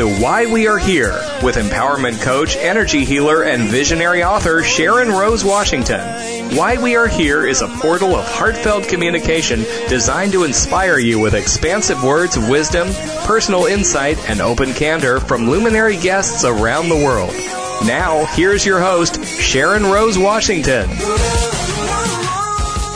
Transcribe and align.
To 0.00 0.08
Why 0.08 0.46
We 0.46 0.66
Are 0.66 0.78
Here 0.78 1.12
with 1.42 1.56
empowerment 1.56 2.22
coach, 2.22 2.56
energy 2.56 3.04
healer, 3.04 3.42
and 3.42 3.68
visionary 3.68 4.24
author 4.24 4.62
Sharon 4.62 5.10
Rose 5.10 5.44
Washington. 5.44 6.00
Why 6.56 6.82
We 6.82 6.96
Are 6.96 7.06
Here 7.06 7.46
is 7.46 7.60
a 7.60 7.68
portal 7.68 8.16
of 8.16 8.24
heartfelt 8.24 8.88
communication 8.88 9.60
designed 9.90 10.32
to 10.32 10.44
inspire 10.44 10.98
you 10.98 11.20
with 11.20 11.34
expansive 11.34 12.02
words 12.02 12.38
of 12.38 12.48
wisdom, 12.48 12.88
personal 13.26 13.66
insight, 13.66 14.16
and 14.30 14.40
open 14.40 14.72
candor 14.72 15.20
from 15.20 15.50
luminary 15.50 15.98
guests 15.98 16.46
around 16.46 16.88
the 16.88 16.96
world. 16.96 17.34
Now, 17.86 18.24
here's 18.34 18.64
your 18.64 18.80
host, 18.80 19.22
Sharon 19.22 19.84
Rose 19.84 20.16
Washington. 20.16 20.86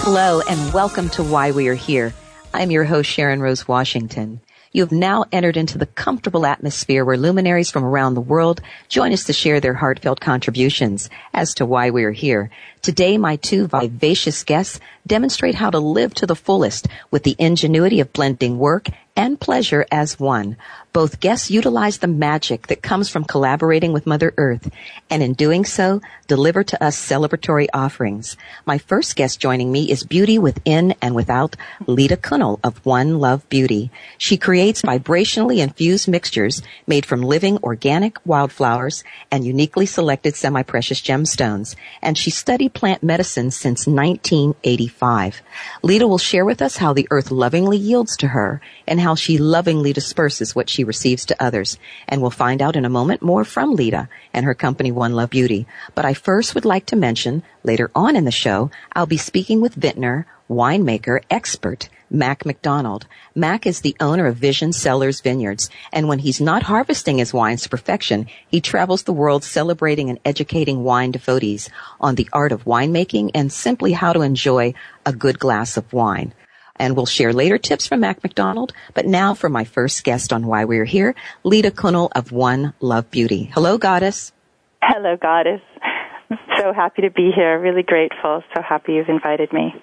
Hello, 0.06 0.40
and 0.48 0.72
welcome 0.72 1.10
to 1.10 1.22
Why 1.22 1.50
We 1.50 1.68
Are 1.68 1.74
Here. 1.74 2.14
I'm 2.54 2.70
your 2.70 2.84
host, 2.84 3.10
Sharon 3.10 3.42
Rose 3.42 3.68
Washington. 3.68 4.40
You 4.74 4.82
have 4.82 4.90
now 4.90 5.24
entered 5.30 5.56
into 5.56 5.78
the 5.78 5.86
comfortable 5.86 6.44
atmosphere 6.44 7.04
where 7.04 7.16
luminaries 7.16 7.70
from 7.70 7.84
around 7.84 8.14
the 8.14 8.20
world 8.20 8.60
join 8.88 9.12
us 9.12 9.22
to 9.24 9.32
share 9.32 9.60
their 9.60 9.74
heartfelt 9.74 10.18
contributions 10.18 11.08
as 11.32 11.54
to 11.54 11.64
why 11.64 11.90
we 11.90 12.02
are 12.02 12.10
here. 12.10 12.50
Today, 12.84 13.16
my 13.16 13.36
two 13.36 13.66
vivacious 13.66 14.44
guests 14.44 14.78
demonstrate 15.06 15.54
how 15.54 15.70
to 15.70 15.78
live 15.78 16.12
to 16.16 16.26
the 16.26 16.36
fullest 16.36 16.86
with 17.10 17.22
the 17.22 17.34
ingenuity 17.38 18.00
of 18.00 18.12
blending 18.12 18.58
work 18.58 18.88
and 19.16 19.40
pleasure 19.40 19.86
as 19.92 20.18
one. 20.18 20.56
Both 20.92 21.20
guests 21.20 21.50
utilize 21.50 21.98
the 21.98 22.08
magic 22.08 22.66
that 22.66 22.82
comes 22.82 23.08
from 23.08 23.24
collaborating 23.24 23.92
with 23.92 24.06
Mother 24.06 24.34
Earth, 24.36 24.70
and 25.08 25.22
in 25.22 25.34
doing 25.34 25.64
so, 25.64 26.00
deliver 26.26 26.64
to 26.64 26.82
us 26.82 26.96
celebratory 26.96 27.68
offerings. 27.72 28.36
My 28.64 28.78
first 28.78 29.14
guest 29.14 29.40
joining 29.40 29.70
me 29.70 29.90
is 29.90 30.04
Beauty 30.04 30.38
Within 30.38 30.94
and 31.00 31.14
Without, 31.14 31.56
Leeta 31.86 32.16
Kunnel 32.16 32.58
of 32.64 32.84
One 32.84 33.18
Love 33.18 33.48
Beauty. 33.48 33.90
She 34.18 34.36
creates 34.36 34.82
vibrationally 34.82 35.58
infused 35.58 36.08
mixtures 36.08 36.62
made 36.86 37.06
from 37.06 37.22
living 37.22 37.58
organic 37.62 38.18
wildflowers 38.26 39.04
and 39.30 39.44
uniquely 39.44 39.86
selected 39.86 40.34
semi-precious 40.34 41.00
gemstones, 41.00 41.76
and 42.02 42.18
she 42.18 42.30
studied 42.30 42.73
plant 42.74 43.02
medicine 43.02 43.50
since 43.50 43.86
1985. 43.86 45.40
Leeta 45.82 46.06
will 46.06 46.18
share 46.18 46.44
with 46.44 46.60
us 46.60 46.76
how 46.76 46.92
the 46.92 47.08
earth 47.10 47.30
lovingly 47.30 47.78
yields 47.78 48.16
to 48.18 48.28
her 48.28 48.60
and 48.86 49.00
how 49.00 49.14
she 49.14 49.38
lovingly 49.38 49.92
disperses 49.92 50.54
what 50.54 50.68
she 50.68 50.84
receives 50.84 51.24
to 51.24 51.42
others. 51.42 51.78
And 52.08 52.20
we'll 52.20 52.30
find 52.30 52.60
out 52.60 52.76
in 52.76 52.84
a 52.84 52.90
moment 52.90 53.22
more 53.22 53.44
from 53.44 53.74
Leeta 53.74 54.08
and 54.32 54.44
her 54.44 54.54
company 54.54 54.92
One 54.92 55.14
Love 55.14 55.30
Beauty. 55.30 55.66
But 55.94 56.04
I 56.04 56.14
first 56.14 56.54
would 56.54 56.64
like 56.64 56.86
to 56.86 56.96
mention 56.96 57.42
later 57.62 57.90
on 57.94 58.16
in 58.16 58.24
the 58.24 58.30
show, 58.30 58.70
I'll 58.92 59.06
be 59.06 59.16
speaking 59.16 59.60
with 59.60 59.74
vintner, 59.74 60.26
winemaker, 60.48 61.22
expert, 61.30 61.88
Mac 62.10 62.46
McDonald. 62.46 63.06
Mac 63.34 63.66
is 63.66 63.80
the 63.80 63.96
owner 63.98 64.26
of 64.26 64.36
Vision 64.36 64.72
Cellars 64.72 65.20
Vineyards, 65.20 65.70
and 65.92 66.08
when 66.08 66.18
he's 66.20 66.40
not 66.40 66.62
harvesting 66.62 67.18
his 67.18 67.34
wines 67.34 67.62
to 67.62 67.68
perfection, 67.68 68.28
he 68.48 68.60
travels 68.60 69.02
the 69.02 69.12
world 69.12 69.42
celebrating 69.42 70.10
and 70.10 70.20
educating 70.24 70.84
wine 70.84 71.10
devotees 71.10 71.68
on 72.00 72.14
the 72.14 72.28
art 72.32 72.52
of 72.52 72.64
winemaking 72.64 73.30
and 73.34 73.52
simply 73.52 73.92
how 73.92 74.12
to 74.12 74.20
enjoy 74.20 74.74
a 75.04 75.12
good 75.12 75.38
glass 75.38 75.76
of 75.76 75.92
wine. 75.92 76.32
And 76.76 76.96
we'll 76.96 77.06
share 77.06 77.32
later 77.32 77.58
tips 77.58 77.86
from 77.86 78.00
Mac 78.00 78.22
McDonald. 78.22 78.72
But 78.94 79.06
now 79.06 79.34
for 79.34 79.48
my 79.48 79.64
first 79.64 80.02
guest 80.02 80.32
on 80.32 80.46
why 80.46 80.64
we're 80.64 80.84
here, 80.84 81.14
Leeta 81.44 81.70
Kunnel 81.70 82.10
of 82.14 82.32
One 82.32 82.74
Love 82.80 83.10
Beauty. 83.10 83.50
Hello, 83.54 83.78
Goddess. 83.78 84.32
Hello, 84.82 85.16
Goddess. 85.16 85.60
So 86.58 86.72
happy 86.72 87.02
to 87.02 87.10
be 87.10 87.30
here. 87.34 87.60
Really 87.60 87.82
grateful. 87.82 88.42
So 88.54 88.62
happy 88.62 88.94
you've 88.94 89.08
invited 89.08 89.52
me. 89.52 89.74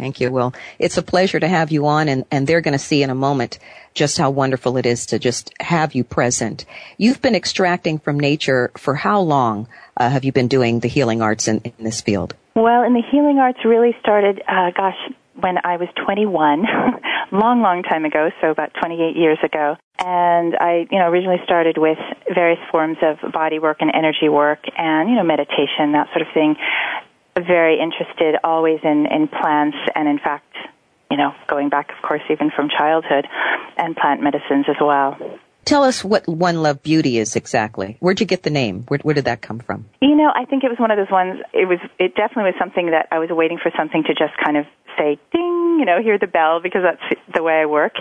Thank 0.00 0.18
you. 0.18 0.30
Well, 0.30 0.54
it's 0.78 0.96
a 0.96 1.02
pleasure 1.02 1.38
to 1.38 1.46
have 1.46 1.70
you 1.70 1.86
on 1.86 2.08
and, 2.08 2.24
and 2.30 2.46
they're 2.46 2.62
going 2.62 2.72
to 2.72 2.78
see 2.78 3.02
in 3.02 3.10
a 3.10 3.14
moment 3.14 3.58
just 3.92 4.16
how 4.16 4.30
wonderful 4.30 4.78
it 4.78 4.86
is 4.86 5.04
to 5.06 5.18
just 5.18 5.52
have 5.60 5.94
you 5.94 6.04
present. 6.04 6.64
You've 6.96 7.20
been 7.20 7.34
extracting 7.34 7.98
from 7.98 8.18
nature 8.18 8.70
for 8.78 8.94
how 8.94 9.20
long 9.20 9.68
uh, 9.98 10.08
have 10.08 10.24
you 10.24 10.32
been 10.32 10.48
doing 10.48 10.80
the 10.80 10.88
healing 10.88 11.20
arts 11.20 11.48
in, 11.48 11.58
in 11.58 11.84
this 11.84 12.00
field? 12.00 12.34
Well, 12.54 12.82
in 12.84 12.94
the 12.94 13.02
healing 13.12 13.40
arts 13.40 13.58
really 13.62 13.94
started, 14.00 14.40
uh, 14.48 14.70
gosh, 14.74 14.96
when 15.38 15.58
I 15.64 15.76
was 15.76 15.88
21, 16.02 16.64
long, 17.32 17.60
long 17.60 17.82
time 17.82 18.06
ago, 18.06 18.30
so 18.40 18.50
about 18.50 18.72
28 18.80 19.16
years 19.16 19.38
ago. 19.44 19.76
And 19.98 20.56
I, 20.56 20.86
you 20.90 20.98
know, 20.98 21.10
originally 21.10 21.42
started 21.44 21.76
with 21.76 21.98
various 22.32 22.58
forms 22.70 22.96
of 23.02 23.32
body 23.32 23.58
work 23.58 23.78
and 23.80 23.90
energy 23.94 24.30
work 24.30 24.60
and, 24.78 25.10
you 25.10 25.16
know, 25.16 25.24
meditation, 25.24 25.92
that 25.92 26.08
sort 26.14 26.22
of 26.22 26.32
thing. 26.32 26.56
Very 27.46 27.80
interested 27.80 28.36
always 28.44 28.80
in, 28.82 29.06
in 29.06 29.28
plants 29.28 29.76
and 29.94 30.08
in 30.08 30.18
fact, 30.18 30.54
you 31.10 31.16
know, 31.16 31.34
going 31.48 31.68
back, 31.68 31.90
of 31.90 32.02
course, 32.06 32.22
even 32.30 32.50
from 32.54 32.68
childhood 32.68 33.26
and 33.76 33.96
plant 33.96 34.22
medicines 34.22 34.66
as 34.68 34.76
well. 34.80 35.16
Tell 35.64 35.84
us 35.84 36.02
what 36.04 36.26
One 36.26 36.62
Love 36.62 36.82
Beauty 36.82 37.18
is 37.18 37.36
exactly. 37.36 37.96
Where'd 38.00 38.20
you 38.20 38.26
get 38.26 38.42
the 38.42 38.50
name? 38.50 38.84
Where, 38.88 38.98
where 39.02 39.14
did 39.14 39.26
that 39.26 39.42
come 39.42 39.58
from? 39.60 39.86
You 40.00 40.16
know, 40.16 40.32
I 40.34 40.44
think 40.44 40.64
it 40.64 40.68
was 40.68 40.78
one 40.78 40.90
of 40.90 40.96
those 40.96 41.10
ones. 41.10 41.40
It 41.52 41.68
was. 41.68 41.78
It 41.98 42.14
definitely 42.14 42.52
was 42.52 42.58
something 42.58 42.90
that 42.90 43.08
I 43.10 43.18
was 43.18 43.28
waiting 43.30 43.58
for 43.62 43.70
something 43.76 44.02
to 44.04 44.14
just 44.14 44.36
kind 44.42 44.56
of 44.56 44.66
say 44.98 45.18
ding, 45.32 45.78
you 45.78 45.84
know, 45.84 46.02
hear 46.02 46.18
the 46.18 46.26
bell 46.26 46.60
because 46.60 46.82
that's 46.82 47.02
the 47.32 47.42
way 47.42 47.60
I 47.62 47.66
work. 47.66 47.94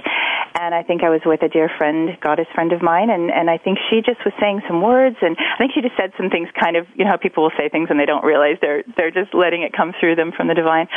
And 0.59 0.74
I 0.74 0.84
think 0.84 1.03
I 1.03 1.09
was 1.09 1.22
with 1.25 1.44
a 1.44 1.48
dear 1.48 1.69
friend, 1.78 2.18
goddess 2.22 2.48
friend 2.53 2.74
of 2.74 2.81
mine, 2.81 3.09
and 3.09 3.30
and 3.30 3.50
I 3.50 3.58
think 3.58 3.78
she 3.90 4.02
just 4.02 4.19
was 4.25 4.34
saying 4.40 4.62
some 4.68 4.81
words, 4.81 5.16
and 5.22 5.38
I 5.38 5.58
think 5.58 5.72
she 5.74 5.81
just 5.81 5.96
said 5.96 6.12
some 6.18 6.30
things, 6.30 6.50
kind 6.59 6.75
of, 6.75 6.88
you 6.96 7.06
know, 7.06 7.12
how 7.12 7.18
people 7.18 7.44
will 7.44 7.56
say 7.58 7.69
things 7.69 7.88
and 7.90 8.00
they 8.00 8.06
don't 8.06 8.25
realize 8.25 8.58
they're 8.62 8.84
they're 8.98 9.12
just 9.14 9.34
letting 9.34 9.62
it 9.62 9.74
come 9.74 9.94
through 10.00 10.16
them 10.16 10.31
from 10.36 10.48
the 10.48 10.56
divine, 10.56 10.88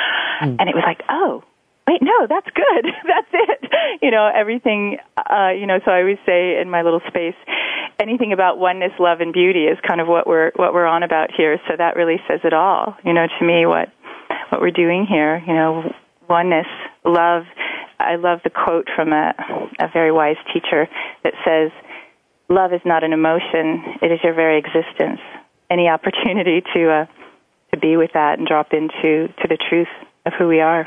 mm. 0.40 0.56
and 0.58 0.68
it 0.68 0.74
was 0.74 0.84
like, 0.86 1.02
oh, 1.08 1.44
wait, 1.86 2.02
no, 2.02 2.26
that's 2.28 2.48
good. 2.54 2.84
that's 3.06 3.32
it. 3.32 3.70
You 4.02 4.10
know, 4.10 4.30
everything, 4.34 4.98
uh, 5.16 5.50
you 5.50 5.66
know, 5.66 5.78
so 5.84 5.90
I 5.90 6.00
always 6.00 6.18
say 6.26 6.60
in 6.60 6.70
my 6.70 6.82
little 6.82 7.00
space, 7.08 7.36
anything 8.00 8.32
about 8.32 8.58
oneness, 8.58 8.92
love, 8.98 9.20
and 9.20 9.32
beauty 9.32 9.64
is 9.64 9.78
kind 9.86 10.00
of 10.00 10.08
what 10.08 10.26
we're, 10.26 10.52
what 10.56 10.74
we're 10.74 10.86
on 10.86 11.02
about 11.02 11.30
here. 11.36 11.58
So 11.68 11.74
that 11.76 11.96
really 11.96 12.16
says 12.28 12.40
it 12.44 12.52
all, 12.52 12.96
you 13.04 13.12
know, 13.12 13.26
to 13.26 13.44
me, 13.44 13.66
what, 13.66 13.88
what 14.50 14.60
we're 14.60 14.70
doing 14.70 15.06
here, 15.08 15.42
you 15.46 15.54
know, 15.54 15.92
oneness, 16.28 16.66
love. 17.04 17.44
I 17.98 18.16
love 18.16 18.40
the 18.42 18.50
quote 18.50 18.88
from 18.96 19.12
a, 19.12 19.32
a 19.78 19.88
very 19.92 20.10
wise 20.10 20.36
teacher 20.52 20.88
that 21.22 21.34
says, 21.44 21.70
love 22.48 22.72
is 22.72 22.80
not 22.84 23.04
an 23.04 23.12
emotion, 23.12 23.98
it 24.02 24.10
is 24.10 24.18
your 24.24 24.34
very 24.34 24.58
existence. 24.58 25.20
Any 25.70 25.88
opportunity 25.88 26.62
to, 26.74 26.90
uh, 26.90 27.06
to 27.72 27.78
be 27.78 27.96
with 27.96 28.10
that 28.14 28.38
and 28.38 28.46
drop 28.46 28.72
into, 28.72 29.28
to 29.28 29.48
the 29.48 29.58
truth 29.70 29.88
of 30.26 30.32
who 30.38 30.48
we 30.48 30.60
are. 30.60 30.86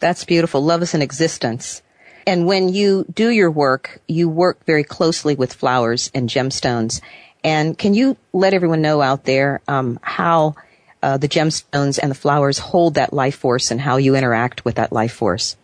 That's 0.00 0.24
beautiful. 0.24 0.62
Love 0.62 0.82
is 0.82 0.94
an 0.94 1.02
existence. 1.02 1.82
And 2.26 2.46
when 2.46 2.68
you 2.68 3.04
do 3.12 3.30
your 3.30 3.50
work, 3.50 4.00
you 4.08 4.28
work 4.28 4.64
very 4.66 4.84
closely 4.84 5.34
with 5.34 5.52
flowers 5.52 6.10
and 6.14 6.28
gemstones. 6.28 7.00
And 7.44 7.76
can 7.76 7.94
you 7.94 8.16
let 8.32 8.54
everyone 8.54 8.82
know 8.82 9.00
out 9.00 9.24
there 9.24 9.60
um, 9.68 9.98
how 10.02 10.54
uh, 11.02 11.16
the 11.16 11.28
gemstones 11.28 11.98
and 12.00 12.10
the 12.10 12.14
flowers 12.14 12.58
hold 12.58 12.94
that 12.94 13.12
life 13.12 13.36
force 13.36 13.70
and 13.70 13.80
how 13.80 13.96
you 13.96 14.14
interact 14.14 14.64
with 14.64 14.76
that 14.76 14.92
life 14.92 15.12
force? 15.12 15.56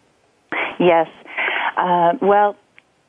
Yes. 0.78 1.08
Uh, 1.76 2.14
well, 2.22 2.56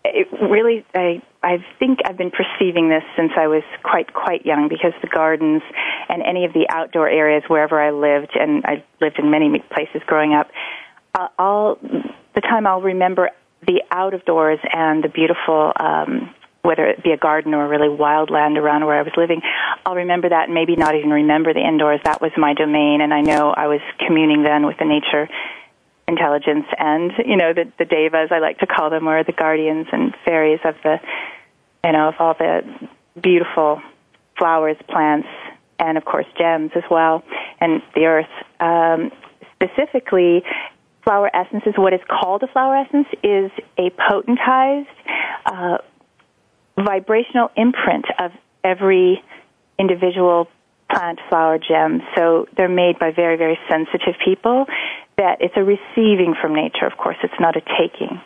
it 0.04 0.28
really, 0.42 0.86
I, 0.94 1.22
I 1.44 1.58
think 1.80 2.00
I've 2.06 2.18
been 2.18 2.32
perceiving 2.32 2.90
this 2.90 3.04
since 3.16 3.32
I 3.38 3.48
was 3.48 3.64
quite, 3.84 4.14
quite 4.14 4.46
young 4.46 4.68
because 4.70 4.94
the 5.02 5.08
gardens 5.08 5.62
and 6.10 6.22
any 6.22 6.46
of 6.46 6.54
the 6.54 6.68
outdoor 6.70 7.10
areas 7.10 7.44
wherever 7.48 7.82
I 7.82 7.92
lived, 7.92 8.32
and 8.40 8.64
I 8.66 8.84
lived 9.02 9.20
in 9.20 9.32
many 9.32 9.64
places 9.74 10.02
growing 10.06 10.34
up, 10.34 10.50
uh, 11.18 11.28
all 11.38 11.78
the 12.36 12.42
time 12.42 12.68
I'll 12.68 12.82
remember 12.82 13.32
the 13.66 13.82
out 13.92 14.14
of 14.14 14.24
doors 14.26 14.60
and 14.72 15.04
the 15.04 15.10
beautiful 15.10 15.74
um 15.80 16.34
whether 16.62 16.86
it 16.86 17.02
be 17.02 17.12
a 17.12 17.18
garden 17.18 17.54
or 17.54 17.66
really 17.66 17.88
wild 17.88 18.30
land 18.30 18.58
around 18.58 18.86
where 18.86 19.00
I 19.00 19.02
was 19.02 19.14
living, 19.16 19.42
I'll 19.86 19.96
remember 19.96 20.28
that 20.28 20.46
and 20.46 20.54
maybe 20.54 20.76
not 20.76 20.96
even 20.96 21.12
remember 21.12 21.54
the 21.54 21.66
indoors. 21.66 22.02
That 22.04 22.20
was 22.20 22.32
my 22.36 22.54
domain 22.54 23.00
and 23.00 23.14
I 23.14 23.22
know 23.22 23.52
I 23.52 23.68
was 23.68 23.80
communing 24.06 24.44
then 24.44 24.66
with 24.66 24.78
the 24.78 24.84
nature 24.84 25.30
intelligence 26.10 26.66
and, 26.78 27.12
you 27.26 27.38
know, 27.38 27.54
the, 27.54 27.72
the 27.80 27.86
devas, 27.86 28.32
I 28.32 28.40
like 28.40 28.60
to 28.60 28.68
call 28.68 28.90
them, 28.90 29.08
or 29.08 29.24
the 29.24 29.32
guardians 29.32 29.88
and 29.92 30.14
fairies 30.26 30.60
of 30.66 30.76
the, 30.84 31.00
you 31.86 31.92
know, 31.94 32.10
of 32.10 32.16
all 32.20 32.34
the 32.34 32.64
beautiful 33.22 33.82
flowers, 34.38 34.78
plants, 34.90 35.28
and 35.80 35.98
of 35.98 36.06
course 36.06 36.26
gems 36.38 36.72
as 36.76 36.84
well, 36.90 37.24
and 37.60 37.82
the 37.94 38.06
earth. 38.06 38.26
Um, 38.60 39.12
specifically, 39.56 40.44
flower 41.08 41.34
essences, 41.34 41.74
what 41.78 41.94
is 41.94 42.02
called 42.10 42.44
a 42.44 42.48
flower 42.48 42.76
essence, 42.76 43.08
is 43.24 43.50
a 43.78 43.90
potentized 43.92 44.88
uh, 45.46 45.78
vibrational 46.76 47.50
imprint 47.56 48.04
of 48.20 48.32
every 48.62 49.24
individual 49.80 50.50
plant, 50.92 51.20
flower, 51.30 51.58
gem. 51.60 52.02
So 52.14 52.48
they're 52.58 52.68
made 52.68 53.00
by 53.00 53.12
very, 53.12 53.38
very 53.38 53.58
sensitive 53.70 54.16
people. 54.24 54.66
That 55.18 55.38
it's 55.40 55.56
a 55.56 55.64
receiving 55.64 56.36
from 56.40 56.54
nature. 56.54 56.86
Of 56.86 56.98
course, 56.98 57.18
it's 57.24 57.40
not 57.40 57.56
a 57.56 57.62
taking, 57.62 58.22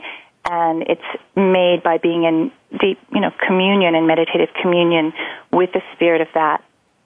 and 0.50 0.82
it's 0.82 1.02
made 1.36 1.84
by 1.84 2.00
being 2.00 2.24
in 2.24 2.52
deep, 2.80 2.98
you 3.14 3.22
know, 3.22 3.32
communion 3.48 3.94
and 3.94 4.08
meditative 4.08 4.50
communion 4.60 5.14
with 5.54 5.70
the 5.72 5.82
spirit 5.94 6.22
of 6.22 6.28
that 6.34 6.64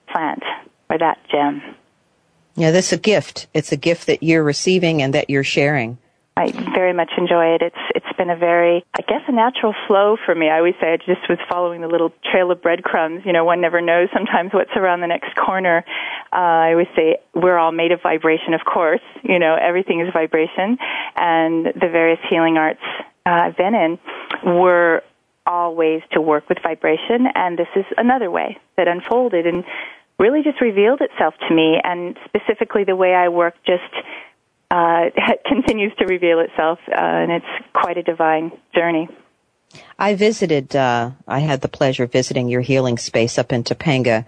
plant 0.08 0.42
or 0.88 0.98
that 0.98 1.18
gem. 1.30 1.62
Yeah, 2.56 2.70
this 2.70 2.86
is 2.86 2.98
a 2.98 3.00
gift. 3.00 3.46
It's 3.54 3.72
a 3.72 3.76
gift 3.76 4.06
that 4.06 4.22
you're 4.22 4.42
receiving 4.42 5.02
and 5.02 5.14
that 5.14 5.28
you're 5.30 5.44
sharing. 5.44 5.98
I 6.38 6.50
very 6.74 6.92
much 6.92 7.12
enjoy 7.16 7.54
it. 7.54 7.62
It's 7.62 7.76
it's 7.94 8.16
been 8.18 8.28
a 8.28 8.36
very, 8.36 8.84
I 8.94 9.02
guess, 9.02 9.22
a 9.26 9.32
natural 9.32 9.74
flow 9.86 10.18
for 10.22 10.34
me. 10.34 10.50
I 10.50 10.58
always 10.58 10.74
say 10.78 10.92
I 10.92 10.96
just 10.98 11.26
was 11.30 11.38
following 11.48 11.80
the 11.80 11.88
little 11.88 12.12
trail 12.30 12.50
of 12.50 12.60
breadcrumbs. 12.60 13.22
You 13.24 13.32
know, 13.32 13.46
one 13.46 13.62
never 13.62 13.80
knows 13.80 14.08
sometimes 14.12 14.52
what's 14.52 14.76
around 14.76 15.00
the 15.00 15.06
next 15.06 15.34
corner. 15.34 15.82
Uh, 16.30 16.36
I 16.36 16.70
always 16.72 16.88
say 16.94 17.18
we're 17.34 17.56
all 17.56 17.72
made 17.72 17.90
of 17.92 18.02
vibration, 18.02 18.52
of 18.52 18.60
course. 18.66 19.00
You 19.22 19.38
know, 19.38 19.54
everything 19.54 20.00
is 20.00 20.12
vibration, 20.12 20.76
and 21.16 21.66
the 21.66 21.88
various 21.90 22.20
healing 22.28 22.58
arts 22.58 22.82
uh, 23.24 23.30
I've 23.30 23.56
been 23.56 23.74
in 23.74 23.98
were 24.44 25.02
all 25.46 25.74
ways 25.74 26.02
to 26.12 26.20
work 26.20 26.50
with 26.50 26.58
vibration, 26.62 27.28
and 27.34 27.58
this 27.58 27.68
is 27.76 27.86
another 27.96 28.30
way 28.30 28.58
that 28.76 28.88
unfolded 28.88 29.46
and 29.46 29.64
really 30.18 30.42
just 30.42 30.60
revealed 30.60 31.00
itself 31.00 31.34
to 31.48 31.54
me, 31.54 31.80
and 31.82 32.16
specifically 32.24 32.84
the 32.84 32.96
way 32.96 33.14
I 33.14 33.28
work 33.28 33.54
just 33.66 33.82
uh, 34.70 35.10
continues 35.46 35.92
to 35.98 36.06
reveal 36.06 36.40
itself, 36.40 36.78
uh, 36.88 36.94
and 36.94 37.32
it's 37.32 37.66
quite 37.72 37.98
a 37.98 38.02
divine 38.02 38.52
journey. 38.74 39.08
I 39.98 40.14
visited, 40.14 40.74
uh, 40.74 41.10
I 41.26 41.40
had 41.40 41.60
the 41.60 41.68
pleasure 41.68 42.04
of 42.04 42.12
visiting 42.12 42.48
your 42.48 42.60
healing 42.60 42.98
space 42.98 43.38
up 43.38 43.52
in 43.52 43.64
Topanga 43.64 44.24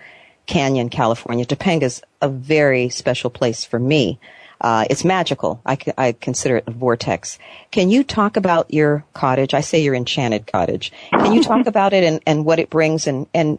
Canyon, 0.47 0.89
California. 0.89 1.45
Topanga's 1.45 2.03
a 2.21 2.29
very 2.29 2.89
special 2.89 3.31
place 3.31 3.65
for 3.65 3.79
me. 3.79 4.19
Uh, 4.61 4.85
it's 4.91 5.05
magical. 5.05 5.61
I, 5.65 5.79
I 5.97 6.13
consider 6.13 6.57
it 6.57 6.65
a 6.67 6.73
vortex. 6.73 7.39
Can 7.71 7.91
you 7.91 8.03
talk 8.03 8.37
about 8.37 8.75
your 8.75 9.05
cottage? 9.13 9.55
I 9.55 9.61
say 9.61 9.83
your 9.83 9.95
enchanted 9.95 10.47
cottage. 10.49 10.93
Can 11.11 11.33
you 11.33 11.43
talk 11.43 11.67
about 11.69 11.93
it 11.93 12.03
and, 12.03 12.21
and 12.27 12.45
what 12.45 12.59
it 12.59 12.69
brings 12.69 13.07
and, 13.07 13.29
and 13.33 13.59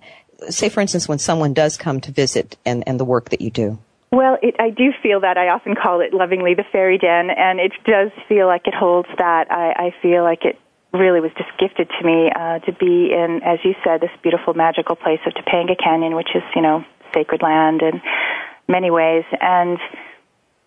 say, 0.50 0.70
for 0.70 0.82
instance, 0.82 1.08
when 1.08 1.20
someone 1.20 1.54
does 1.54 1.78
come 1.78 2.00
to 2.02 2.12
visit 2.12 2.58
and, 2.66 2.84
and 2.88 3.00
the 3.00 3.06
work 3.06 3.30
that 3.30 3.42
you 3.42 3.52
do? 3.52 3.78
Well, 4.12 4.38
it, 4.42 4.56
I 4.60 4.72
do 4.72 4.92
feel 5.04 5.20
that. 5.22 5.38
I 5.38 5.50
often 5.50 5.76
call 5.76 6.02
it 6.02 6.14
lovingly 6.14 6.56
the 6.56 6.64
fairy 6.72 6.98
den, 6.98 7.30
and 7.30 7.60
it 7.60 7.74
does 7.86 8.10
feel 8.28 8.48
like 8.48 8.66
it 8.66 8.74
holds 8.74 9.10
that. 9.18 9.52
I, 9.52 9.72
I 9.72 9.96
feel 10.02 10.24
like 10.24 10.46
it 10.46 10.58
really 10.92 11.22
was 11.22 11.32
just 11.38 11.50
gifted 11.60 11.88
to 12.00 12.06
me 12.06 12.32
uh, 12.36 12.60
to 12.60 12.72
be 12.74 13.14
in, 13.14 13.42
as 13.46 13.60
you 13.64 13.76
said, 13.84 14.02
this 14.02 14.10
beautiful 14.24 14.56
magical 14.56 14.96
place 14.96 15.20
of 15.28 15.34
Topanga 15.34 15.78
Canyon, 15.78 16.16
which 16.16 16.30
is, 16.34 16.42
you 16.56 16.62
know, 16.62 16.84
sacred 17.14 17.44
land 17.44 17.82
in 17.82 18.02
many 18.68 18.90
ways. 18.90 19.26
And 19.40 19.78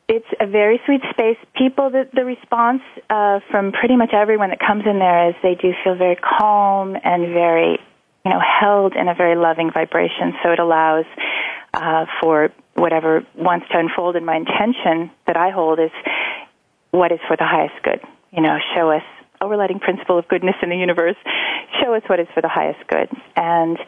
it's 0.08 0.26
a 0.38 0.46
very 0.46 0.80
sweet 0.86 1.00
space. 1.10 1.38
People, 1.56 1.90
the, 1.90 2.08
the 2.12 2.24
response 2.24 2.82
uh, 3.10 3.40
from 3.50 3.72
pretty 3.72 3.96
much 3.96 4.12
everyone 4.12 4.50
that 4.50 4.60
comes 4.60 4.84
in 4.86 4.98
there 5.00 5.30
is 5.30 5.34
they 5.42 5.56
do 5.56 5.72
feel 5.82 5.96
very 5.96 6.16
calm 6.16 6.96
and 7.02 7.32
very, 7.32 7.78
you 8.24 8.30
know, 8.30 8.40
held 8.40 8.94
in 8.94 9.08
a 9.08 9.14
very 9.14 9.36
loving 9.36 9.70
vibration. 9.72 10.34
So 10.42 10.52
it 10.52 10.58
allows 10.58 11.04
uh, 11.74 12.06
for 12.20 12.50
whatever 12.74 13.26
wants 13.36 13.66
to 13.72 13.78
unfold. 13.78 14.16
And 14.16 14.24
my 14.24 14.36
intention 14.36 15.10
that 15.26 15.36
I 15.36 15.50
hold 15.50 15.78
is 15.80 15.90
what 16.90 17.12
is 17.12 17.18
for 17.26 17.36
the 17.36 17.46
highest 17.46 17.82
good. 17.82 18.00
You 18.30 18.42
know, 18.42 18.58
show 18.74 18.90
us 18.90 19.02
overriding 19.40 19.80
principle 19.80 20.18
of 20.18 20.28
goodness 20.28 20.54
in 20.62 20.70
the 20.70 20.76
universe. 20.76 21.16
Show 21.82 21.94
us 21.94 22.02
what 22.06 22.20
is 22.20 22.28
for 22.34 22.40
the 22.40 22.48
highest 22.48 22.86
good. 22.88 23.08
And 23.36 23.78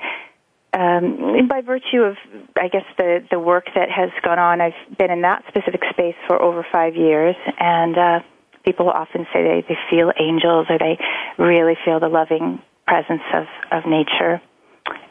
um, 0.72 1.48
by 1.48 1.60
virtue 1.60 2.02
of, 2.02 2.16
I 2.56 2.69
guess, 2.69 2.84
the, 2.98 3.25
the 3.30 3.38
work 3.38 3.66
that 3.75 3.88
has 3.90 4.10
gone 4.25 4.40
on, 4.40 4.60
I've 4.60 4.98
been 4.98 5.10
in 5.10 5.22
that 5.22 5.44
specific 5.48 5.82
space 5.90 6.16
for 6.26 6.42
over 6.42 6.66
five 6.72 6.96
years, 6.96 7.37
and 7.60 7.96
uh, 7.96 8.20
people 8.64 8.90
often 8.90 9.26
say 9.32 9.44
they, 9.44 9.64
they 9.69 9.78
feel 9.88 10.10
angels 10.19 10.66
or 10.69 10.78
they 10.78 10.98
really 11.38 11.75
feel 11.84 12.00
the 12.00 12.08
loving 12.08 12.60
presence 12.86 13.22
of, 13.34 13.46
of 13.70 13.84
nature. 13.86 14.40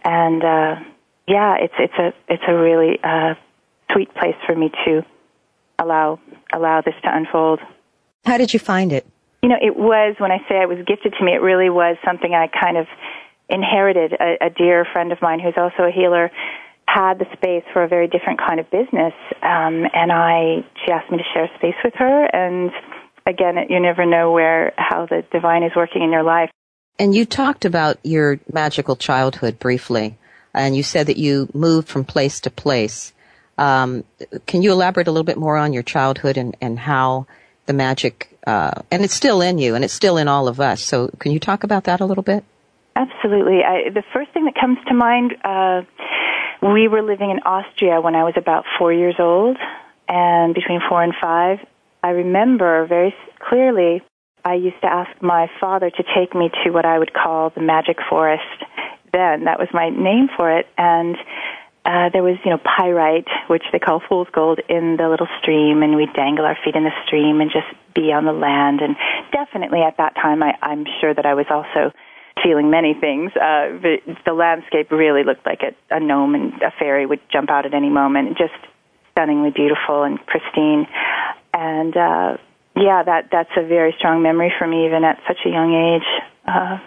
And 0.04 0.44
uh, 0.44 0.76
yeah, 1.28 1.56
it's 1.60 1.74
it's 1.80 1.94
a 1.98 2.14
it's 2.28 2.44
a 2.48 2.54
really 2.54 3.00
uh, 3.04 3.36
sweet 3.92 4.14
place 4.14 4.36
for 4.46 4.56
me 4.56 4.72
to 4.86 5.06
allow 5.80 6.20
allow 6.54 6.82
this 6.82 6.96
to 7.04 7.16
unfold. 7.16 7.60
How 8.26 8.38
did 8.38 8.54
you 8.54 8.60
find 8.60 8.92
it? 8.92 9.06
You 9.42 9.50
know, 9.50 9.58
it 9.62 9.76
was 9.76 10.16
when 10.20 10.32
I 10.32 10.38
say 10.50 10.62
it 10.62 10.70
was 10.70 10.80
gifted 10.86 11.14
to 11.20 11.24
me. 11.24 11.34
It 11.34 11.42
really 11.42 11.70
was 11.70 11.98
something 12.06 12.34
I 12.34 12.48
kind 12.48 12.78
of 12.78 12.88
inherited. 13.50 14.14
A, 14.14 14.46
a 14.46 14.50
dear 14.50 14.86
friend 14.92 15.12
of 15.12 15.22
mine 15.22 15.40
who's 15.40 15.58
also 15.58 15.84
a 15.84 15.92
healer 15.92 16.32
had 16.86 17.18
the 17.18 17.26
space 17.34 17.64
for 17.74 17.84
a 17.84 17.88
very 17.88 18.08
different 18.08 18.40
kind 18.40 18.60
of 18.60 18.70
business, 18.70 19.14
um, 19.42 19.88
and 19.94 20.12
I 20.12 20.66
she 20.86 20.92
asked 20.92 21.10
me 21.12 21.18
to 21.18 21.24
share 21.34 21.50
space 21.58 21.76
with 21.84 21.94
her. 21.96 22.26
And 22.26 22.72
again, 23.26 23.56
you 23.70 23.80
never 23.80 24.06
know 24.06 24.32
where 24.32 24.74
how 24.78 25.06
the 25.06 25.24
divine 25.32 25.64
is 25.64 25.72
working 25.76 26.04
in 26.04 26.12
your 26.12 26.24
life. 26.24 26.50
And 27.00 27.16
you 27.16 27.26
talked 27.26 27.66
about 27.66 27.98
your 28.04 28.40
magical 28.52 28.96
childhood 28.96 29.60
briefly, 29.60 30.18
and 30.54 30.76
you 30.76 30.84
said 30.84 31.08
that 31.08 31.18
you 31.18 31.50
moved 31.54 31.88
from 31.88 32.06
place 32.06 32.40
to 32.42 32.52
place. 32.52 33.14
Um, 33.58 34.04
can 34.46 34.62
you 34.62 34.72
elaborate 34.72 35.08
a 35.08 35.12
little 35.12 35.24
bit 35.24 35.38
more 35.38 35.58
on 35.58 35.74
your 35.74 35.84
childhood 35.84 36.38
and, 36.38 36.56
and 36.62 36.78
how 36.80 37.28
the 37.66 37.74
magic, 37.74 38.38
uh, 38.46 38.82
and 38.92 39.04
it's 39.04 39.14
still 39.14 39.42
in 39.42 39.58
you 39.58 39.76
and 39.76 39.84
it's 39.84 39.94
still 39.94 40.18
in 40.18 40.28
all 40.28 40.48
of 40.48 40.60
us. 40.60 40.82
So 40.82 41.10
can 41.20 41.32
you 41.32 41.40
talk 41.40 41.64
about 41.64 41.86
that 41.86 42.02
a 42.02 42.06
little 42.06 42.24
bit? 42.24 42.44
Absolutely. 42.96 43.64
I, 43.64 43.90
the 43.90 44.04
first 44.14 44.32
thing 44.32 44.46
that 44.46 44.56
comes 44.60 44.78
to 44.88 44.94
mind, 44.94 45.34
uh, 45.44 45.82
we 46.62 46.88
were 46.88 47.02
living 47.02 47.32
in 47.32 47.40
Austria 47.40 48.02
when 48.02 48.16
I 48.16 48.24
was 48.24 48.34
about 48.38 48.66
four 48.78 48.94
years 48.94 49.16
old, 49.20 49.58
and 50.08 50.54
between 50.54 50.80
four 50.88 51.02
and 51.02 51.14
five, 51.20 51.60
I 52.04 52.10
remember 52.10 52.86
very 52.86 53.16
clearly 53.40 54.02
I 54.46 54.56
used 54.56 54.82
to 54.82 54.88
ask 54.88 55.10
my 55.22 55.50
father 55.60 55.90
to 55.90 56.04
take 56.16 56.36
me 56.36 56.50
to 56.64 56.72
what 56.72 56.86
I 56.86 57.00
would 57.00 57.14
call 57.14 57.52
the 57.52 57.62
magic 57.62 57.98
forest. 58.10 58.44
Then 59.12 59.46
that 59.46 59.60
was 59.60 59.70
my 59.74 59.90
name 59.90 60.28
for 60.36 60.52
it, 60.52 60.68
and 60.78 61.16
uh, 61.86 62.10
there 62.12 62.24
was, 62.24 62.38
you 62.46 62.52
know, 62.52 62.60
pyrite, 62.60 63.28
which 63.48 63.64
they 63.72 63.80
call 63.80 64.02
fool's 64.08 64.28
gold, 64.32 64.60
in 64.70 64.96
the 64.98 65.10
little 65.10 65.28
stream, 65.42 65.84
and 65.84 65.96
we'd 65.96 66.14
dangle 66.14 66.46
our 66.46 66.58
feet 66.64 66.76
in 66.76 66.84
the 66.84 66.96
stream 67.06 67.42
and 67.42 67.52
just 67.52 67.68
be 67.94 68.14
on 68.14 68.26
the 68.26 68.32
land. 68.32 68.80
And 68.82 68.96
definitely 69.32 69.82
at 69.82 69.98
that 69.98 70.16
time, 70.16 70.42
I, 70.42 70.56
I'm 70.62 70.86
sure 71.02 71.14
that 71.14 71.26
I 71.26 71.34
was 71.34 71.46
also 71.50 71.94
feeling 72.42 72.70
many 72.70 72.94
things. 72.94 73.32
Uh, 73.36 73.76
the, 73.84 73.98
the 74.26 74.34
landscape 74.34 74.92
really 74.92 75.24
looked 75.24 75.46
like 75.46 75.62
a, 75.62 75.76
a 75.94 76.00
gnome 76.00 76.36
and 76.36 76.54
a 76.62 76.72
fairy 76.80 77.06
would 77.06 77.22
jump 77.32 77.50
out 77.50 77.66
at 77.66 77.74
any 77.74 77.90
moment. 77.90 78.38
Just 78.38 78.54
stunningly 79.12 79.52
beautiful 79.52 80.04
and 80.04 80.20
pristine. 80.26 80.88
And 81.54 81.96
uh, 81.96 82.38
yeah, 82.76 83.04
that 83.04 83.30
that's 83.32 83.52
a 83.56 83.66
very 83.66 83.94
strong 83.98 84.22
memory 84.22 84.52
for 84.58 84.68
me, 84.68 84.86
even 84.86 85.04
at 85.04 85.20
such 85.28 85.40
a 85.46 85.50
young 85.50 85.74
age. 85.74 86.24
Uh, 86.48 86.80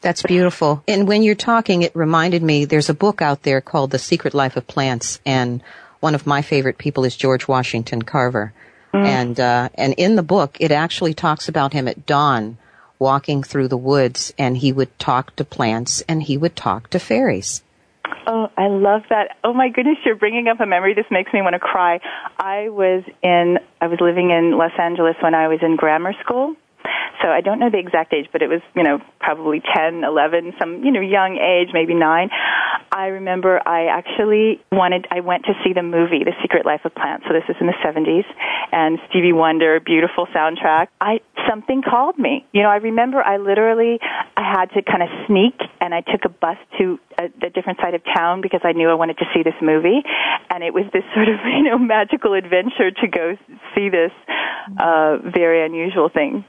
that's 0.00 0.22
beautiful. 0.22 0.82
And 0.88 1.06
when 1.06 1.22
you're 1.22 1.34
talking, 1.34 1.82
it 1.82 1.94
reminded 1.94 2.42
me 2.42 2.64
there's 2.64 2.88
a 2.88 2.94
book 2.94 3.20
out 3.20 3.42
there 3.42 3.60
called 3.60 3.90
The 3.90 3.98
Secret 3.98 4.34
Life 4.34 4.56
of 4.56 4.66
Plants, 4.66 5.20
and 5.26 5.62
one 6.00 6.14
of 6.14 6.26
my 6.26 6.42
favorite 6.42 6.78
people 6.78 7.04
is 7.04 7.16
George 7.16 7.46
Washington 7.46 8.02
Carver. 8.02 8.52
Mm. 8.92 9.04
And 9.04 9.40
uh, 9.40 9.68
and 9.74 9.94
in 9.96 10.16
the 10.16 10.22
book, 10.22 10.56
it 10.58 10.72
actually 10.72 11.14
talks 11.14 11.48
about 11.48 11.72
him 11.72 11.86
at 11.86 12.06
dawn, 12.06 12.58
walking 12.98 13.42
through 13.42 13.68
the 13.68 13.76
woods, 13.76 14.32
and 14.36 14.56
he 14.56 14.72
would 14.72 14.98
talk 14.98 15.36
to 15.36 15.44
plants 15.44 16.02
and 16.08 16.22
he 16.22 16.36
would 16.36 16.56
talk 16.56 16.90
to 16.90 16.98
fairies. 16.98 17.62
Oh, 18.26 18.48
I 18.56 18.68
love 18.68 19.02
that. 19.10 19.36
Oh 19.42 19.52
my 19.52 19.68
goodness, 19.68 19.98
you're 20.04 20.16
bringing 20.16 20.48
up 20.48 20.60
a 20.60 20.66
memory. 20.66 20.94
This 20.94 21.06
makes 21.10 21.32
me 21.32 21.42
want 21.42 21.54
to 21.54 21.58
cry. 21.58 22.00
I 22.38 22.68
was 22.68 23.02
in, 23.22 23.58
I 23.80 23.86
was 23.86 23.98
living 24.00 24.30
in 24.30 24.56
Los 24.56 24.72
Angeles 24.78 25.16
when 25.20 25.34
I 25.34 25.48
was 25.48 25.58
in 25.62 25.76
grammar 25.76 26.12
school 26.22 26.56
so 27.22 27.28
I 27.28 27.40
don't 27.40 27.58
know 27.58 27.70
the 27.70 27.78
exact 27.78 28.12
age, 28.12 28.28
but 28.32 28.42
it 28.42 28.48
was, 28.48 28.60
you 28.74 28.82
know, 28.82 28.98
probably 29.20 29.60
10, 29.60 30.04
11, 30.04 30.54
some, 30.58 30.82
you 30.82 30.90
know, 30.90 31.00
young 31.00 31.36
age, 31.36 31.68
maybe 31.72 31.94
9. 31.94 32.30
I 33.00 33.06
remember 33.06 33.66
I 33.66 33.86
actually 33.86 34.60
wanted, 34.70 35.08
I 35.10 35.20
went 35.20 35.46
to 35.46 35.54
see 35.64 35.72
the 35.72 35.82
movie, 35.82 36.20
The 36.22 36.36
Secret 36.42 36.66
Life 36.66 36.84
of 36.84 36.94
Plants. 36.94 37.24
So 37.26 37.32
this 37.32 37.48
is 37.48 37.56
in 37.58 37.66
the 37.66 37.78
70s. 37.82 38.28
And 38.72 38.98
Stevie 39.08 39.32
Wonder, 39.32 39.80
beautiful 39.80 40.26
soundtrack. 40.26 40.88
I, 41.00 41.20
something 41.48 41.80
called 41.80 42.18
me. 42.18 42.44
You 42.52 42.62
know, 42.62 42.68
I 42.68 42.76
remember 42.76 43.22
I 43.22 43.38
literally, 43.38 43.98
I 44.36 44.44
had 44.44 44.66
to 44.76 44.82
kind 44.82 45.02
of 45.02 45.08
sneak 45.26 45.54
and 45.80 45.94
I 45.94 46.02
took 46.02 46.26
a 46.26 46.28
bus 46.28 46.58
to 46.76 47.00
a, 47.16 47.24
a 47.46 47.48
different 47.48 47.80
side 47.80 47.94
of 47.94 48.02
town 48.04 48.42
because 48.42 48.60
I 48.64 48.72
knew 48.72 48.90
I 48.90 48.94
wanted 48.94 49.16
to 49.16 49.24
see 49.32 49.42
this 49.42 49.56
movie. 49.62 50.02
And 50.50 50.62
it 50.62 50.74
was 50.74 50.84
this 50.92 51.04
sort 51.14 51.30
of, 51.30 51.40
you 51.46 51.62
know, 51.62 51.78
magical 51.78 52.34
adventure 52.34 52.90
to 52.90 53.08
go 53.08 53.38
see 53.74 53.88
this, 53.88 54.12
uh, 54.78 55.16
very 55.24 55.64
unusual 55.64 56.10
thing. 56.10 56.44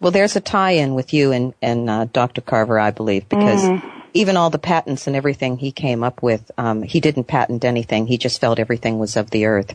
Well, 0.00 0.10
there's 0.10 0.34
a 0.34 0.40
tie-in 0.40 0.96
with 0.96 1.14
you 1.14 1.30
and, 1.30 1.54
and 1.62 1.88
uh, 1.88 2.06
Dr. 2.12 2.40
Carver, 2.40 2.80
I 2.80 2.90
believe, 2.90 3.28
because 3.28 3.62
mm. 3.62 4.03
Even 4.14 4.36
all 4.36 4.48
the 4.48 4.58
patents 4.58 5.06
and 5.06 5.16
everything 5.16 5.58
he 5.58 5.72
came 5.72 6.04
up 6.04 6.22
with, 6.22 6.50
um, 6.56 6.82
he 6.82 7.00
didn't 7.00 7.24
patent 7.24 7.64
anything. 7.64 8.06
He 8.06 8.16
just 8.16 8.40
felt 8.40 8.60
everything 8.60 8.98
was 8.98 9.16
of 9.16 9.30
the 9.30 9.46
earth. 9.46 9.74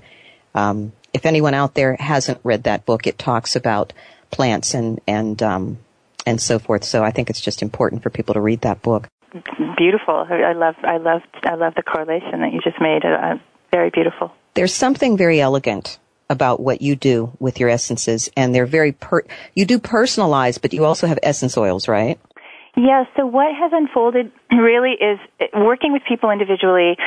Um, 0.56 0.94
if 1.14 1.26
anyone 1.26 1.54
out 1.54 1.76
there 1.76 1.96
hasn't 2.00 2.40
read 2.44 2.64
that 2.64 2.86
book, 2.86 3.06
it 3.06 3.20
talks 3.20 3.56
about 3.56 3.94
plants 4.32 4.74
and 4.74 5.02
and 5.08 5.42
um, 5.44 5.78
and 6.26 6.42
so 6.42 6.58
forth. 6.58 6.84
So 6.84 7.04
I 7.04 7.12
think 7.12 7.30
it's 7.30 7.42
just 7.42 7.62
important 7.62 8.02
for 8.02 8.10
people 8.10 8.34
to 8.34 8.42
read 8.42 8.62
that 8.62 8.82
book. 8.82 9.08
Beautiful. 9.78 10.26
I 10.30 10.54
love 10.54 10.76
I 10.84 10.98
love 10.98 11.22
I 11.44 11.56
love 11.56 11.76
the 11.76 11.84
correlation 11.84 12.40
that 12.42 12.54
you 12.54 12.62
just 12.62 12.80
made. 12.82 13.04
Uh, 13.06 13.38
very 13.72 13.90
beautiful. 13.90 14.32
There's 14.56 14.74
something 14.74 15.18
very 15.18 15.40
elegant 15.40 16.00
about 16.30 16.60
what 16.60 16.82
you 16.82 16.96
do 16.96 17.32
with 17.40 17.60
your 17.60 17.70
essences, 17.70 18.30
and 18.38 18.54
they're 18.54 18.66
very 18.66 18.92
per- 18.92 19.26
you 19.56 19.66
do 19.66 19.80
personalize, 19.80 20.62
but 20.62 20.74
you 20.74 20.86
also 20.86 21.08
have 21.08 21.20
essence 21.24 21.58
oils, 21.58 21.88
right? 21.88 22.20
Yeah. 22.76 23.06
So 23.18 23.26
what 23.26 23.54
has 23.56 23.72
unfolded 23.74 24.32
really 24.52 24.94
is 24.94 25.20
working 25.54 25.94
with 25.94 26.04
people 26.08 26.32
individually 26.32 26.98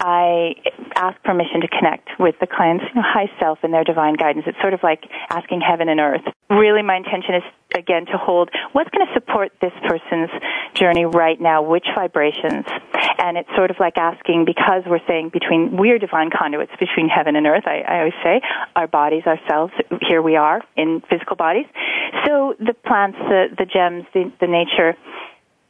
I 0.00 0.54
ask 0.94 1.20
permission 1.24 1.60
to 1.62 1.68
connect 1.68 2.08
with 2.20 2.36
the 2.40 2.46
client's 2.46 2.84
high 2.94 3.30
self 3.40 3.58
and 3.62 3.74
their 3.74 3.82
divine 3.82 4.14
guidance. 4.14 4.44
It's 4.46 4.60
sort 4.60 4.74
of 4.74 4.80
like 4.82 5.02
asking 5.28 5.60
heaven 5.60 5.88
and 5.88 5.98
earth. 5.98 6.22
Really, 6.48 6.82
my 6.82 6.96
intention 6.96 7.34
is, 7.34 7.42
again, 7.74 8.06
to 8.06 8.16
hold 8.16 8.48
what's 8.72 8.88
going 8.90 9.06
to 9.06 9.12
support 9.12 9.50
this 9.60 9.72
person's 9.88 10.30
journey 10.74 11.04
right 11.04 11.40
now, 11.40 11.62
which 11.62 11.86
vibrations. 11.96 12.64
And 13.18 13.36
it's 13.36 13.50
sort 13.56 13.70
of 13.70 13.76
like 13.80 13.98
asking, 13.98 14.44
because 14.46 14.84
we're 14.86 15.04
saying 15.08 15.30
between, 15.32 15.76
we're 15.76 15.98
divine 15.98 16.30
conduits 16.30 16.72
between 16.78 17.08
heaven 17.08 17.34
and 17.34 17.46
earth, 17.46 17.64
I, 17.66 17.80
I 17.80 17.98
always 17.98 18.18
say, 18.22 18.40
our 18.76 18.86
bodies, 18.86 19.24
ourselves, 19.26 19.72
here 20.08 20.22
we 20.22 20.36
are 20.36 20.62
in 20.76 21.02
physical 21.10 21.34
bodies. 21.34 21.66
So 22.24 22.54
the 22.60 22.74
plants, 22.86 23.18
the, 23.18 23.46
the 23.58 23.66
gems, 23.66 24.04
the, 24.14 24.30
the 24.40 24.46
nature, 24.46 24.96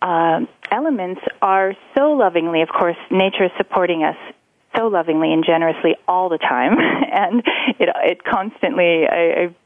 uh, 0.00 0.40
elements 0.70 1.20
are 1.42 1.74
so 1.96 2.12
lovingly, 2.12 2.62
of 2.62 2.68
course, 2.68 2.96
nature 3.10 3.44
is 3.44 3.50
supporting 3.56 4.04
us 4.04 4.16
so 4.76 4.86
lovingly 4.86 5.32
and 5.32 5.44
generously 5.44 5.96
all 6.06 6.28
the 6.28 6.38
time, 6.38 6.76
and 7.12 7.42
it 7.78 7.88
it 8.04 8.24
constantly. 8.24 9.06
I, 9.06 9.44
I 9.44 9.56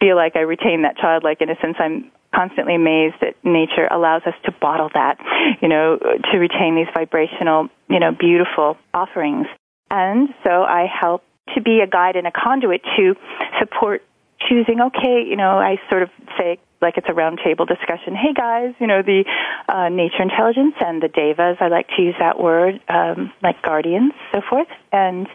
feel 0.00 0.16
like 0.16 0.36
I 0.36 0.40
retain 0.40 0.82
that 0.82 0.96
childlike 0.96 1.40
innocence. 1.40 1.76
I'm 1.78 2.10
constantly 2.34 2.74
amazed 2.74 3.16
that 3.20 3.34
nature 3.42 3.86
allows 3.90 4.22
us 4.26 4.34
to 4.44 4.52
bottle 4.52 4.90
that, 4.92 5.18
you 5.62 5.68
know, 5.68 5.98
to 5.98 6.38
retain 6.38 6.74
these 6.74 6.92
vibrational, 6.92 7.68
you 7.88 8.00
know, 8.00 8.10
beautiful 8.12 8.76
offerings. 8.92 9.46
And 9.90 10.28
so 10.42 10.50
I 10.50 10.86
help 10.86 11.22
to 11.54 11.62
be 11.62 11.80
a 11.80 11.86
guide 11.86 12.16
and 12.16 12.26
a 12.26 12.32
conduit 12.32 12.82
to 12.96 13.14
support 13.60 14.02
choosing, 14.48 14.80
okay, 14.80 15.24
you 15.26 15.36
know, 15.36 15.58
I 15.58 15.76
sort 15.90 16.02
of 16.02 16.10
say 16.38 16.58
like 16.80 16.98
it's 16.98 17.08
a 17.08 17.12
roundtable 17.12 17.66
discussion. 17.66 18.14
Hey 18.14 18.34
guys, 18.34 18.74
you 18.78 18.86
know 18.86 19.02
the 19.02 19.24
uh, 19.68 19.88
nature 19.88 20.22
intelligence 20.22 20.74
and 20.80 21.02
the 21.02 21.08
devas. 21.08 21.56
I 21.60 21.68
like 21.68 21.88
to 21.96 22.02
use 22.02 22.14
that 22.18 22.38
word, 22.38 22.80
um, 22.88 23.32
like 23.42 23.62
guardians, 23.62 24.12
so 24.32 24.42
forth, 24.48 24.68
and 24.92 25.26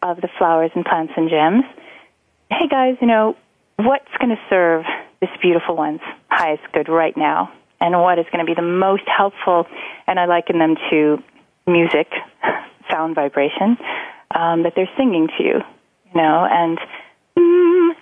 of 0.00 0.20
the 0.20 0.28
flowers 0.38 0.70
and 0.74 0.84
plants 0.84 1.12
and 1.16 1.28
gems. 1.28 1.64
Hey 2.50 2.68
guys, 2.68 2.96
you 3.00 3.08
know 3.08 3.36
what's 3.76 4.12
going 4.18 4.30
to 4.30 4.40
serve 4.48 4.84
this 5.20 5.30
beautiful 5.40 5.76
one's 5.76 6.00
highest 6.30 6.62
good 6.72 6.88
right 6.88 7.16
now, 7.16 7.52
and 7.80 8.00
what 8.00 8.18
is 8.18 8.26
going 8.32 8.44
to 8.44 8.48
be 8.48 8.54
the 8.54 8.62
most 8.62 9.04
helpful. 9.06 9.66
And 10.06 10.20
I 10.20 10.26
liken 10.26 10.58
them 10.58 10.76
to 10.90 11.18
music, 11.66 12.12
sound 12.90 13.14
vibration 13.14 13.76
um, 14.34 14.62
that 14.62 14.74
they're 14.76 14.90
singing 14.96 15.28
to 15.38 15.42
you, 15.42 15.60
you 16.06 16.20
know, 16.20 16.46
and 16.48 16.78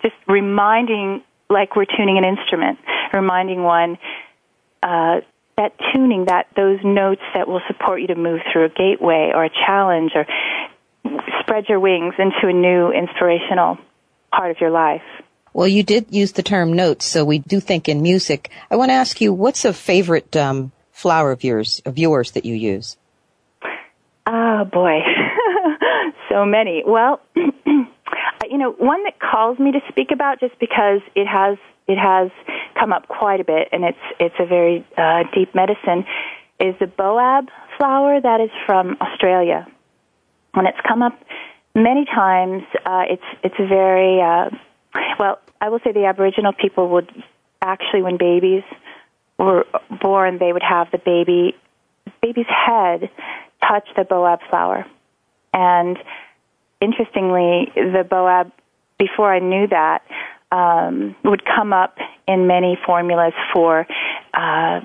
just 0.03 0.15
reminding 0.27 1.23
like 1.49 1.77
we're 1.77 1.85
tuning 1.85 2.19
an 2.19 2.25
instrument, 2.25 2.79
reminding 3.13 3.63
one 3.63 3.99
uh, 4.83 5.21
that 5.57 5.75
tuning, 5.93 6.27
that 6.27 6.47
those 6.57 6.79
notes 6.85 7.23
that 7.35 7.49
will 7.49 7.61
support 7.67 8.01
you 8.01 8.07
to 8.07 8.15
move 8.15 8.41
through 8.53 8.65
a 8.67 8.69
gateway 8.69 9.33
or 9.35 9.45
a 9.45 9.51
challenge 9.51 10.13
or 10.15 10.27
spread 11.41 11.69
your 11.69 11.81
wings 11.81 12.15
into 12.19 12.49
a 12.49 12.53
new 12.53 12.91
inspirational 12.91 13.79
part 14.33 14.51
of 14.51 14.61
your 14.61 14.71
life. 14.71 15.03
Well, 15.53 15.67
you 15.67 15.83
did 15.83 16.15
use 16.15 16.33
the 16.33 16.45
term 16.45 16.73
notes, 16.73 17.05
so 17.05 17.25
we 17.25 17.41
do 17.41 17.59
think 17.59 17.89
in 17.89 18.03
music. 18.03 18.51
I 18.71 18.77
want 18.77 18.91
to 18.91 18.95
ask 18.95 19.21
you, 19.21 19.33
what's 19.33 19.65
a 19.65 19.73
favorite 19.73 20.37
um, 20.37 20.71
flower 20.93 21.33
of 21.33 21.43
yours, 21.43 21.83
of 21.85 21.99
yours 21.99 22.31
that 22.33 22.45
you 22.45 22.55
use? 22.55 22.97
Oh 24.27 24.65
boy, 24.65 25.01
so 26.31 26.45
many. 26.45 26.85
Well, 26.87 27.21
you 28.51 28.59
know, 28.59 28.73
one 28.73 29.05
that 29.05 29.21
calls 29.21 29.61
me 29.61 29.71
to 29.71 29.81
speak 29.89 30.11
about 30.11 30.41
just 30.41 30.59
because 30.59 31.01
it 31.15 31.27
has 31.27 31.57
it 31.87 31.97
has 31.97 32.31
come 32.79 32.93
up 32.93 33.07
quite 33.07 33.41
a 33.41 33.45
bit, 33.45 33.69
and 33.71 33.85
it's 33.85 34.05
it's 34.19 34.35
a 34.41 34.45
very 34.45 34.85
uh, 34.99 35.23
deep 35.33 35.55
medicine, 35.55 36.05
is 36.59 36.75
the 36.81 36.87
boab 36.87 37.47
flower 37.79 38.21
that 38.21 38.41
is 38.41 38.51
from 38.67 38.97
Australia, 39.01 39.69
and 40.55 40.67
it's 40.67 40.79
come 40.87 41.01
up 41.01 41.17
many 41.77 42.05
times. 42.05 42.65
Uh, 42.85 43.05
it's 43.09 43.23
it's 43.45 43.55
a 43.61 43.67
very 43.69 44.21
uh, 44.21 44.51
well. 45.21 45.39
I 45.61 45.69
will 45.69 45.81
say 45.85 45.93
the 45.93 46.07
Aboriginal 46.07 46.53
people 46.53 46.89
would 46.89 47.09
actually, 47.63 48.03
when 48.03 48.17
babies 48.17 48.65
were 49.39 49.65
born, 50.03 50.39
they 50.39 50.53
would 50.53 50.65
have 50.69 50.91
the 50.91 50.99
baby 50.99 51.55
baby's 52.21 52.47
head 52.49 53.11
touch 53.63 53.87
the 53.97 54.03
boab 54.03 54.41
flower, 54.51 54.85
and 55.55 55.97
interestingly, 56.81 57.71
the 57.75 58.05
Boab, 58.09 58.53
before 58.99 59.33
I 59.33 59.39
knew 59.39 59.67
that, 59.69 60.03
um, 60.53 61.15
would 61.25 61.43
come 61.45 61.73
up 61.73 61.97
in 62.27 62.47
many 62.47 62.79
formulas 62.85 63.33
for 63.53 63.87
uh, 64.35 64.81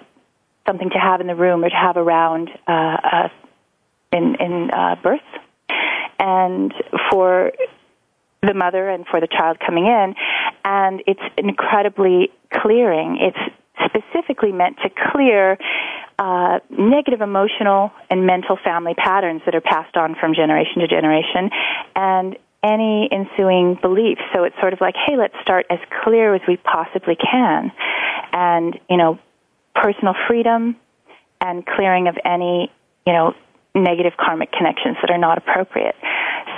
something 0.67 0.89
to 0.91 0.99
have 0.99 1.21
in 1.21 1.27
the 1.27 1.35
room 1.35 1.63
or 1.63 1.69
to 1.69 1.75
have 1.75 1.97
around 1.97 2.49
uh, 2.67 2.71
uh, 2.71 3.29
in, 4.11 4.35
in 4.39 4.71
uh, 4.71 4.95
birth. 5.01 5.19
And 6.19 6.73
for 7.11 7.51
the 8.41 8.53
mother 8.53 8.89
and 8.89 9.05
for 9.07 9.19
the 9.19 9.27
child 9.27 9.57
coming 9.59 9.85
in, 9.85 10.15
and 10.63 11.03
it's 11.07 11.21
incredibly 11.37 12.31
clearing. 12.53 13.17
It's 13.19 13.55
specifically 13.85 14.51
meant 14.51 14.77
to 14.83 14.89
clear 15.11 15.57
uh, 16.17 16.59
negative 16.69 17.21
emotional 17.21 17.91
and 18.09 18.25
mental 18.25 18.57
family 18.63 18.93
patterns 18.93 19.41
that 19.45 19.55
are 19.55 19.61
passed 19.61 19.97
on 19.97 20.15
from 20.19 20.33
generation 20.33 20.79
to 20.79 20.87
generation 20.87 21.49
and 21.95 22.37
any 22.63 23.07
ensuing 23.11 23.77
beliefs. 23.81 24.21
So 24.33 24.43
it's 24.43 24.55
sort 24.59 24.73
of 24.73 24.81
like, 24.81 24.95
hey, 24.95 25.17
let's 25.17 25.35
start 25.41 25.67
as 25.69 25.79
clear 26.03 26.33
as 26.33 26.41
we 26.47 26.57
possibly 26.57 27.15
can. 27.15 27.71
And, 28.33 28.79
you 28.89 28.97
know, 28.97 29.19
personal 29.75 30.15
freedom 30.27 30.75
and 31.41 31.65
clearing 31.65 32.07
of 32.07 32.17
any, 32.25 32.71
you 33.05 33.13
know, 33.13 33.33
negative 33.75 34.13
karmic 34.17 34.51
connections 34.51 34.97
that 35.01 35.11
are 35.11 35.17
not 35.17 35.37
appropriate. 35.37 35.95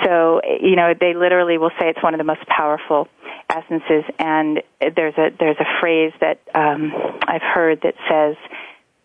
So, 0.04 0.40
you 0.62 0.76
know, 0.76 0.94
they 0.98 1.14
literally 1.14 1.58
will 1.58 1.72
say 1.80 1.90
it's 1.90 2.02
one 2.02 2.14
of 2.14 2.20
the 2.20 2.24
most 2.24 2.46
powerful 2.48 3.08
essences 3.50 4.04
and 4.20 4.62
there's 4.82 5.18
a 5.18 5.30
there's 5.40 5.58
a 5.60 5.80
phrase 5.80 6.12
that 6.20 6.40
um 6.54 6.92
I've 7.28 7.42
heard 7.42 7.82
that 7.84 7.96
says 8.10 8.36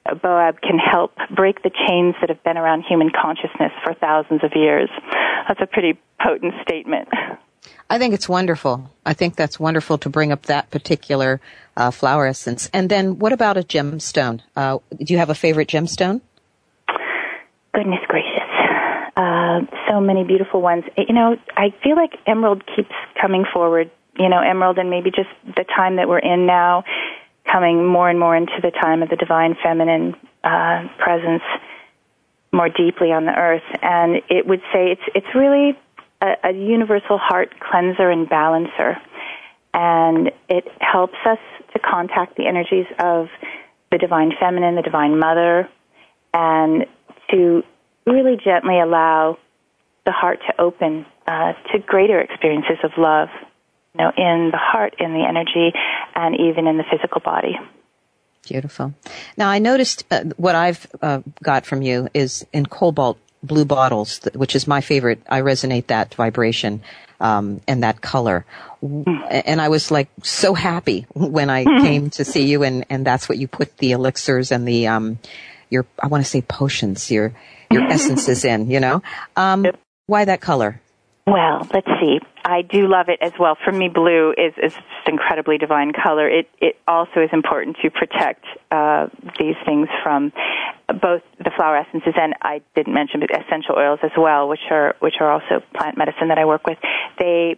Boab 0.06 0.60
can 0.60 0.78
help 0.78 1.12
break 1.34 1.62
the 1.62 1.70
chains 1.70 2.14
that 2.20 2.28
have 2.28 2.42
been 2.42 2.58
around 2.58 2.84
human 2.88 3.10
consciousness 3.10 3.72
for 3.84 3.94
thousands 3.94 4.42
of 4.42 4.52
years. 4.54 4.90
That's 5.46 5.60
a 5.60 5.66
pretty 5.66 5.98
potent 6.20 6.54
statement. 6.62 7.08
I 7.88 7.98
think 7.98 8.14
it's 8.14 8.28
wonderful. 8.28 8.90
I 9.04 9.12
think 9.12 9.36
that's 9.36 9.60
wonderful 9.60 9.98
to 9.98 10.08
bring 10.08 10.32
up 10.32 10.46
that 10.46 10.70
particular 10.70 11.40
uh, 11.76 11.90
flower 11.90 12.26
essence. 12.26 12.68
And 12.72 12.88
then, 12.88 13.18
what 13.18 13.32
about 13.32 13.56
a 13.56 13.62
gemstone? 13.62 14.40
Uh, 14.56 14.78
do 14.96 15.12
you 15.12 15.18
have 15.18 15.30
a 15.30 15.34
favorite 15.34 15.68
gemstone? 15.68 16.20
Goodness 17.74 18.00
gracious. 18.08 18.28
Uh, 19.16 19.60
so 19.88 20.00
many 20.00 20.24
beautiful 20.24 20.62
ones. 20.62 20.84
You 20.96 21.14
know, 21.14 21.36
I 21.56 21.74
feel 21.82 21.96
like 21.96 22.12
emerald 22.26 22.64
keeps 22.74 22.94
coming 23.20 23.44
forward. 23.52 23.90
You 24.18 24.28
know, 24.28 24.40
emerald 24.40 24.78
and 24.78 24.90
maybe 24.90 25.10
just 25.10 25.30
the 25.44 25.64
time 25.64 25.96
that 25.96 26.08
we're 26.08 26.18
in 26.18 26.46
now 26.46 26.84
coming 27.50 27.86
more 27.86 28.08
and 28.08 28.18
more 28.18 28.36
into 28.36 28.60
the 28.62 28.70
time 28.70 29.02
of 29.02 29.08
the 29.08 29.16
divine 29.16 29.56
feminine 29.62 30.14
uh, 30.44 30.88
presence 30.98 31.42
more 32.52 32.68
deeply 32.68 33.12
on 33.12 33.24
the 33.24 33.32
earth. 33.32 33.62
And 33.82 34.16
it 34.28 34.46
would 34.46 34.60
say 34.72 34.92
it's 34.92 35.02
it's 35.14 35.34
really 35.34 35.78
a, 36.20 36.50
a 36.50 36.52
universal 36.52 37.18
heart 37.18 37.52
cleanser 37.60 38.10
and 38.10 38.28
balancer, 38.28 38.96
and 39.74 40.30
it 40.48 40.64
helps 40.80 41.18
us 41.24 41.38
to 41.72 41.78
contact 41.78 42.36
the 42.36 42.46
energies 42.46 42.86
of 42.98 43.28
the 43.90 43.98
divine 43.98 44.32
feminine, 44.38 44.76
the 44.76 44.82
divine 44.82 45.18
mother, 45.18 45.68
and 46.34 46.86
to 47.30 47.62
really 48.06 48.36
gently 48.42 48.80
allow 48.80 49.38
the 50.04 50.12
heart 50.12 50.40
to 50.46 50.60
open 50.60 51.06
uh, 51.26 51.52
to 51.72 51.78
greater 51.78 52.20
experiences 52.20 52.78
of 52.82 52.90
love 52.98 53.28
you 53.94 54.04
know, 54.04 54.12
in 54.16 54.50
the 54.50 54.58
heart, 54.58 54.94
in 54.98 55.12
the 55.12 55.24
energy, 55.26 55.72
and 56.14 56.34
even 56.38 56.66
in 56.66 56.76
the 56.76 56.84
physical 56.90 57.20
body. 57.20 57.58
Beautiful. 58.48 58.94
Now, 59.36 59.50
I 59.50 59.58
noticed 59.58 60.04
uh, 60.10 60.24
what 60.36 60.54
I've 60.54 60.86
uh, 61.00 61.20
got 61.42 61.64
from 61.64 61.82
you 61.82 62.08
is 62.12 62.44
in 62.52 62.66
cobalt 62.66 63.18
blue 63.42 63.64
bottles, 63.64 64.20
which 64.34 64.56
is 64.56 64.66
my 64.66 64.80
favorite. 64.80 65.22
I 65.28 65.42
resonate 65.42 65.88
that 65.88 66.14
vibration 66.14 66.82
um, 67.20 67.60
and 67.68 67.82
that 67.82 68.00
color. 68.00 68.44
And 68.82 69.60
I 69.60 69.68
was 69.68 69.90
like 69.90 70.08
so 70.22 70.54
happy 70.54 71.06
when 71.14 71.50
I 71.50 71.64
came 71.64 72.10
to 72.10 72.24
see 72.24 72.46
you, 72.46 72.64
and, 72.64 72.84
and 72.90 73.06
that's 73.06 73.28
what 73.28 73.38
you 73.38 73.46
put 73.46 73.76
the 73.78 73.92
elixirs 73.92 74.50
and 74.50 74.66
the 74.66 74.88
um, 74.88 75.18
your 75.70 75.86
I 76.00 76.08
want 76.08 76.24
to 76.24 76.28
say 76.28 76.42
potions, 76.42 77.10
your 77.10 77.32
your 77.70 77.82
essences 77.90 78.44
in. 78.44 78.70
You 78.70 78.80
know, 78.80 79.02
um, 79.36 79.66
why 80.06 80.24
that 80.24 80.40
color? 80.40 80.81
Well, 81.26 81.66
let's 81.72 81.86
see. 82.00 82.18
I 82.44 82.62
do 82.62 82.88
love 82.88 83.08
it 83.08 83.20
as 83.22 83.32
well. 83.38 83.56
For 83.64 83.70
me, 83.70 83.88
blue 83.88 84.32
is, 84.32 84.54
is 84.60 84.72
just 84.72 85.08
incredibly 85.08 85.56
divine 85.56 85.92
color. 85.92 86.28
It 86.28 86.48
it 86.60 86.76
also 86.88 87.20
is 87.20 87.30
important 87.32 87.76
to 87.82 87.90
protect 87.90 88.44
uh, 88.72 89.06
these 89.38 89.54
things 89.64 89.88
from 90.02 90.32
both 90.88 91.22
the 91.38 91.52
flower 91.56 91.76
essences 91.76 92.14
and 92.16 92.34
I 92.42 92.60
didn't 92.74 92.92
mention 92.92 93.20
but 93.20 93.30
essential 93.30 93.76
oils 93.76 94.00
as 94.02 94.10
well, 94.18 94.48
which 94.48 94.66
are 94.70 94.96
which 94.98 95.14
are 95.20 95.30
also 95.30 95.64
plant 95.76 95.96
medicine 95.96 96.28
that 96.28 96.38
I 96.38 96.44
work 96.44 96.66
with. 96.66 96.78
They 97.18 97.56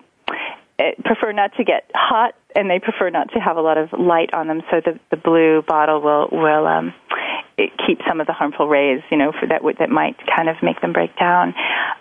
prefer 1.04 1.32
not 1.32 1.54
to 1.56 1.64
get 1.64 1.90
hot 1.94 2.34
and 2.54 2.70
they 2.70 2.78
prefer 2.78 3.10
not 3.10 3.32
to 3.32 3.40
have 3.40 3.56
a 3.56 3.60
lot 3.60 3.78
of 3.78 3.92
light 3.92 4.32
on 4.32 4.48
them. 4.48 4.62
So 4.70 4.80
the 4.84 4.98
the 5.10 5.16
blue 5.16 5.62
bottle 5.66 6.00
will 6.00 6.28
will 6.30 6.66
um, 6.66 6.94
keep 7.86 8.00
some 8.08 8.20
of 8.20 8.26
the 8.26 8.32
harmful 8.32 8.68
rays, 8.68 9.02
you 9.10 9.16
know, 9.16 9.32
for 9.32 9.46
that 9.46 9.62
that 9.78 9.90
might 9.90 10.16
kind 10.36 10.48
of 10.48 10.56
make 10.62 10.80
them 10.80 10.92
break 10.92 11.16
down. 11.18 11.54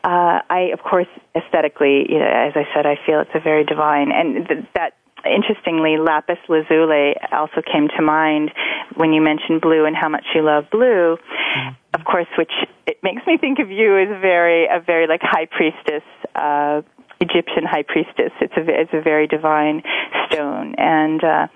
Uh, 0.03 0.41
I, 0.49 0.71
of 0.73 0.79
course, 0.79 1.07
aesthetically, 1.35 2.05
you 2.09 2.19
know, 2.19 2.25
as 2.25 2.53
I 2.55 2.65
said, 2.73 2.85
I 2.85 2.97
feel 3.05 3.21
it's 3.21 3.35
a 3.35 3.39
very 3.39 3.63
divine, 3.63 4.11
and 4.11 4.47
th- 4.47 4.65
that 4.75 4.93
interestingly, 5.25 5.97
lapis 5.97 6.39
lazuli 6.49 7.15
also 7.31 7.61
came 7.61 7.87
to 7.95 8.01
mind 8.01 8.51
when 8.95 9.13
you 9.13 9.21
mentioned 9.21 9.61
blue 9.61 9.85
and 9.85 9.95
how 9.95 10.09
much 10.09 10.25
you 10.35 10.43
love 10.43 10.65
blue. 10.71 11.17
Mm-hmm. 11.17 11.75
Of 11.93 12.05
course, 12.05 12.27
which 12.37 12.51
it 12.87 12.97
makes 13.03 13.21
me 13.27 13.37
think 13.37 13.59
of 13.59 13.69
you 13.69 13.97
as 13.99 14.09
very 14.21 14.65
a 14.65 14.79
very 14.79 15.07
like 15.07 15.21
high 15.21 15.45
priestess. 15.45 16.03
Uh, 16.35 16.81
Egyptian 17.23 17.63
high 17.63 17.83
priestess. 17.83 18.31
It's 18.41 18.53
a 18.57 18.63
it's 18.67 18.93
a 18.93 19.01
very 19.01 19.27
divine 19.27 19.81
stone, 20.27 20.75
and 20.77 21.23
uh, 21.23 21.47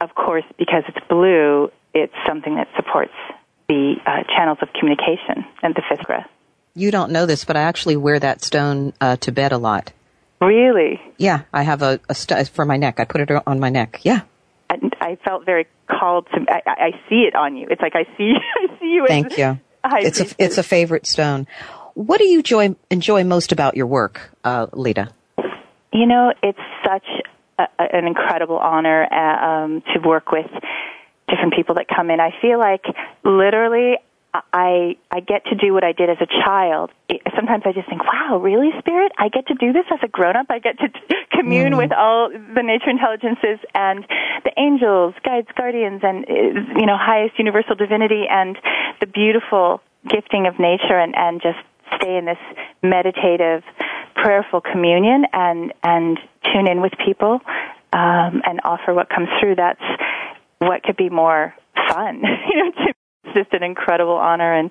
of 0.00 0.14
course, 0.14 0.44
because 0.58 0.82
it's 0.88 1.04
blue, 1.08 1.70
it's 1.92 2.14
something 2.26 2.56
that 2.56 2.68
supports 2.76 3.12
the 3.68 3.94
uh, 4.06 4.24
channels 4.36 4.58
of 4.60 4.68
communication 4.78 5.44
and 5.62 5.74
the 5.74 5.82
fifth 5.88 6.00
chakra. 6.00 6.28
You 6.74 6.90
don't 6.90 7.12
know 7.12 7.26
this, 7.26 7.44
but 7.44 7.56
I 7.56 7.62
actually 7.62 7.96
wear 7.96 8.18
that 8.18 8.42
stone 8.42 8.92
uh, 9.00 9.16
to 9.16 9.32
bed 9.32 9.52
a 9.52 9.58
lot. 9.58 9.92
Really? 10.40 11.00
Yeah, 11.16 11.42
I 11.52 11.62
have 11.62 11.82
a, 11.82 12.00
a 12.08 12.14
st- 12.14 12.48
for 12.48 12.64
my 12.64 12.76
neck. 12.76 12.98
I 12.98 13.04
put 13.04 13.20
it 13.20 13.30
on 13.46 13.60
my 13.60 13.70
neck. 13.70 14.00
Yeah. 14.02 14.22
I, 14.68 14.76
I 15.00 15.18
felt 15.24 15.46
very 15.46 15.66
called 15.88 16.26
to. 16.34 16.44
I, 16.48 16.62
I, 16.66 16.90
see 17.08 17.26
it 17.28 17.34
on 17.36 17.56
you. 17.56 17.68
It's 17.70 17.80
like 17.80 17.94
I 17.94 18.04
see. 18.16 18.34
I 18.56 18.78
see 18.80 18.86
you. 18.86 19.06
Thank 19.06 19.38
you. 19.38 19.60
it's 19.84 20.20
a 20.20 20.26
it's 20.38 20.58
a 20.58 20.62
favorite 20.62 21.06
stone. 21.06 21.46
What 21.94 22.18
do 22.18 22.24
you 22.24 22.38
enjoy 22.38 22.74
enjoy 22.90 23.24
most 23.24 23.52
about 23.52 23.76
your 23.76 23.86
work, 23.86 24.30
uh, 24.42 24.66
Leeta? 24.72 25.10
You 25.92 26.06
know, 26.06 26.32
it's 26.42 26.58
such 26.84 27.06
a, 27.58 27.66
an 27.78 28.06
incredible 28.06 28.58
honor 28.58 29.06
uh, 29.10 29.46
um, 29.46 29.82
to 29.94 30.00
work 30.06 30.32
with 30.32 30.50
different 31.28 31.54
people 31.54 31.76
that 31.76 31.86
come 31.88 32.10
in. 32.10 32.20
I 32.20 32.30
feel 32.42 32.58
like 32.58 32.84
literally 33.24 33.96
I 34.52 34.96
I 35.10 35.20
get 35.20 35.46
to 35.46 35.54
do 35.54 35.72
what 35.72 35.84
I 35.84 35.92
did 35.92 36.10
as 36.10 36.16
a 36.20 36.26
child. 36.26 36.90
Sometimes 37.36 37.62
I 37.64 37.72
just 37.72 37.88
think, 37.88 38.02
wow, 38.02 38.38
really, 38.38 38.70
spirit? 38.80 39.12
I 39.16 39.28
get 39.28 39.46
to 39.46 39.54
do 39.54 39.72
this 39.72 39.84
as 39.92 40.00
a 40.02 40.08
grown 40.08 40.34
up. 40.34 40.46
I 40.50 40.58
get 40.58 40.78
to 40.78 40.88
commune 41.30 41.74
mm. 41.74 41.78
with 41.78 41.92
all 41.92 42.30
the 42.30 42.62
nature 42.62 42.90
intelligences 42.90 43.64
and 43.74 44.04
the 44.42 44.50
angels, 44.58 45.14
guides, 45.24 45.48
guardians, 45.56 46.00
and 46.02 46.24
uh, 46.24 46.78
you 46.78 46.86
know, 46.86 46.96
highest 46.98 47.38
universal 47.38 47.76
divinity, 47.76 48.24
and 48.28 48.58
the 49.00 49.06
beautiful 49.06 49.80
gifting 50.08 50.48
of 50.48 50.58
nature, 50.58 50.98
and 50.98 51.14
and 51.14 51.40
just 51.40 51.58
stay 51.96 52.16
in 52.16 52.24
this 52.24 52.38
meditative, 52.82 53.62
prayerful 54.14 54.60
communion, 54.60 55.24
and 55.32 55.72
and 55.82 56.18
tune 56.52 56.68
in 56.68 56.80
with 56.80 56.92
people, 57.04 57.40
um, 57.92 58.42
and 58.44 58.60
offer 58.64 58.94
what 58.94 59.08
comes 59.08 59.28
through. 59.40 59.56
That's 59.56 59.80
what 60.58 60.82
could 60.82 60.96
be 60.96 61.10
more 61.10 61.54
fun? 61.88 62.22
you 62.48 62.56
know, 62.56 62.72
it's 63.24 63.34
just 63.34 63.52
an 63.52 63.62
incredible 63.62 64.16
honor 64.16 64.52
and 64.52 64.70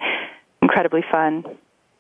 incredibly 0.61 1.03
fun. 1.11 1.43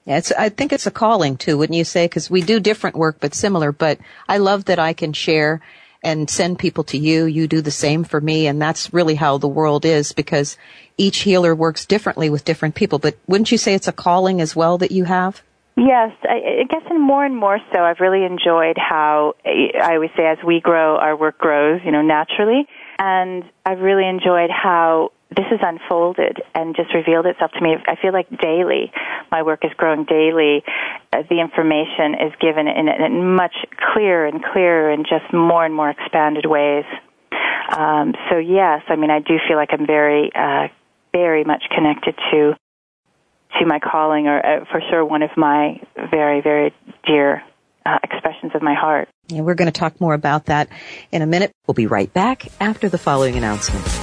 Yeah, 0.05 0.17
it's, 0.17 0.31
I 0.33 0.49
think 0.49 0.73
it's 0.73 0.85
a 0.87 0.91
calling 0.91 1.37
too, 1.37 1.57
wouldn't 1.57 1.77
you 1.77 1.85
say? 1.85 2.05
Because 2.05 2.29
we 2.29 2.41
do 2.41 2.59
different 2.59 2.97
work, 2.97 3.17
but 3.21 3.33
similar. 3.33 3.71
But 3.71 3.99
I 4.27 4.37
love 4.37 4.65
that 4.65 4.79
I 4.79 4.93
can 4.93 5.13
share 5.13 5.61
and 6.03 6.29
send 6.29 6.59
people 6.59 6.83
to 6.85 6.97
you. 6.97 7.25
You 7.25 7.47
do 7.47 7.61
the 7.61 7.71
same 7.71 8.03
for 8.03 8.19
me, 8.19 8.47
and 8.47 8.61
that's 8.61 8.93
really 8.93 9.15
how 9.15 9.37
the 9.37 9.47
world 9.47 9.85
is 9.85 10.11
because 10.11 10.57
each 10.97 11.19
healer 11.19 11.55
works 11.55 11.85
differently 11.85 12.29
with 12.29 12.45
different 12.45 12.75
people. 12.75 12.99
But 12.99 13.17
wouldn't 13.27 13.51
you 13.51 13.57
say 13.57 13.73
it's 13.73 13.87
a 13.87 13.93
calling 13.93 14.41
as 14.41 14.55
well 14.55 14.77
that 14.79 14.91
you 14.91 15.05
have? 15.05 15.41
Yes, 15.75 16.11
I, 16.23 16.61
I 16.61 16.63
guess 16.69 16.83
and 16.89 17.01
more 17.01 17.25
and 17.25 17.35
more 17.35 17.57
so. 17.71 17.79
I've 17.79 17.99
really 17.99 18.25
enjoyed 18.25 18.77
how 18.77 19.33
I 19.43 19.95
always 19.95 20.11
say, 20.15 20.27
as 20.27 20.37
we 20.45 20.59
grow, 20.59 20.97
our 20.97 21.15
work 21.15 21.39
grows, 21.39 21.81
you 21.83 21.91
know, 21.91 22.03
naturally. 22.03 22.67
And 22.99 23.43
I've 23.65 23.79
really 23.79 24.07
enjoyed 24.07 24.51
how 24.51 25.13
this 25.35 25.45
has 25.49 25.59
unfolded 25.61 26.41
and 26.55 26.75
just 26.75 26.93
revealed 26.93 27.25
itself 27.25 27.51
to 27.51 27.61
me. 27.61 27.75
I 27.87 27.95
feel 28.01 28.13
like 28.13 28.29
daily, 28.39 28.91
my 29.31 29.43
work 29.43 29.63
is 29.63 29.71
growing 29.77 30.05
daily. 30.05 30.63
Uh, 31.11 31.23
the 31.29 31.39
information 31.39 32.15
is 32.27 32.33
given 32.39 32.67
in, 32.67 32.87
in 32.87 33.35
much 33.35 33.55
clearer 33.93 34.27
and 34.27 34.43
clearer 34.43 34.91
and 34.91 35.05
just 35.05 35.33
more 35.33 35.65
and 35.65 35.73
more 35.73 35.89
expanded 35.89 36.45
ways. 36.45 36.85
Um, 37.75 38.13
so 38.29 38.37
yes, 38.37 38.81
I 38.87 38.95
mean, 38.95 39.09
I 39.09 39.19
do 39.19 39.35
feel 39.47 39.57
like 39.57 39.69
I'm 39.71 39.87
very, 39.87 40.31
uh, 40.35 40.67
very 41.11 41.43
much 41.43 41.63
connected 41.73 42.15
to 42.31 42.53
to 43.59 43.67
my 43.67 43.79
calling, 43.79 44.27
or 44.27 44.43
uh, 44.43 44.65
for 44.71 44.81
sure 44.89 45.05
one 45.05 45.21
of 45.21 45.29
my 45.37 45.79
very, 46.09 46.41
very 46.41 46.73
dear 47.05 47.43
uh, 47.85 47.99
expressions 48.03 48.51
of 48.55 48.63
my 48.63 48.73
heart. 48.73 49.07
And 49.29 49.45
we're 49.45 49.53
going 49.53 49.71
to 49.71 49.79
talk 49.79 50.01
more 50.01 50.13
about 50.13 50.45
that 50.45 50.69
in 51.11 51.21
a 51.21 51.27
minute. 51.27 51.51
We'll 51.67 51.75
be 51.75 51.87
right 51.87 52.11
back 52.11 52.47
after 52.59 52.89
the 52.89 52.97
following 52.97 53.35
announcement. 53.35 54.02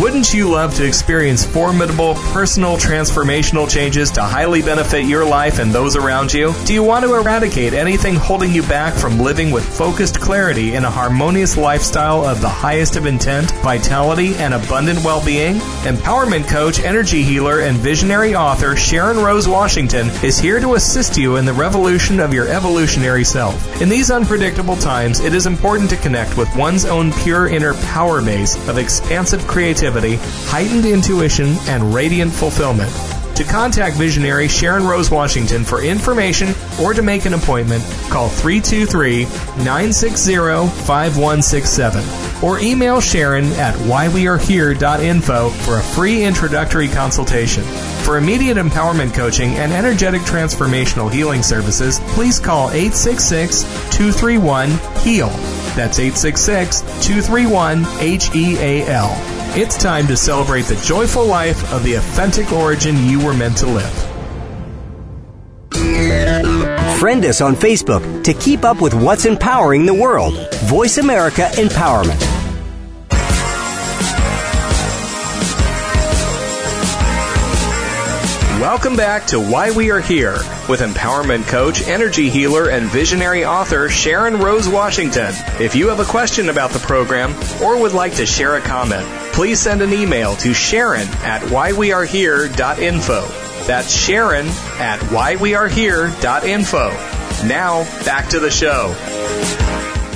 Wouldn't 0.00 0.34
you 0.34 0.50
love 0.50 0.74
to 0.74 0.86
experience 0.86 1.46
formidable 1.46 2.16
personal 2.16 2.76
transformational 2.76 3.68
changes 3.68 4.10
to 4.10 4.22
highly 4.22 4.60
benefit 4.60 5.06
your 5.06 5.24
life 5.24 5.58
and 5.58 5.72
those 5.72 5.96
around 5.96 6.34
you? 6.34 6.52
Do 6.66 6.74
you 6.74 6.82
want 6.82 7.06
to 7.06 7.14
eradicate 7.14 7.72
anything 7.72 8.14
holding 8.14 8.52
you 8.52 8.62
back 8.64 8.92
from 8.92 9.18
living 9.18 9.50
with 9.50 9.64
focused 9.64 10.20
clarity 10.20 10.74
in 10.74 10.84
a 10.84 10.90
harmonious 10.90 11.56
lifestyle 11.56 12.26
of 12.26 12.42
the 12.42 12.48
highest 12.48 12.96
of 12.96 13.06
intent, 13.06 13.50
vitality, 13.62 14.34
and 14.34 14.52
abundant 14.52 15.02
well 15.02 15.24
being? 15.24 15.54
Empowerment 15.84 16.46
coach, 16.46 16.78
energy 16.80 17.22
healer, 17.22 17.60
and 17.60 17.78
visionary 17.78 18.34
author 18.34 18.76
Sharon 18.76 19.16
Rose 19.16 19.48
Washington 19.48 20.08
is 20.22 20.38
here 20.38 20.60
to 20.60 20.74
assist 20.74 21.16
you 21.16 21.36
in 21.36 21.46
the 21.46 21.54
revolution 21.54 22.20
of 22.20 22.34
your 22.34 22.48
evolutionary 22.48 23.24
self. 23.24 23.80
In 23.80 23.88
these 23.88 24.10
unpredictable 24.10 24.76
times, 24.76 25.20
it 25.20 25.32
is 25.32 25.46
important 25.46 25.88
to 25.88 25.96
connect 25.96 26.36
with 26.36 26.54
one's 26.54 26.84
own 26.84 27.12
pure 27.12 27.48
inner 27.48 27.72
power 27.72 28.20
base 28.20 28.56
of 28.68 28.76
expansive 28.76 29.46
creativity 29.46 29.85
creativity, 29.86 30.16
heightened 30.48 30.84
intuition, 30.84 31.56
and 31.68 31.94
radiant 31.94 32.32
fulfillment. 32.32 32.90
To 33.36 33.44
contact 33.44 33.96
visionary 33.96 34.48
Sharon 34.48 34.86
Rose 34.86 35.10
Washington 35.10 35.62
for 35.62 35.82
information 35.82 36.54
or 36.80 36.94
to 36.94 37.02
make 37.02 37.26
an 37.26 37.34
appointment, 37.34 37.84
call 38.08 38.28
323 38.30 39.24
960 39.64 40.36
5167 40.86 42.42
or 42.42 42.58
email 42.60 43.00
Sharon 43.00 43.44
at 43.52 43.74
whywearehere.info 43.74 45.50
for 45.50 45.76
a 45.76 45.82
free 45.82 46.24
introductory 46.24 46.88
consultation. 46.88 47.62
For 48.04 48.16
immediate 48.16 48.56
empowerment 48.56 49.12
coaching 49.12 49.50
and 49.50 49.70
energetic 49.72 50.22
transformational 50.22 51.12
healing 51.12 51.42
services, 51.42 52.00
please 52.14 52.38
call 52.38 52.70
866 52.70 53.62
231 53.94 54.70
HEAL. 55.02 55.28
That's 55.76 55.98
866 55.98 56.80
231 57.06 57.84
H 58.00 58.34
E 58.34 58.56
A 58.56 58.86
L. 58.86 59.35
It's 59.58 59.78
time 59.78 60.06
to 60.08 60.18
celebrate 60.18 60.66
the 60.66 60.76
joyful 60.84 61.24
life 61.24 61.72
of 61.72 61.82
the 61.82 61.94
authentic 61.94 62.52
origin 62.52 62.94
you 63.06 63.24
were 63.24 63.32
meant 63.32 63.56
to 63.56 63.66
live. 63.66 63.90
Friend 66.98 67.24
us 67.24 67.40
on 67.40 67.54
Facebook 67.54 68.22
to 68.24 68.34
keep 68.34 68.64
up 68.64 68.82
with 68.82 68.92
what's 68.92 69.24
empowering 69.24 69.86
the 69.86 69.94
world. 69.94 70.34
Voice 70.64 70.98
America 70.98 71.48
Empowerment. 71.54 72.20
Welcome 78.60 78.94
back 78.94 79.26
to 79.28 79.40
Why 79.40 79.70
We 79.70 79.90
Are 79.90 80.00
Here 80.00 80.34
with 80.68 80.80
empowerment 80.80 81.48
coach, 81.48 81.80
energy 81.88 82.28
healer, 82.28 82.68
and 82.68 82.90
visionary 82.90 83.46
author 83.46 83.88
Sharon 83.88 84.38
Rose 84.38 84.68
Washington. 84.68 85.32
If 85.58 85.74
you 85.74 85.88
have 85.88 86.00
a 86.00 86.04
question 86.04 86.50
about 86.50 86.72
the 86.72 86.80
program 86.80 87.34
or 87.62 87.80
would 87.80 87.92
like 87.92 88.16
to 88.16 88.26
share 88.26 88.56
a 88.56 88.60
comment, 88.60 89.06
please 89.36 89.60
send 89.60 89.82
an 89.82 89.92
email 89.92 90.34
to 90.36 90.54
Sharon 90.54 91.06
at 91.22 91.42
whywearehere.info. 91.42 93.20
That's 93.66 93.94
Sharon 93.94 94.46
at 94.78 94.98
whywearehere.info. 95.00 96.88
Now, 97.46 97.84
back 98.06 98.30
to 98.30 98.40
the 98.40 98.50
show. 98.50 98.94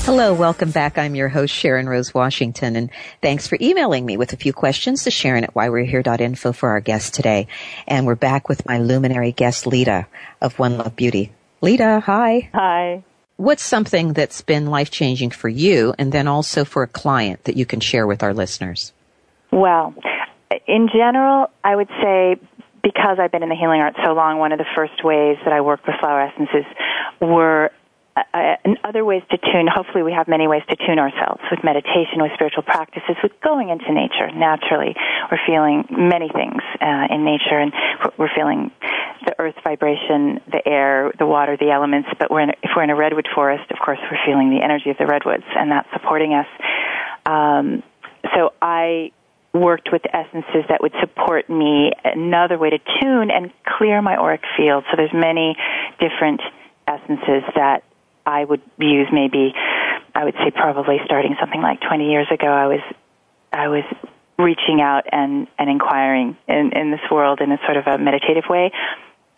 Hello, 0.05 0.33
welcome 0.33 0.71
back. 0.71 0.97
I'm 0.97 1.15
your 1.15 1.29
host, 1.29 1.53
Sharon 1.55 1.87
Rose 1.87 2.15
Washington, 2.15 2.77
and 2.77 2.89
thanks 3.21 3.47
for 3.47 3.59
emailing 3.61 4.07
me 4.07 4.17
with 4.17 4.33
a 4.33 4.39
few 4.39 4.55
questions 4.55 5.05
to 5.05 5.11
Sharon 5.11 5.45
at 5.45 5.53
whywe'rehere.info 5.53 6.53
for 6.53 6.71
our 6.71 6.81
guest 6.81 7.13
today. 7.13 7.47
And 7.87 8.07
we're 8.07 8.15
back 8.15 8.49
with 8.49 8.65
my 8.65 8.79
luminary 8.79 9.33
guest, 9.33 9.67
Leeta 9.67 10.07
of 10.41 10.59
One 10.59 10.79
Love 10.79 10.97
Beauty. 10.97 11.31
Leeta, 11.61 12.01
hi. 12.01 12.49
Hi. 12.55 13.05
what's 13.37 13.63
something 13.63 14.15
that's 14.15 14.41
been 14.41 14.69
life 14.69 14.91
changing 14.91 15.29
for 15.31 15.51
you 15.51 15.93
and 15.99 16.11
then 16.11 16.27
also 16.27 16.65
for 16.65 16.83
a 16.83 16.89
client 16.89 17.45
that 17.45 17.59
you 17.59 17.67
can 17.67 17.81
share 17.81 18.07
with 18.07 18.23
our 18.23 18.33
listeners? 18.33 18.95
Well, 19.53 19.95
in 20.67 20.89
general, 20.93 21.51
I 21.65 21.77
would 21.77 21.89
say 22.03 22.37
because 22.83 23.19
I've 23.21 23.33
been 23.33 23.43
in 23.43 23.49
the 23.49 23.57
healing 23.57 23.81
arts 23.81 23.99
so 24.05 24.13
long, 24.13 24.39
one 24.39 24.53
of 24.53 24.59
the 24.59 24.69
first 24.75 25.05
ways 25.05 25.37
that 25.45 25.53
I 25.53 25.61
work 25.61 25.87
with 25.87 25.97
flower 26.01 26.23
essences 26.23 26.65
were 27.21 27.71
uh, 28.17 28.23
uh 28.35 28.57
other 28.83 29.05
ways 29.05 29.23
to 29.31 29.39
tune. 29.39 29.69
Hopefully, 29.69 30.03
we 30.03 30.13
have 30.13 30.29
many 30.29 30.49
ways 30.49 30.63
to 30.69 30.77
tune 30.77 30.99
ourselves 30.99 31.43
with 31.51 31.63
meditation, 31.63 32.23
with 32.23 32.33
spiritual 32.35 32.63
practices, 32.63 33.17
with 33.23 33.33
going 33.43 33.69
into 33.69 33.93
nature 33.93 34.31
naturally. 34.35 34.95
We're 35.31 35.45
feeling 35.47 35.85
many 35.91 36.29
things 36.29 36.63
uh, 36.81 37.07
in 37.11 37.25
nature, 37.25 37.59
and 37.59 37.73
we're 38.19 38.35
feeling 38.35 38.71
the 39.27 39.39
earth 39.39 39.57
vibration, 39.63 40.41
the 40.51 40.67
air, 40.67 41.13
the 41.19 41.27
water, 41.27 41.57
the 41.57 41.71
elements. 41.71 42.09
But 42.19 42.31
we're 42.31 42.41
in, 42.41 42.51
if 42.63 42.71
we're 42.75 42.83
in 42.83 42.91
a 42.91 42.97
redwood 42.97 43.29
forest, 43.35 43.71
of 43.71 43.79
course, 43.79 43.99
we're 44.11 44.25
feeling 44.27 44.51
the 44.51 44.65
energy 44.65 44.91
of 44.91 44.97
the 44.99 45.07
redwoods, 45.07 45.45
and 45.55 45.71
that's 45.71 45.89
supporting 45.93 46.35
us. 46.35 46.49
Um, 47.27 47.83
so 48.35 48.53
I 48.61 49.13
worked 49.53 49.91
with 49.91 50.03
essences 50.13 50.65
that 50.69 50.81
would 50.81 50.95
support 51.01 51.51
me 51.51 51.93
another 52.05 52.57
way 52.57 52.71
to 52.71 52.79
tune 53.01 53.31
and 53.31 53.51
clear 53.67 54.01
my 54.01 54.17
auric 54.17 54.43
field. 54.57 54.85
So 54.91 54.97
there's 54.97 55.13
many 55.13 55.57
different 55.99 56.41
essences 56.87 57.43
that 57.57 57.83
I 58.27 58.45
would 58.45 58.63
use 58.79 59.09
maybe 59.13 59.53
I 60.15 60.25
would 60.25 60.35
say 60.35 60.51
probably 60.51 60.99
starting 61.05 61.37
something 61.41 61.61
like 61.61 61.81
20 61.81 62.11
years 62.11 62.27
ago 62.31 62.47
I 62.47 62.67
was 62.67 62.81
I 63.53 63.69
was 63.69 63.85
reaching 64.39 64.81
out 64.81 65.05
and 65.11 65.47
and 65.59 65.71
inquiring 65.71 66.37
in 66.49 66.73
in 66.73 66.91
this 66.91 67.01
world 67.11 67.41
in 67.41 67.53
a 67.53 67.59
sort 67.65 67.77
of 67.77 67.87
a 67.87 67.99
meditative 67.99 68.45
way 68.49 68.73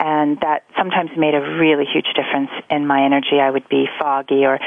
and 0.01 0.41
that 0.41 0.65
sometimes 0.77 1.11
made 1.17 1.35
a 1.35 1.41
really 1.41 1.85
huge 1.85 2.09
difference 2.17 2.51
in 2.71 2.87
my 2.87 3.05
energy. 3.05 3.39
I 3.41 3.51
would 3.51 3.69
be 3.69 3.87
foggy 4.01 4.45
or 4.45 4.59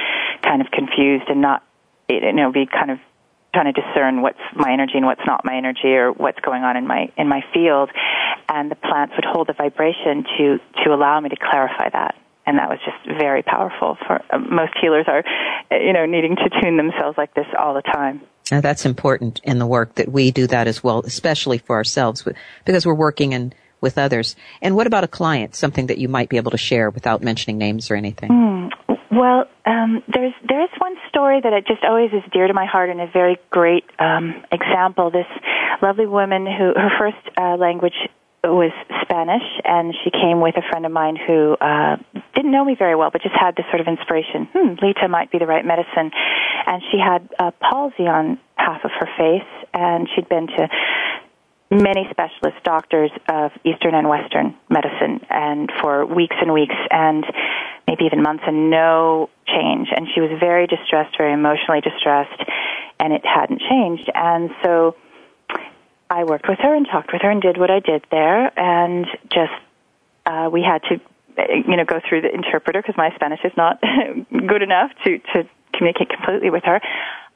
kind 0.41 0.61
of 0.61 0.71
confused 0.71 1.25
and 1.27 1.41
not 1.41 1.63
you 2.09 2.33
know 2.33 2.51
be 2.51 2.65
kind 2.65 2.91
of 2.91 2.99
trying 3.55 3.73
to 3.73 3.81
discern 3.81 4.21
what's 4.21 4.39
my 4.55 4.71
energy 4.71 4.93
and 4.95 5.05
what's 5.05 5.25
not 5.25 5.45
my 5.45 5.55
energy 5.55 5.95
or 5.95 6.11
what's 6.11 6.39
going 6.39 6.63
on 6.63 6.75
in 6.77 6.85
my 6.85 7.11
in 7.17 7.27
my 7.27 7.41
field. 7.53 7.89
And 8.49 8.69
the 8.69 8.75
plants 8.75 9.13
would 9.15 9.25
hold 9.25 9.47
the 9.47 9.53
vibration 9.53 10.25
to 10.37 10.59
to 10.83 10.93
allow 10.93 11.19
me 11.19 11.29
to 11.29 11.37
clarify 11.37 11.89
that. 11.89 12.15
And 12.45 12.59
that 12.59 12.69
was 12.69 12.77
just 12.85 13.17
very 13.17 13.41
powerful 13.41 13.97
for 14.05 14.21
uh, 14.29 14.37
most 14.37 14.73
healers 14.79 15.05
are 15.07 15.23
you 15.71 15.93
know 15.93 16.05
needing 16.05 16.35
to 16.35 16.49
tune 16.61 16.77
themselves 16.77 17.17
like 17.17 17.33
this 17.33 17.47
all 17.57 17.73
the 17.73 17.81
time. 17.81 18.21
Now 18.51 18.61
that's 18.61 18.85
important 18.85 19.41
in 19.43 19.57
the 19.57 19.65
work 19.65 19.95
that 19.95 20.11
we 20.11 20.31
do 20.31 20.45
that 20.47 20.67
as 20.67 20.83
well 20.83 20.99
especially 21.05 21.57
for 21.57 21.77
ourselves 21.77 22.27
because 22.65 22.85
we're 22.85 22.93
working 22.93 23.31
in 23.31 23.53
with 23.81 23.97
others. 23.97 24.35
And 24.61 24.75
what 24.75 24.87
about 24.87 25.03
a 25.03 25.07
client? 25.07 25.55
Something 25.55 25.87
that 25.87 25.97
you 25.97 26.09
might 26.09 26.29
be 26.29 26.37
able 26.37 26.51
to 26.51 26.57
share 26.57 26.89
without 26.89 27.21
mentioning 27.21 27.57
names 27.57 27.91
or 27.91 27.95
anything? 27.95 28.31
Mm. 28.31 28.84
Well, 29.15 29.45
um, 29.65 30.03
there's 30.11 30.33
there's 30.47 30.69
one 30.77 30.95
story 31.07 31.39
that 31.39 31.53
it 31.53 31.65
just 31.65 31.83
always 31.85 32.11
is 32.11 32.21
dear 32.33 32.47
to 32.47 32.53
my 32.53 32.65
heart 32.65 32.89
and 32.89 32.99
a 32.99 33.07
very 33.07 33.37
great 33.49 33.85
um, 33.97 34.43
example. 34.51 35.09
This 35.09 35.27
lovely 35.81 36.05
woman 36.05 36.45
who 36.45 36.73
her 36.75 36.91
first 36.99 37.37
uh, 37.37 37.55
language 37.55 37.95
was 38.43 38.71
Spanish, 39.01 39.47
and 39.63 39.95
she 40.03 40.11
came 40.11 40.41
with 40.41 40.55
a 40.57 40.61
friend 40.69 40.85
of 40.85 40.91
mine 40.91 41.15
who 41.15 41.53
uh, 41.53 41.95
didn't 42.35 42.51
know 42.51 42.65
me 42.65 42.75
very 42.77 42.95
well, 42.95 43.09
but 43.09 43.21
just 43.21 43.35
had 43.39 43.55
this 43.55 43.65
sort 43.71 43.79
of 43.79 43.87
inspiration. 43.87 44.49
Hmm, 44.51 44.75
Leeta 44.83 45.07
might 45.09 45.31
be 45.31 45.39
the 45.39 45.47
right 45.47 45.65
medicine, 45.65 46.11
and 46.67 46.83
she 46.91 46.99
had 46.99 47.29
uh, 47.39 47.51
palsy 47.61 48.07
on 48.07 48.37
half 48.57 48.83
of 48.83 48.91
her 48.99 49.07
face, 49.17 49.47
and 49.73 50.09
she'd 50.13 50.27
been 50.27 50.47
to 50.47 50.67
many 51.71 52.05
specialist 52.11 52.63
doctors 52.63 53.11
of 53.29 53.51
Eastern 53.63 53.95
and 53.95 54.09
Western 54.09 54.55
medicine, 54.69 55.21
and 55.29 55.71
for 55.81 56.05
weeks 56.05 56.35
and 56.41 56.53
weeks, 56.53 56.75
and 56.91 57.25
maybe 57.87 58.05
even 58.05 58.21
months, 58.21 58.43
and 58.47 58.69
no 58.69 59.29
change. 59.47 59.89
And 59.95 60.07
she 60.13 60.21
was 60.21 60.31
very 60.39 60.67
distressed, 60.67 61.17
very 61.17 61.33
emotionally 61.33 61.81
distressed, 61.81 62.41
and 62.99 63.13
it 63.13 63.21
hadn't 63.25 63.61
changed. 63.61 64.09
And 64.13 64.49
so 64.63 64.95
I 66.09 66.23
worked 66.23 66.47
with 66.47 66.59
her 66.59 66.73
and 66.75 66.85
talked 66.85 67.11
with 67.11 67.21
her 67.21 67.29
and 67.29 67.41
did 67.41 67.57
what 67.57 67.71
I 67.71 67.79
did 67.79 68.05
there, 68.11 68.51
and 68.57 69.05
just 69.31 69.53
uh, 70.25 70.49
we 70.51 70.61
had 70.61 70.81
to, 70.89 71.01
you 71.67 71.77
know, 71.77 71.85
go 71.85 71.99
through 72.07 72.21
the 72.21 72.33
interpreter 72.33 72.81
because 72.81 72.95
my 72.97 73.13
Spanish 73.15 73.39
is 73.43 73.53
not 73.57 73.81
good 74.31 74.61
enough 74.61 74.91
to 75.05 75.19
to 75.33 75.47
communicate 75.73 76.09
completely 76.09 76.49
with 76.49 76.63
her. 76.63 76.79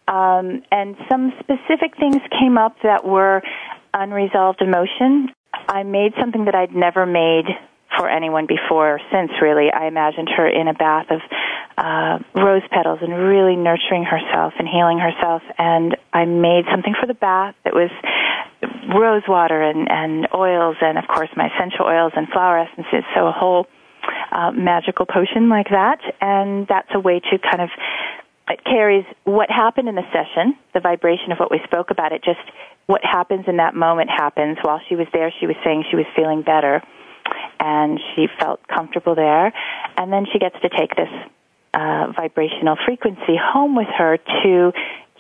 Um, 0.08 0.64
and 0.72 0.96
some 1.10 1.34
specific 1.40 1.96
things 2.00 2.18
came 2.40 2.58
up 2.58 2.78
that 2.84 3.06
were 3.06 3.44
unresolved 3.94 4.62
emotion. 4.62 5.30
I 5.68 5.84
made 5.84 6.14
something 6.20 6.46
that 6.46 6.56
I'd 6.56 6.74
never 6.74 7.06
made 7.06 7.46
for 8.00 8.10
anyone 8.10 8.48
before 8.48 8.96
or 8.96 9.02
since, 9.12 9.30
really. 9.42 9.68
I 9.70 9.88
imagined 9.88 10.30
her 10.38 10.48
in 10.48 10.70
a 10.70 10.74
bath 10.74 11.08
of 11.12 11.20
uh, 11.78 12.20
rose 12.34 12.64
petals 12.72 13.00
and 13.02 13.12
really 13.12 13.58
nurturing 13.58 14.06
herself 14.06 14.54
and 14.58 14.68
healing 14.68 15.00
herself. 15.00 15.44
And 15.58 15.98
I 16.14 16.24
made 16.24 16.64
something 16.72 16.96
for 16.96 17.08
the 17.08 17.14
bath 17.14 17.56
that 17.66 17.74
was 17.74 17.92
rose 18.96 19.24
water 19.28 19.62
and, 19.62 19.92
and 19.92 20.30
oils 20.34 20.78
and, 20.80 20.98
of 20.98 21.08
course, 21.10 21.30
my 21.36 21.52
essential 21.52 21.86
oils 21.86 22.14
and 22.16 22.30
flower 22.30 22.60
essences. 22.60 23.04
So 23.14 23.28
a 23.28 23.34
whole 23.36 23.68
uh, 24.32 24.52
magical 24.52 25.06
potion 25.06 25.50
like 25.50 25.68
that. 25.70 26.00
And 26.22 26.68
that's 26.68 26.90
a 26.96 27.00
way 27.00 27.20
to 27.20 27.38
kind 27.38 27.62
of 27.62 27.70
it 28.50 28.64
carries 28.64 29.06
what 29.26 29.52
happened 29.52 29.90
in 29.90 29.96
the 29.96 30.08
session, 30.12 30.56
the 30.74 30.80
vibration 30.80 31.32
of 31.32 31.38
what 31.38 31.52
we 31.52 31.60
spoke 31.66 31.92
about. 31.92 32.14
It 32.14 32.24
just 32.24 32.40
what 32.88 33.02
happens 33.04 33.46
in 33.48 33.58
that 33.58 33.76
moment 33.76 34.10
happens. 34.10 34.58
While 34.64 34.82
she 34.88 34.96
was 34.96 35.06
there, 35.14 35.32
she 35.40 35.46
was 35.46 35.56
saying 35.64 35.84
she 35.92 35.96
was 35.96 36.08
feeling 36.16 36.42
better, 36.42 36.82
and 37.60 38.00
she 38.16 38.28
felt 38.40 38.66
comfortable 38.68 39.16
there. 39.16 39.54
And 39.98 40.12
then 40.12 40.26
she 40.32 40.40
gets 40.40 40.56
to 40.62 40.70
take 40.70 40.96
this 40.96 41.10
uh, 41.74 42.12
vibrational 42.16 42.78
frequency 42.86 43.38
home 43.38 43.76
with 43.76 43.88
her 43.98 44.18
to 44.44 44.72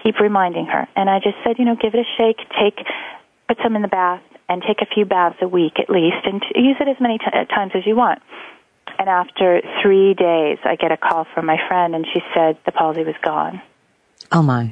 keep 0.03 0.19
reminding 0.19 0.65
her. 0.65 0.87
And 0.95 1.09
I 1.09 1.19
just 1.19 1.37
said, 1.43 1.59
you 1.59 1.65
know, 1.65 1.75
give 1.75 1.93
it 1.93 1.99
a 1.99 2.09
shake. 2.17 2.37
Take, 2.59 2.85
put 3.47 3.57
some 3.63 3.75
in 3.75 3.81
the 3.81 3.87
bath, 3.87 4.21
and 4.47 4.63
take 4.65 4.81
a 4.81 4.85
few 4.93 5.05
baths 5.05 5.37
a 5.41 5.47
week 5.47 5.73
at 5.79 5.89
least, 5.89 6.25
and 6.25 6.43
use 6.55 6.77
it 6.79 6.87
as 6.87 6.99
many 6.99 7.17
t- 7.17 7.25
times 7.53 7.71
as 7.75 7.85
you 7.85 7.95
want. 7.95 8.21
And 8.97 9.07
after 9.07 9.61
three 9.81 10.13
days, 10.13 10.57
I 10.63 10.75
get 10.75 10.91
a 10.91 10.97
call 10.97 11.25
from 11.33 11.45
my 11.45 11.57
friend, 11.67 11.95
and 11.95 12.05
she 12.11 12.21
said 12.33 12.57
the 12.65 12.71
palsy 12.71 13.03
was 13.03 13.15
gone. 13.23 13.61
Oh 14.31 14.41
my! 14.41 14.71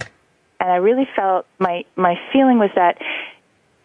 And 0.60 0.72
I 0.72 0.78
really 0.78 1.08
felt 1.16 1.46
my 1.60 1.86
my 1.96 2.16
feeling 2.34 2.58
was 2.58 2.72
that 2.76 2.98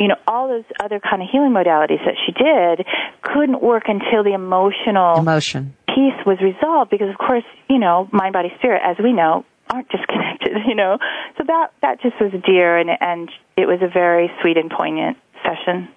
you 0.02 0.08
know 0.08 0.16
all 0.26 0.48
those 0.48 0.64
other 0.80 1.00
kind 1.00 1.22
of 1.22 1.28
healing 1.30 1.52
modalities 1.52 2.04
that 2.04 2.16
she 2.26 2.32
did 2.32 2.86
couldn't 3.22 3.62
work 3.62 3.84
until 3.86 4.24
the 4.24 4.34
emotional 4.34 5.18
emotion 5.18 5.74
piece 5.88 6.18
was 6.26 6.38
resolved 6.40 6.90
because 6.90 7.08
of 7.08 7.18
course 7.18 7.44
you 7.68 7.78
know 7.78 8.08
mind 8.12 8.32
body 8.32 8.52
spirit 8.58 8.82
as 8.84 8.96
we 9.02 9.12
know 9.12 9.44
aren't 9.70 9.88
disconnected 9.88 10.56
you 10.66 10.74
know 10.74 10.98
so 11.38 11.44
that 11.46 11.72
that 11.80 12.00
just 12.02 12.20
was 12.20 12.32
dear 12.44 12.76
and 12.78 12.90
and 13.00 13.30
it 13.56 13.66
was 13.66 13.80
a 13.82 13.88
very 13.88 14.30
sweet 14.40 14.56
and 14.56 14.70
poignant 14.70 15.16
session 15.42 15.88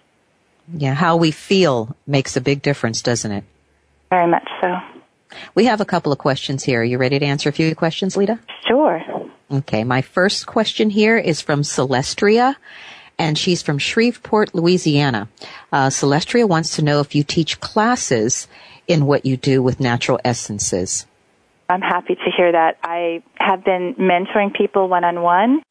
yeah 0.74 0.94
how 0.94 1.18
we 1.18 1.32
feel 1.32 1.96
makes 2.06 2.38
a 2.38 2.42
big 2.42 2.62
difference 2.62 3.02
doesn't 3.02 3.32
it 3.32 3.44
very 4.10 4.28
much 4.28 4.48
so. 4.62 4.78
We 5.56 5.66
have 5.66 5.82
a 5.82 5.86
couple 5.86 6.12
of 6.12 6.18
questions 6.18 6.64
here. 6.64 6.82
Are 6.82 6.84
you 6.84 6.98
ready 6.98 7.20
to 7.20 7.26
answer 7.26 7.50
a 7.50 7.52
few 7.52 7.76
questions, 7.76 8.16
Leeta? 8.16 8.40
Sure. 8.68 9.02
Okay. 9.52 9.84
My 9.84 10.02
first 10.02 10.46
question 10.46 10.90
here 10.90 11.18
is 11.18 11.42
from 11.42 11.62
Celestria, 11.62 12.56
and 13.18 13.38
she's 13.38 13.62
from 13.62 13.78
Shreveport, 13.78 14.54
Louisiana. 14.54 15.30
Uh, 15.72 15.88
Celestria 15.88 16.48
wants 16.48 16.76
to 16.76 16.82
know 16.82 17.00
if 17.00 17.16
you 17.16 17.24
teach 17.24 17.60
classes 17.60 18.48
in 18.88 19.06
what 19.06 19.26
you 19.26 19.38
do 19.38 19.62
with 19.64 19.80
natural 19.80 20.20
essences. 20.24 21.06
I'm 21.68 21.82
happy 21.82 22.16
to 22.16 22.32
hear 22.38 22.52
that. 22.52 22.78
I 22.84 23.24
have 23.36 23.64
been 23.64 23.96
mentoring 23.96 24.56
people 24.56 24.88
one 24.88 25.04
on 25.04 25.22
one 25.22 25.64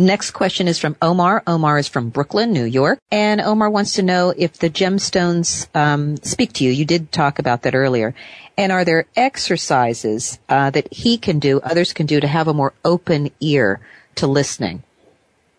Next 0.00 0.30
question 0.30 0.68
is 0.68 0.78
from 0.78 0.96
Omar. 1.02 1.42
Omar 1.44 1.76
is 1.76 1.88
from 1.88 2.10
Brooklyn, 2.10 2.52
New 2.52 2.64
York. 2.64 3.00
And 3.10 3.40
Omar 3.40 3.68
wants 3.68 3.94
to 3.94 4.02
know 4.02 4.32
if 4.34 4.52
the 4.52 4.70
gemstones 4.70 5.66
um, 5.74 6.18
speak 6.18 6.52
to 6.54 6.64
you. 6.64 6.70
You 6.70 6.84
did 6.84 7.10
talk 7.10 7.40
about 7.40 7.62
that 7.62 7.74
earlier. 7.74 8.14
And 8.56 8.70
are 8.70 8.84
there 8.84 9.06
exercises 9.16 10.38
uh, 10.48 10.70
that 10.70 10.92
he 10.92 11.18
can 11.18 11.40
do, 11.40 11.58
others 11.58 11.92
can 11.92 12.06
do, 12.06 12.20
to 12.20 12.28
have 12.28 12.46
a 12.46 12.54
more 12.54 12.74
open 12.84 13.32
ear 13.40 13.80
to 14.14 14.28
listening? 14.28 14.84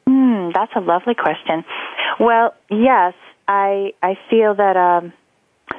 Mm, 0.10 0.54
that's 0.54 0.72
a 0.76 0.80
lovely 0.80 1.14
question. 1.14 1.64
Well, 2.20 2.56
yes, 2.72 3.14
I 3.48 3.94
I 4.02 4.18
feel 4.30 4.56
that 4.56 4.76
um, 4.76 5.14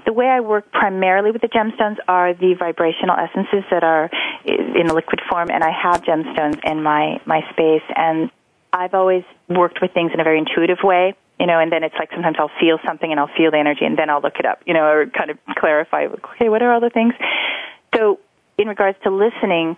the 0.06 0.12
way 0.12 0.26
I 0.26 0.40
work 0.40 0.70
primarily 0.70 1.32
with 1.32 1.42
the 1.42 1.48
gemstones 1.48 1.96
are 2.06 2.32
the 2.32 2.54
vibrational 2.54 3.16
essences 3.16 3.64
that 3.70 3.82
are 3.82 4.08
in 4.44 4.86
the 4.86 4.94
liquid 4.94 5.20
form, 5.28 5.50
and 5.50 5.64
I 5.64 5.70
have 5.70 6.02
gemstones 6.02 6.60
in 6.64 6.82
my 6.82 7.20
my 7.26 7.40
space, 7.50 7.82
and 7.96 8.30
I've 8.72 8.94
always 8.94 9.24
worked 9.48 9.80
with 9.82 9.92
things 9.92 10.12
in 10.14 10.20
a 10.20 10.24
very 10.24 10.38
intuitive 10.38 10.78
way, 10.84 11.14
you 11.40 11.46
know, 11.46 11.58
and 11.58 11.72
then 11.72 11.82
it's 11.82 11.96
like 11.98 12.10
sometimes 12.12 12.36
I'll 12.38 12.52
feel 12.60 12.78
something 12.86 13.10
and 13.10 13.18
I'll 13.18 13.34
feel 13.36 13.50
the 13.50 13.58
energy 13.58 13.84
and 13.84 13.98
then 13.98 14.10
I'll 14.10 14.20
look 14.20 14.38
it 14.38 14.46
up, 14.46 14.60
you 14.64 14.74
know, 14.74 14.84
or 14.84 15.06
kind 15.06 15.30
of 15.30 15.38
clarify, 15.58 16.06
okay, 16.06 16.48
what 16.48 16.62
are 16.62 16.72
all 16.72 16.80
the 16.80 16.90
things? 16.90 17.14
So 17.96 18.20
in 18.58 18.68
regards 18.68 18.96
to 19.02 19.10
listening, 19.10 19.76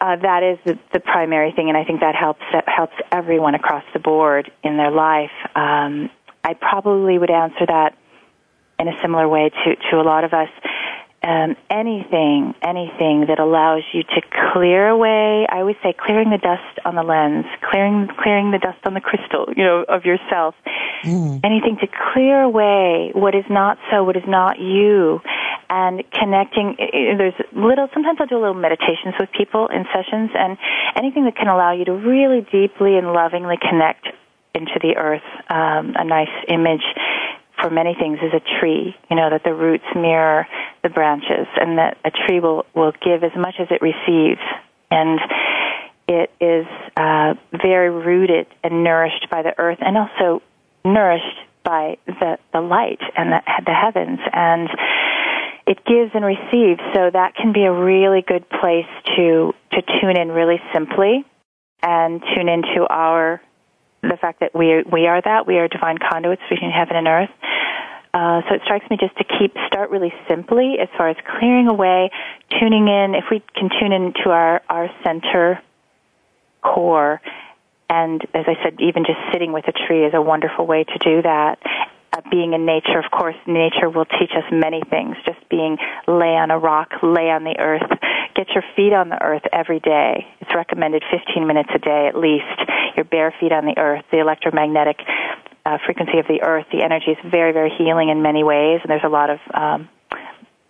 uh, 0.00 0.16
that 0.16 0.42
is 0.42 0.58
the, 0.64 0.78
the 0.92 1.00
primary 1.00 1.52
thing, 1.52 1.68
and 1.68 1.76
I 1.76 1.84
think 1.84 2.00
that 2.00 2.14
helps 2.14 2.42
that 2.52 2.68
helps 2.68 2.94
everyone 3.10 3.54
across 3.54 3.84
the 3.92 3.98
board 3.98 4.50
in 4.62 4.76
their 4.76 4.90
life. 4.90 5.30
Um, 5.54 6.10
I 6.44 6.54
probably 6.54 7.18
would 7.18 7.30
answer 7.30 7.66
that 7.66 7.96
in 8.78 8.88
a 8.88 9.00
similar 9.02 9.28
way 9.28 9.50
to 9.50 9.76
to 9.90 10.00
a 10.00 10.04
lot 10.04 10.24
of 10.24 10.32
us. 10.32 10.48
Um, 11.20 11.56
anything, 11.68 12.54
anything 12.62 13.26
that 13.26 13.40
allows 13.40 13.82
you 13.92 14.04
to 14.04 14.22
clear 14.52 14.86
away. 14.86 15.48
I 15.50 15.58
always 15.58 15.74
say 15.82 15.92
clearing 15.92 16.30
the 16.30 16.38
dust 16.38 16.78
on 16.84 16.94
the 16.94 17.02
lens, 17.02 17.44
clearing 17.68 18.08
clearing 18.22 18.52
the 18.52 18.58
dust 18.58 18.78
on 18.84 18.94
the 18.94 19.00
crystal, 19.00 19.46
you 19.56 19.64
know, 19.64 19.84
of 19.88 20.04
yourself. 20.04 20.54
Mm. 21.02 21.40
Anything 21.42 21.76
to 21.80 21.88
clear 22.12 22.40
away 22.40 23.10
what 23.14 23.34
is 23.34 23.44
not 23.50 23.78
so, 23.90 24.04
what 24.04 24.16
is 24.16 24.22
not 24.28 24.60
you, 24.60 25.20
and 25.68 26.04
connecting. 26.12 26.76
There's 26.78 27.34
little. 27.52 27.88
Sometimes 27.92 28.18
I'll 28.20 28.28
do 28.28 28.38
a 28.38 28.44
little 28.44 28.54
meditations 28.54 29.14
with 29.18 29.28
people 29.36 29.66
in 29.66 29.86
sessions, 29.92 30.30
and 30.38 30.56
anything 30.94 31.24
that 31.24 31.34
can 31.34 31.48
allow 31.48 31.72
you 31.72 31.84
to 31.86 31.94
really 31.94 32.46
deeply 32.52 32.96
and 32.96 33.12
lovingly 33.12 33.56
connect 33.58 34.06
into 34.54 34.78
the 34.80 34.94
earth. 34.96 35.26
Um, 35.50 35.94
a 35.98 36.04
nice 36.04 36.32
image 36.46 36.84
for 37.60 37.70
many 37.70 37.94
things 37.94 38.18
is 38.22 38.32
a 38.32 38.60
tree. 38.60 38.94
You 39.10 39.16
know 39.16 39.30
that 39.30 39.42
the 39.42 39.52
roots 39.52 39.84
mirror 39.94 40.46
the 40.88 40.94
branches, 40.94 41.46
and 41.56 41.78
that 41.78 41.98
a 42.04 42.10
tree 42.10 42.40
will 42.40 42.64
will 42.74 42.92
give 43.04 43.22
as 43.22 43.36
much 43.36 43.54
as 43.58 43.68
it 43.70 43.82
receives, 43.82 44.40
and 44.90 45.20
it 46.08 46.30
is 46.40 46.66
uh, 46.96 47.34
very 47.52 47.90
rooted 47.90 48.46
and 48.64 48.82
nourished 48.82 49.28
by 49.30 49.42
the 49.42 49.52
earth, 49.58 49.78
and 49.80 49.96
also 49.96 50.42
nourished 50.84 51.38
by 51.64 51.98
the 52.06 52.38
the 52.52 52.60
light 52.60 53.00
and 53.16 53.32
the, 53.32 53.40
the 53.66 53.74
heavens, 53.74 54.20
and 54.32 54.68
it 55.66 55.84
gives 55.84 56.12
and 56.14 56.24
receives. 56.24 56.80
So 56.94 57.10
that 57.12 57.34
can 57.36 57.52
be 57.52 57.64
a 57.64 57.72
really 57.72 58.22
good 58.26 58.48
place 58.48 58.88
to 59.16 59.52
to 59.72 59.82
tune 60.00 60.16
in 60.16 60.28
really 60.28 60.60
simply 60.72 61.24
and 61.82 62.22
tune 62.34 62.48
into 62.48 62.86
our 62.88 63.40
the 64.02 64.16
fact 64.20 64.40
that 64.40 64.54
we 64.54 64.82
we 64.90 65.06
are 65.06 65.20
that 65.20 65.46
we 65.46 65.58
are 65.58 65.68
divine 65.68 65.98
conduits 65.98 66.42
between 66.48 66.70
heaven 66.70 66.96
and 66.96 67.06
earth. 67.08 67.30
Uh, 68.18 68.42
so 68.48 68.56
it 68.56 68.62
strikes 68.64 68.84
me 68.90 68.96
just 68.98 69.16
to 69.16 69.22
keep 69.38 69.54
start 69.68 69.90
really 69.90 70.12
simply 70.28 70.74
as 70.82 70.88
far 70.96 71.08
as 71.08 71.16
clearing 71.38 71.68
away, 71.68 72.10
tuning 72.58 72.88
in. 72.88 73.14
If 73.14 73.26
we 73.30 73.40
can 73.54 73.70
tune 73.70 73.92
into 73.92 74.30
our 74.30 74.60
our 74.68 74.90
center 75.04 75.62
core, 76.60 77.20
and 77.88 78.20
as 78.34 78.44
I 78.48 78.56
said, 78.64 78.80
even 78.80 79.04
just 79.04 79.20
sitting 79.32 79.52
with 79.52 79.68
a 79.68 79.72
tree 79.86 80.04
is 80.04 80.14
a 80.14 80.20
wonderful 80.20 80.66
way 80.66 80.82
to 80.82 80.98
do 80.98 81.22
that. 81.22 81.62
Uh, 82.12 82.22
being 82.28 82.54
in 82.54 82.66
nature, 82.66 82.98
of 82.98 83.08
course, 83.12 83.36
nature 83.46 83.88
will 83.88 84.06
teach 84.18 84.32
us 84.34 84.50
many 84.50 84.82
things. 84.90 85.14
Just 85.24 85.48
being 85.48 85.78
lay 86.08 86.34
on 86.34 86.50
a 86.50 86.58
rock, 86.58 86.90
lay 87.04 87.30
on 87.30 87.44
the 87.44 87.54
earth, 87.60 87.86
get 88.34 88.48
your 88.50 88.64
feet 88.74 88.94
on 88.94 89.10
the 89.10 89.22
earth 89.22 89.46
every 89.52 89.78
day. 89.78 90.26
It's 90.40 90.50
recommended 90.56 91.04
15 91.08 91.46
minutes 91.46 91.70
a 91.72 91.78
day 91.78 92.08
at 92.08 92.18
least. 92.18 92.66
Your 92.96 93.04
bare 93.04 93.32
feet 93.38 93.52
on 93.52 93.64
the 93.64 93.78
earth, 93.78 94.02
the 94.10 94.18
electromagnetic 94.18 94.96
uh, 95.68 95.76
frequency 95.84 96.18
of 96.18 96.26
the 96.26 96.40
earth, 96.40 96.64
the 96.72 96.82
energy 96.82 97.10
is 97.10 97.18
very, 97.30 97.52
very 97.52 97.70
healing 97.76 98.08
in 98.08 98.22
many 98.22 98.42
ways, 98.42 98.80
and 98.82 98.90
there's 98.90 99.04
a 99.04 99.08
lot 99.08 99.28
of 99.28 99.38
um, 99.52 99.88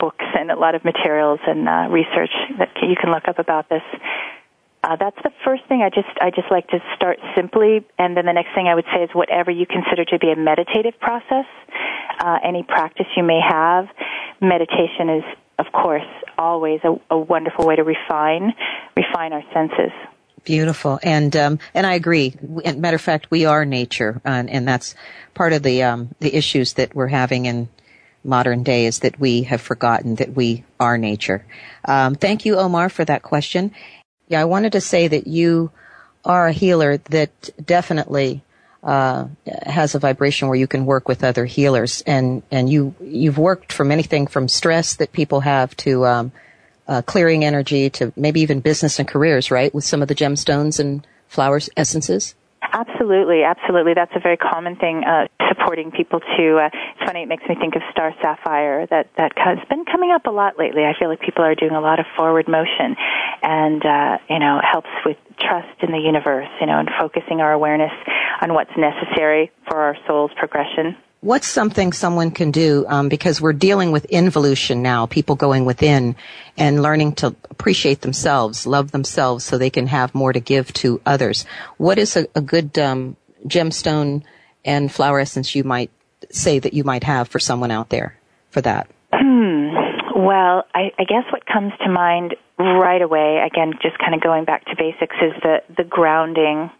books 0.01 0.25
and 0.35 0.51
a 0.51 0.59
lot 0.59 0.75
of 0.75 0.85
materials 0.85 1.39
and 1.47 1.69
uh, 1.69 1.87
research 1.89 2.35
that 2.59 2.71
you 2.83 2.97
can 3.01 3.11
look 3.11 3.29
up 3.29 3.39
about 3.39 3.69
this. 3.69 3.83
Uh, 4.83 4.97
that's 4.97 5.19
the 5.23 5.31
first 5.45 5.63
thing. 5.69 5.83
I 5.83 5.91
just 5.91 6.09
I 6.21 6.31
just 6.31 6.51
like 6.51 6.67
to 6.69 6.79
start 6.97 7.19
simply, 7.37 7.87
and 7.99 8.17
then 8.17 8.27
the 8.27 8.33
next 8.33 8.55
thing 8.55 8.67
I 8.67 8.75
would 8.75 8.87
say 8.95 9.03
is 9.03 9.11
whatever 9.13 9.51
you 9.51 9.67
consider 9.67 10.05
to 10.07 10.19
be 10.19 10.31
a 10.31 10.37
meditative 10.37 10.99
process, 11.01 11.47
uh, 12.19 12.39
any 12.45 12.63
practice 12.63 13.07
you 13.17 13.23
may 13.23 13.41
have. 13.41 13.87
Meditation 14.41 15.11
is, 15.19 15.25
of 15.59 15.67
course, 15.73 16.07
always 16.39 16.81
a, 16.85 16.95
a 17.11 17.19
wonderful 17.19 17.67
way 17.67 17.77
to 17.77 17.85
refine 17.85 18.55
refine 18.97 19.33
our 19.33 19.43
senses. 19.53 19.93
Beautiful, 20.44 20.98
and 21.03 21.35
um, 21.37 21.59
and 21.74 21.87
I 21.87 21.94
agree. 21.94 22.35
matter 22.40 22.94
of 22.94 23.01
fact, 23.01 23.31
we 23.31 23.44
are 23.44 23.64
nature, 23.64 24.20
and, 24.24 24.48
and 24.48 24.66
that's 24.66 24.94
part 25.35 25.53
of 25.53 25.62
the 25.62 25.83
um, 25.83 26.14
the 26.20 26.35
issues 26.35 26.74
that 26.74 26.94
we're 26.94 27.09
having 27.09 27.46
in 27.46 27.68
modern 28.24 28.62
day 28.62 28.87
is 28.87 29.01
that 29.01 29.18
we 29.18 29.42
have 29.42 29.61
forgotten 29.61 30.16
that 30.16 30.35
we 30.35 30.64
are 30.79 30.98
nature. 30.98 31.44
Um, 31.85 32.14
thank 32.14 32.44
you, 32.44 32.57
Omar, 32.57 32.88
for 32.88 33.05
that 33.05 33.22
question. 33.22 33.72
Yeah, 34.29 34.40
I 34.40 34.44
wanted 34.44 34.72
to 34.72 34.81
say 34.81 35.09
that 35.09 35.27
you 35.27 35.70
are 36.24 36.48
a 36.48 36.53
healer 36.53 36.98
that 36.98 37.51
definitely 37.64 38.42
uh, 38.83 39.27
has 39.64 39.94
a 39.94 39.98
vibration 39.98 40.48
where 40.48 40.59
you 40.59 40.66
can 40.66 40.87
work 40.87 41.09
with 41.09 41.24
other 41.24 41.44
healers, 41.46 42.03
and 42.07 42.42
and 42.51 42.70
you 42.70 42.94
you've 43.01 43.38
worked 43.38 43.72
from 43.72 43.90
anything 43.90 44.27
from 44.27 44.48
stress 44.48 44.96
that 44.96 45.12
people 45.12 45.40
have 45.40 45.77
to 45.79 46.07
um, 46.07 46.33
uh, 46.88 47.03
clearing 47.03 47.44
energy 47.44 47.90
to 47.90 48.12
maybe 48.16 48.40
even 48.40 48.61
business 48.61 48.98
and 48.98 49.07
careers, 49.07 49.51
right? 49.51 49.72
With 49.74 49.85
some 49.85 50.03
of 50.03 50.09
the 50.09 50.14
gemstones 50.14 50.81
and 50.81 51.07
flowers 51.29 51.68
essences. 51.77 52.35
Absolutely, 52.61 53.44
absolutely. 53.44 53.94
That's 53.94 54.12
a 54.14 54.20
very 54.20 54.37
common 54.37 54.77
thing. 54.77 55.05
Uh, 55.05 55.29
supporting 55.48 55.90
people 55.90 56.20
to. 56.20 56.59
Uh, 56.59 56.66
it's 56.66 57.05
funny. 57.05 57.22
It 57.22 57.29
makes 57.29 57.44
me 57.48 57.55
think 57.55 57.77
of 57.77 57.83
Star 57.92 58.12
Sapphire. 58.20 58.87
That 58.90 59.09
that 59.16 59.33
has 59.37 59.59
been 59.68 59.85
coming 59.85 60.11
up 60.11 60.27
a 60.27 60.31
lot 60.31 60.59
lately. 60.59 60.85
I 60.85 60.92
feel 60.98 61.09
like 61.09 61.20
people 61.20 61.44
are 61.44 61.55
doing 61.55 61.72
a 61.72 61.81
lot 61.81 62.01
of 62.01 62.07
forward 62.16 62.48
motion, 62.48 62.96
and 63.42 63.85
uh, 63.85 64.18
you 64.29 64.38
know, 64.38 64.61
helps 64.61 64.90
with 65.07 65.16
trust 65.40 65.83
in 65.83 65.92
the 65.92 65.98
universe. 65.98 66.48
You 66.61 66.66
know, 66.66 66.79
and 66.79 66.90
focusing 67.01 67.40
our 67.40 67.53
awareness 67.53 67.92
on 68.42 68.53
what's 68.55 68.72
necessary 68.77 69.51
for 69.68 69.77
our 69.77 69.96
soul's 70.07 70.33
progression 70.37 70.96
what's 71.21 71.49
something 71.49 71.93
someone 71.93 72.31
can 72.31 72.51
do 72.51 72.85
um, 72.89 73.09
because 73.09 73.41
we're 73.41 73.53
dealing 73.53 73.91
with 73.91 74.05
involution 74.07 74.83
now 74.83 75.07
people 75.07 75.35
going 75.35 75.65
within 75.65 76.15
and 76.57 76.83
learning 76.83 77.13
to 77.13 77.35
appreciate 77.51 78.01
themselves 78.03 78.67
love 78.67 78.91
themselves 78.93 79.45
so 79.45 79.59
they 79.59 79.71
can 79.71 79.87
have 79.87 80.15
more 80.15 80.33
to 80.33 80.41
give 80.41 80.73
to 80.73 81.01
others. 81.05 81.45
What 81.77 81.99
is 81.99 82.17
a, 82.17 82.27
a 82.35 82.41
good 82.41 82.79
um, 82.79 83.17
gemstone 83.47 84.23
and 84.65 84.93
flower 84.93 85.21
essence 85.21 85.55
you 85.55 85.65
might 85.65 85.91
say 86.31 86.59
that 86.59 86.73
you 86.73 86.85
might 86.85 87.05
have 87.05 87.29
for 87.29 87.39
someone 87.39 87.71
out 87.71 87.89
there 87.89 88.17
for 88.51 88.61
that? 88.61 88.89
Hmm. 89.13 89.71
well 90.15 90.65
I, 90.75 90.93
I 90.99 91.05
guess 91.05 91.25
what 91.33 91.47
comes 91.47 91.73
to 91.85 91.91
mind 91.91 92.37
right 92.59 93.03
away 93.03 93.43
again 93.45 93.73
just 93.83 93.99
kind 93.99 94.15
of 94.15 94.21
going 94.21 94.45
back 94.45 94.65
to 94.67 94.77
basics 94.77 95.17
is 95.21 95.33
the 95.43 95.63
the 95.77 95.85
grounding. 95.85 96.71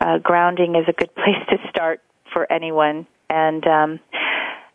Uh, 0.00 0.18
grounding 0.18 0.76
is 0.76 0.84
a 0.88 0.92
good 0.92 1.14
place 1.14 1.42
to 1.50 1.56
start 1.68 2.00
for 2.32 2.50
anyone 2.50 3.06
and 3.28 3.66
um, 3.66 4.00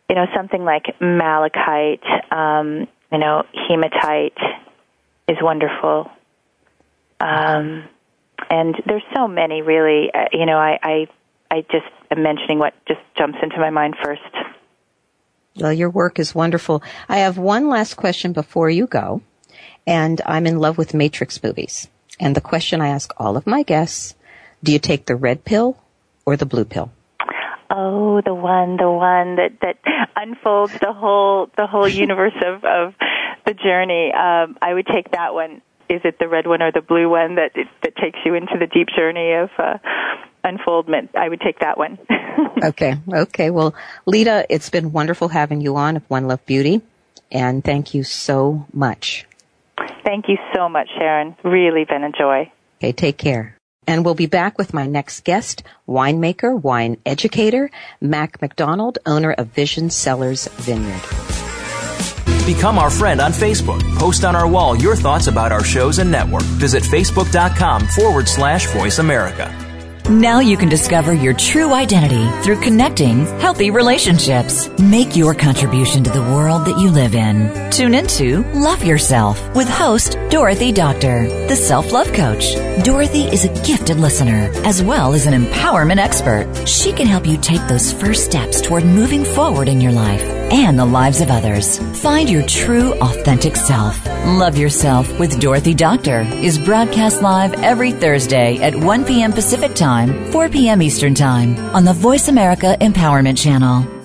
you 0.08 0.16
know 0.16 0.26
something 0.34 0.64
like 0.64 0.94
malachite, 1.00 2.02
um, 2.30 2.86
you 3.10 3.18
know 3.18 3.44
hematite 3.68 4.38
is 5.28 5.38
wonderful. 5.40 6.10
Um, 7.20 7.84
and 8.50 8.74
there's 8.86 9.04
so 9.14 9.28
many 9.28 9.62
really. 9.62 10.10
Uh, 10.12 10.26
you 10.32 10.46
know, 10.46 10.58
I, 10.58 10.78
I 10.82 11.06
I 11.50 11.60
just 11.70 11.86
am 12.10 12.22
mentioning 12.22 12.58
what 12.58 12.74
just 12.86 13.00
jumps 13.16 13.38
into 13.42 13.58
my 13.58 13.70
mind 13.70 13.96
first. 14.02 14.22
Well, 15.56 15.72
your 15.72 15.90
work 15.90 16.18
is 16.18 16.34
wonderful. 16.34 16.82
I 17.08 17.18
have 17.18 17.38
one 17.38 17.68
last 17.68 17.94
question 17.94 18.32
before 18.32 18.70
you 18.70 18.86
go, 18.86 19.22
and 19.86 20.20
I'm 20.26 20.46
in 20.46 20.58
love 20.58 20.78
with 20.78 20.94
Matrix 20.94 21.42
movies. 21.42 21.88
And 22.18 22.34
the 22.34 22.40
question 22.40 22.80
I 22.80 22.88
ask 22.88 23.12
all 23.16 23.36
of 23.36 23.46
my 23.46 23.62
guests: 23.62 24.14
Do 24.62 24.72
you 24.72 24.78
take 24.78 25.06
the 25.06 25.16
red 25.16 25.44
pill 25.44 25.78
or 26.26 26.36
the 26.36 26.46
blue 26.46 26.64
pill? 26.64 26.90
Oh, 27.74 28.20
the 28.20 28.34
one, 28.34 28.76
the 28.76 28.90
one 28.90 29.36
that 29.36 29.52
that 29.62 29.78
unfolds 30.14 30.78
the 30.78 30.92
whole 30.92 31.48
the 31.56 31.66
whole 31.66 31.88
universe 32.06 32.34
of 32.44 32.64
of 32.64 32.94
the 33.46 33.54
journey. 33.54 34.12
Um, 34.12 34.58
I 34.60 34.74
would 34.74 34.86
take 34.86 35.10
that 35.12 35.32
one. 35.32 35.62
Is 35.88 36.02
it 36.04 36.18
the 36.18 36.28
red 36.28 36.46
one 36.46 36.62
or 36.62 36.70
the 36.70 36.82
blue 36.82 37.08
one 37.08 37.36
that 37.36 37.52
that 37.82 37.96
takes 37.96 38.18
you 38.26 38.34
into 38.34 38.58
the 38.58 38.66
deep 38.66 38.88
journey 38.94 39.32
of 39.32 39.50
uh, 39.58 39.78
unfoldment? 40.44 41.16
I 41.16 41.28
would 41.28 41.40
take 41.40 41.60
that 41.60 41.78
one. 41.78 41.98
okay, 42.62 42.96
okay. 43.08 43.50
Well, 43.50 43.74
Leeta, 44.06 44.44
it's 44.50 44.68
been 44.68 44.92
wonderful 44.92 45.28
having 45.28 45.62
you 45.62 45.76
on 45.76 45.96
of 45.96 46.02
One 46.08 46.28
Love 46.28 46.44
Beauty, 46.44 46.82
and 47.30 47.64
thank 47.64 47.94
you 47.94 48.04
so 48.04 48.66
much. 48.72 49.26
Thank 50.04 50.28
you 50.28 50.36
so 50.54 50.68
much, 50.68 50.88
Sharon. 50.98 51.36
Really 51.42 51.84
been 51.84 52.04
a 52.04 52.12
joy. 52.12 52.52
Okay, 52.78 52.92
take 52.92 53.16
care. 53.16 53.56
And 53.86 54.04
we'll 54.04 54.14
be 54.14 54.26
back 54.26 54.58
with 54.58 54.72
my 54.72 54.86
next 54.86 55.24
guest, 55.24 55.62
winemaker, 55.88 56.60
wine 56.60 56.98
educator, 57.04 57.70
Mac 58.00 58.40
McDonald, 58.40 58.98
owner 59.06 59.32
of 59.32 59.48
Vision 59.48 59.90
Cellars 59.90 60.46
Vineyard. 60.48 61.02
Become 62.46 62.78
our 62.78 62.90
friend 62.90 63.20
on 63.20 63.32
Facebook. 63.32 63.80
Post 63.98 64.24
on 64.24 64.34
our 64.34 64.48
wall 64.48 64.76
your 64.76 64.96
thoughts 64.96 65.28
about 65.28 65.52
our 65.52 65.62
shows 65.62 65.98
and 65.98 66.10
network. 66.10 66.42
Visit 66.42 66.82
facebook.com 66.82 67.86
forward 67.86 68.28
slash 68.28 68.66
voice 68.66 68.98
America. 68.98 69.61
Now 70.12 70.40
you 70.40 70.58
can 70.58 70.68
discover 70.68 71.14
your 71.14 71.32
true 71.32 71.72
identity 71.72 72.28
through 72.42 72.60
connecting 72.60 73.24
healthy 73.40 73.70
relationships. 73.70 74.68
Make 74.78 75.16
your 75.16 75.34
contribution 75.34 76.04
to 76.04 76.10
the 76.10 76.20
world 76.20 76.66
that 76.66 76.78
you 76.78 76.90
live 76.90 77.14
in. 77.14 77.70
Tune 77.70 77.94
into 77.94 78.42
Love 78.52 78.84
Yourself 78.84 79.40
with 79.56 79.68
host 79.68 80.18
Dorothy 80.28 80.70
Doctor, 80.70 81.26
the 81.48 81.56
self 81.56 81.92
love 81.92 82.12
coach. 82.12 82.54
Dorothy 82.84 83.22
is 83.22 83.46
a 83.46 83.66
gifted 83.66 83.96
listener 83.96 84.52
as 84.66 84.82
well 84.82 85.14
as 85.14 85.24
an 85.24 85.32
empowerment 85.32 85.96
expert. 85.96 86.46
She 86.68 86.92
can 86.92 87.06
help 87.06 87.26
you 87.26 87.38
take 87.38 87.66
those 87.66 87.94
first 87.94 88.26
steps 88.26 88.60
toward 88.60 88.84
moving 88.84 89.24
forward 89.24 89.66
in 89.66 89.80
your 89.80 89.92
life 89.92 90.41
and 90.52 90.78
the 90.78 90.84
lives 90.84 91.20
of 91.20 91.30
others. 91.30 91.78
Find 92.02 92.28
your 92.28 92.44
true, 92.46 92.92
authentic 93.00 93.56
self. 93.56 94.04
Love 94.26 94.58
Yourself 94.58 95.18
with 95.18 95.40
Dorothy 95.40 95.74
Doctor 95.74 96.20
is 96.20 96.58
broadcast 96.58 97.22
live 97.22 97.54
every 97.54 97.90
Thursday 97.90 98.58
at 98.58 98.76
1 98.76 99.04
p.m. 99.04 99.32
Pacific 99.32 99.74
Time, 99.74 100.30
4 100.30 100.50
p.m. 100.50 100.82
Eastern 100.82 101.14
Time 101.14 101.58
on 101.74 101.84
the 101.84 101.94
Voice 101.94 102.28
America 102.28 102.76
Empowerment 102.80 103.38
Channel. 103.38 104.01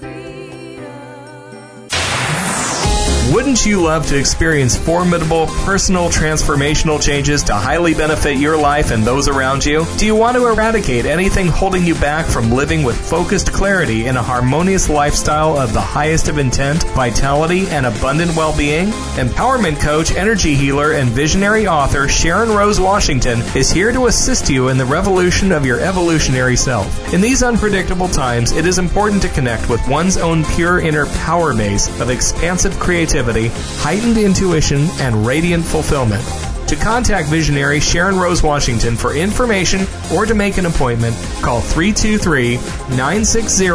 Wouldn't 3.57 3.71
you 3.71 3.81
love 3.81 4.05
to 4.09 4.19
experience 4.19 4.77
formidable 4.77 5.47
personal 5.47 6.09
transformational 6.09 7.01
changes 7.01 7.41
to 7.45 7.55
highly 7.55 7.95
benefit 7.95 8.37
your 8.37 8.55
life 8.55 8.91
and 8.91 9.03
those 9.03 9.27
around 9.27 9.65
you? 9.65 9.83
Do 9.97 10.05
you 10.05 10.15
want 10.15 10.37
to 10.37 10.45
eradicate 10.45 11.07
anything 11.07 11.47
holding 11.47 11.83
you 11.83 11.95
back 11.95 12.27
from 12.27 12.51
living 12.51 12.83
with 12.83 12.95
focused 12.95 13.51
clarity 13.51 14.05
in 14.05 14.15
a 14.15 14.21
harmonious 14.21 14.89
lifestyle 14.89 15.57
of 15.57 15.73
the 15.73 15.81
highest 15.81 16.27
of 16.27 16.37
intent, 16.37 16.83
vitality, 16.89 17.65
and 17.69 17.87
abundant 17.87 18.35
well 18.35 18.55
being? 18.55 18.89
Empowerment 19.17 19.81
coach, 19.81 20.11
energy 20.11 20.53
healer, 20.53 20.91
and 20.91 21.09
visionary 21.09 21.65
author 21.65 22.07
Sharon 22.07 22.49
Rose 22.49 22.79
Washington 22.79 23.39
is 23.55 23.71
here 23.71 23.91
to 23.91 24.05
assist 24.05 24.51
you 24.51 24.67
in 24.67 24.77
the 24.77 24.85
revolution 24.85 25.51
of 25.51 25.65
your 25.65 25.79
evolutionary 25.79 26.55
self. 26.55 27.11
In 27.11 27.21
these 27.21 27.41
unpredictable 27.41 28.07
times, 28.07 28.51
it 28.51 28.67
is 28.67 28.77
important 28.77 29.19
to 29.23 29.29
connect 29.29 29.67
with 29.67 29.85
one's 29.87 30.17
own 30.17 30.45
pure 30.45 30.79
inner 30.79 31.07
power 31.07 31.55
base 31.55 31.87
of 31.99 32.11
expansive 32.11 32.79
creativity 32.79 33.46
heightened 33.49 34.17
intuition, 34.17 34.87
and 34.99 35.25
radiant 35.25 35.65
fulfillment. 35.65 36.23
To 36.67 36.75
contact 36.75 37.29
visionary 37.29 37.79
Sharon 37.79 38.19
Rose 38.19 38.43
Washington 38.43 38.97
for 38.97 39.15
information 39.15 39.87
or 40.13 40.25
to 40.25 40.33
make 40.33 40.57
an 40.57 40.65
appointment, 40.65 41.15
call 41.41 41.61
323 41.61 42.55
960 42.97 43.67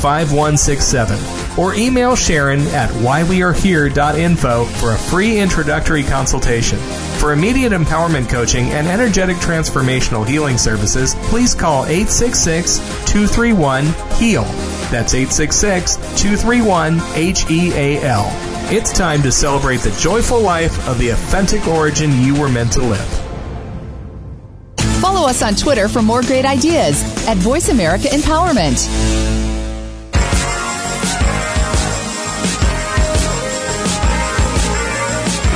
5167 0.00 1.18
or 1.56 1.74
email 1.74 2.16
Sharon 2.16 2.60
at 2.68 2.90
whywearehere.info 2.90 4.64
for 4.64 4.92
a 4.92 4.98
free 4.98 5.38
introductory 5.38 6.02
consultation. 6.02 6.78
For 7.20 7.32
immediate 7.32 7.72
empowerment 7.72 8.28
coaching 8.28 8.66
and 8.70 8.88
energetic 8.88 9.36
transformational 9.36 10.26
healing 10.26 10.58
services, 10.58 11.14
please 11.28 11.54
call 11.54 11.84
866 11.84 12.78
231 13.06 13.84
HEAL. 14.18 14.42
That's 14.90 15.14
866 15.14 15.96
231 16.20 16.98
H 17.14 17.48
E 17.48 17.72
A 17.74 18.02
L. 18.02 18.49
It's 18.72 18.92
time 18.92 19.20
to 19.22 19.32
celebrate 19.32 19.80
the 19.80 19.90
joyful 19.98 20.40
life 20.40 20.86
of 20.86 20.96
the 21.00 21.08
authentic 21.08 21.66
origin 21.66 22.22
you 22.22 22.40
were 22.40 22.48
meant 22.48 22.70
to 22.74 22.80
live. 22.80 23.04
Follow 25.00 25.28
us 25.28 25.42
on 25.42 25.56
Twitter 25.56 25.88
for 25.88 26.02
more 26.02 26.22
great 26.22 26.44
ideas 26.44 27.02
at 27.26 27.36
Voice 27.38 27.68
America 27.68 28.06
Empowerment. 28.06 28.86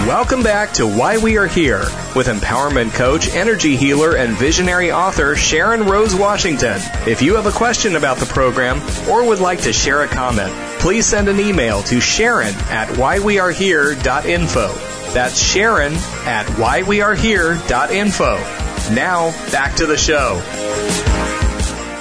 Welcome 0.09 0.43
back 0.43 0.73
to 0.73 0.85
Why 0.85 1.17
We 1.17 1.37
Are 1.37 1.47
Here 1.47 1.85
with 2.17 2.27
empowerment 2.27 2.95
coach, 2.95 3.29
energy 3.29 3.77
healer, 3.77 4.17
and 4.17 4.37
visionary 4.37 4.91
author 4.91 5.37
Sharon 5.37 5.85
Rose 5.87 6.17
Washington. 6.17 6.81
If 7.07 7.23
you 7.23 7.37
have 7.37 7.47
a 7.47 7.53
question 7.53 7.95
about 7.95 8.17
the 8.17 8.27
program 8.27 8.81
or 9.09 9.25
would 9.25 9.39
like 9.39 9.61
to 9.63 9.73
share 9.73 10.03
a 10.03 10.09
comment, 10.09 10.53
please 10.85 11.07
send 11.07 11.31
an 11.31 11.41
email 11.41 11.83
to 11.83 11.99
Sharon 11.99 12.55
at 12.69 12.89
whywearehere.info. 12.89 14.69
That's 15.15 15.43
Sharon 15.43 15.95
at 16.27 16.45
whywearehere.info. 16.59 18.95
Now, 18.95 19.31
back 19.51 19.77
to 19.77 19.87
the 19.87 19.97
show. 19.97 20.43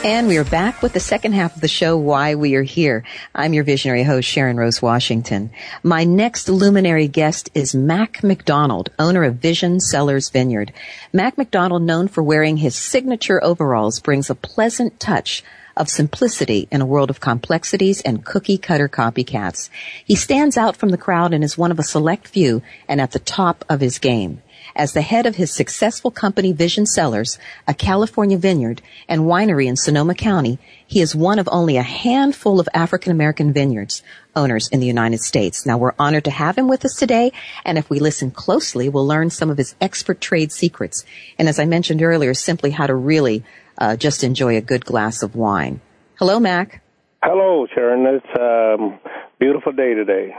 And 0.03 0.27
we 0.27 0.35
are 0.35 0.43
back 0.43 0.81
with 0.81 0.91
the 0.91 0.99
second 0.99 1.31
half 1.31 1.55
of 1.55 1.61
the 1.61 1.69
show, 1.69 1.95
Why 1.95 2.35
We 2.35 2.55
Are 2.55 2.63
Here. 2.63 3.05
I'm 3.33 3.53
your 3.53 3.63
visionary 3.63 4.03
host, 4.03 4.27
Sharon 4.27 4.57
Rose 4.57 4.81
Washington. 4.81 5.51
My 5.81 6.03
next 6.03 6.49
luminary 6.49 7.07
guest 7.07 7.49
is 7.53 7.73
Mac 7.73 8.21
McDonald, 8.21 8.89
owner 8.99 9.23
of 9.23 9.35
Vision 9.35 9.79
Cellars 9.79 10.27
Vineyard. 10.27 10.73
Mac 11.13 11.37
McDonald, 11.37 11.83
known 11.83 12.09
for 12.09 12.21
wearing 12.21 12.57
his 12.57 12.75
signature 12.75 13.41
overalls, 13.41 14.01
brings 14.01 14.29
a 14.29 14.35
pleasant 14.35 14.99
touch 14.99 15.41
of 15.75 15.89
simplicity 15.89 16.67
in 16.71 16.81
a 16.81 16.85
world 16.85 17.09
of 17.09 17.19
complexities 17.19 18.01
and 18.01 18.25
cookie 18.25 18.57
cutter 18.57 18.87
copycats. 18.87 19.69
He 20.05 20.15
stands 20.15 20.57
out 20.57 20.77
from 20.77 20.89
the 20.89 20.97
crowd 20.97 21.33
and 21.33 21.43
is 21.43 21.57
one 21.57 21.71
of 21.71 21.79
a 21.79 21.83
select 21.83 22.27
few 22.27 22.61
and 22.87 23.01
at 23.01 23.11
the 23.11 23.19
top 23.19 23.65
of 23.69 23.81
his 23.81 23.99
game. 23.99 24.41
As 24.75 24.93
the 24.93 25.01
head 25.01 25.25
of 25.25 25.35
his 25.35 25.53
successful 25.53 26.09
company 26.09 26.51
Vision 26.51 26.85
Cellars, 26.85 27.37
a 27.67 27.73
California 27.73 28.37
vineyard 28.37 28.81
and 29.07 29.21
winery 29.21 29.67
in 29.67 29.75
Sonoma 29.75 30.15
County, 30.15 30.57
he 30.87 30.99
is 31.01 31.15
one 31.15 31.37
of 31.37 31.47
only 31.51 31.77
a 31.77 31.83
handful 31.83 32.59
of 32.59 32.69
African 32.73 33.11
American 33.11 33.53
vineyards 33.53 34.01
owners 34.35 34.69
in 34.69 34.79
the 34.79 34.87
United 34.87 35.19
States. 35.19 35.65
Now 35.65 35.77
we're 35.77 35.93
honored 35.99 36.23
to 36.25 36.31
have 36.31 36.57
him 36.57 36.67
with 36.67 36.85
us 36.85 36.95
today, 36.95 37.33
and 37.63 37.77
if 37.77 37.89
we 37.89 37.99
listen 37.99 38.31
closely, 38.31 38.89
we'll 38.89 39.05
learn 39.05 39.29
some 39.29 39.51
of 39.51 39.57
his 39.57 39.75
expert 39.79 40.19
trade 40.21 40.51
secrets. 40.51 41.05
And 41.37 41.47
as 41.47 41.59
I 41.59 41.65
mentioned 41.65 42.01
earlier, 42.01 42.33
simply 42.33 42.71
how 42.71 42.87
to 42.87 42.95
really 42.95 43.43
uh, 43.77 43.95
just 43.95 44.23
enjoy 44.23 44.57
a 44.57 44.61
good 44.61 44.85
glass 44.85 45.23
of 45.23 45.35
wine. 45.35 45.81
Hello, 46.19 46.39
Mac. 46.39 46.83
Hello, 47.23 47.67
Sharon. 47.73 48.05
It's 48.05 48.39
a 48.39 48.75
um, 48.75 48.99
beautiful 49.39 49.71
day 49.71 49.93
today. 49.93 50.35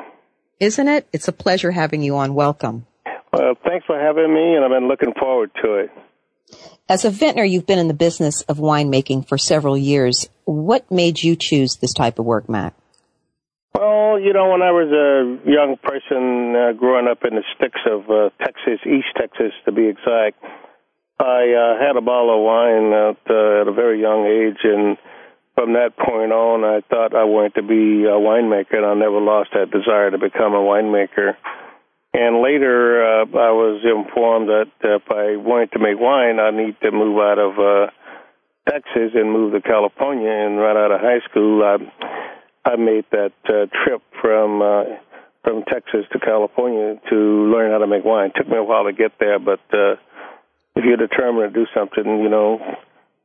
Isn't 0.60 0.88
it? 0.88 1.08
It's 1.12 1.28
a 1.28 1.32
pleasure 1.32 1.70
having 1.70 2.02
you 2.02 2.16
on. 2.16 2.34
Welcome. 2.34 2.86
Well, 3.32 3.54
thanks 3.66 3.86
for 3.86 3.98
having 3.98 4.32
me, 4.32 4.54
and 4.54 4.64
I've 4.64 4.70
been 4.70 4.88
looking 4.88 5.12
forward 5.18 5.50
to 5.62 5.74
it. 5.74 5.90
As 6.88 7.04
a 7.04 7.10
vintner, 7.10 7.42
you've 7.42 7.66
been 7.66 7.78
in 7.78 7.88
the 7.88 7.94
business 7.94 8.42
of 8.42 8.58
winemaking 8.58 9.26
for 9.26 9.38
several 9.38 9.76
years. 9.76 10.28
What 10.44 10.90
made 10.90 11.22
you 11.22 11.34
choose 11.34 11.76
this 11.76 11.94
type 11.94 12.18
of 12.18 12.26
work, 12.26 12.48
Mac? 12.48 12.74
Well, 13.74 14.20
you 14.20 14.32
know, 14.32 14.50
when 14.50 14.62
I 14.62 14.70
was 14.70 14.92
a 14.92 15.50
young 15.50 15.76
person 15.82 16.54
uh, 16.54 16.72
growing 16.78 17.08
up 17.08 17.24
in 17.24 17.34
the 17.34 17.42
sticks 17.56 17.80
of 17.90 18.08
uh, 18.08 18.30
Texas, 18.38 18.78
East 18.86 19.08
Texas 19.16 19.52
to 19.64 19.72
be 19.72 19.88
exact, 19.88 20.38
I 21.18 21.52
uh, 21.54 21.78
had 21.78 21.96
a 21.96 22.00
bottle 22.00 22.34
of 22.34 22.42
wine 22.42 22.92
at, 22.92 23.20
uh, 23.30 23.62
at 23.62 23.68
a 23.68 23.72
very 23.72 24.00
young 24.00 24.26
age, 24.26 24.58
and 24.64 24.98
from 25.54 25.74
that 25.74 25.96
point 25.96 26.32
on, 26.32 26.64
I 26.64 26.80
thought 26.90 27.14
I 27.14 27.24
wanted 27.24 27.54
to 27.54 27.62
be 27.62 28.04
a 28.04 28.18
winemaker, 28.18 28.74
and 28.74 28.86
I 28.86 28.94
never 28.94 29.20
lost 29.20 29.50
that 29.54 29.70
desire 29.70 30.10
to 30.10 30.18
become 30.18 30.54
a 30.54 30.62
winemaker. 30.62 31.36
And 32.14 32.42
later, 32.42 33.02
uh, 33.02 33.26
I 33.26 33.50
was 33.50 33.82
informed 33.82 34.48
that 34.48 34.70
if 34.82 35.02
I 35.10 35.36
wanted 35.36 35.72
to 35.72 35.78
make 35.78 35.98
wine, 35.98 36.38
I 36.38 36.50
need 36.50 36.76
to 36.82 36.90
move 36.90 37.18
out 37.18 37.38
of 37.38 37.58
uh, 37.58 37.90
Texas 38.68 39.14
and 39.14 39.30
move 39.30 39.52
to 39.52 39.60
California. 39.60 40.30
And 40.30 40.58
right 40.58 40.76
out 40.76 40.90
of 40.90 41.00
high 41.00 41.22
school, 41.30 41.62
I 41.62 41.78
I 42.64 42.76
made 42.76 43.04
that 43.10 43.34
uh, 43.46 43.66
trip 43.84 44.02
from 44.22 44.62
uh, 44.62 44.84
from 45.42 45.64
Texas 45.64 46.06
to 46.12 46.18
California 46.18 47.00
to 47.10 47.16
learn 47.50 47.70
how 47.70 47.78
to 47.78 47.86
make 47.86 48.04
wine. 48.04 48.30
It 48.30 48.38
took 48.38 48.48
me 48.48 48.56
a 48.56 48.64
while 48.64 48.84
to 48.84 48.92
get 48.92 49.12
there, 49.20 49.38
but 49.38 49.60
uh, 49.72 49.96
if 50.76 50.84
you're 50.84 50.96
determined 50.96 51.54
to 51.54 51.60
do 51.60 51.66
something, 51.74 52.04
you 52.04 52.28
know, 52.28 52.60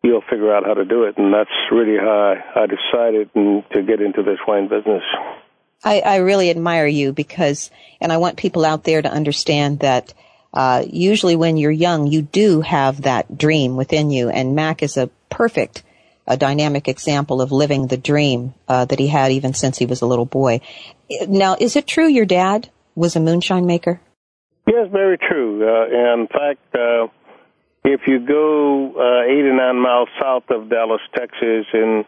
you'll 0.03 0.23
figure 0.29 0.53
out 0.53 0.65
how 0.65 0.75
to 0.75 0.85
do 0.85 1.03
it. 1.03 1.17
And 1.17 1.33
that's 1.33 1.49
really 1.71 1.97
how 1.97 2.35
I, 2.55 2.61
I 2.61 2.67
decided 2.67 3.33
to 3.33 3.83
get 3.83 4.01
into 4.01 4.23
this 4.23 4.39
wine 4.47 4.67
business. 4.69 5.03
I, 5.83 6.01
I 6.01 6.15
really 6.17 6.49
admire 6.49 6.87
you 6.87 7.13
because, 7.13 7.71
and 8.01 8.11
I 8.11 8.17
want 8.17 8.37
people 8.37 8.65
out 8.65 8.83
there 8.83 9.01
to 9.01 9.11
understand 9.11 9.79
that 9.79 10.13
uh, 10.53 10.83
usually 10.87 11.35
when 11.35 11.57
you're 11.57 11.71
young, 11.71 12.07
you 12.07 12.21
do 12.21 12.61
have 12.61 13.03
that 13.03 13.37
dream 13.37 13.75
within 13.77 14.11
you. 14.11 14.29
And 14.29 14.55
Mac 14.55 14.83
is 14.83 14.97
a 14.97 15.09
perfect, 15.29 15.83
a 16.27 16.37
dynamic 16.37 16.87
example 16.87 17.41
of 17.41 17.51
living 17.51 17.87
the 17.87 17.97
dream 17.97 18.53
uh, 18.67 18.85
that 18.85 18.99
he 18.99 19.07
had 19.07 19.31
even 19.31 19.53
since 19.53 19.77
he 19.77 19.85
was 19.85 20.01
a 20.01 20.05
little 20.05 20.25
boy. 20.25 20.61
Now, 21.27 21.55
is 21.59 21.75
it 21.75 21.87
true 21.87 22.07
your 22.07 22.25
dad 22.25 22.69
was 22.95 23.15
a 23.15 23.19
moonshine 23.19 23.65
maker? 23.65 24.01
Yes, 24.67 24.89
very 24.91 25.17
true. 25.17 25.63
Uh, 25.63 26.17
in 26.19 26.27
fact, 26.27 26.75
uh, 26.75 27.07
if 27.93 28.01
you 28.07 28.19
go 28.19 28.93
uh, 28.95 29.23
89 29.25 29.79
miles 29.81 30.09
south 30.21 30.43
of 30.49 30.69
Dallas, 30.69 31.01
Texas, 31.15 31.65
and 31.73 32.05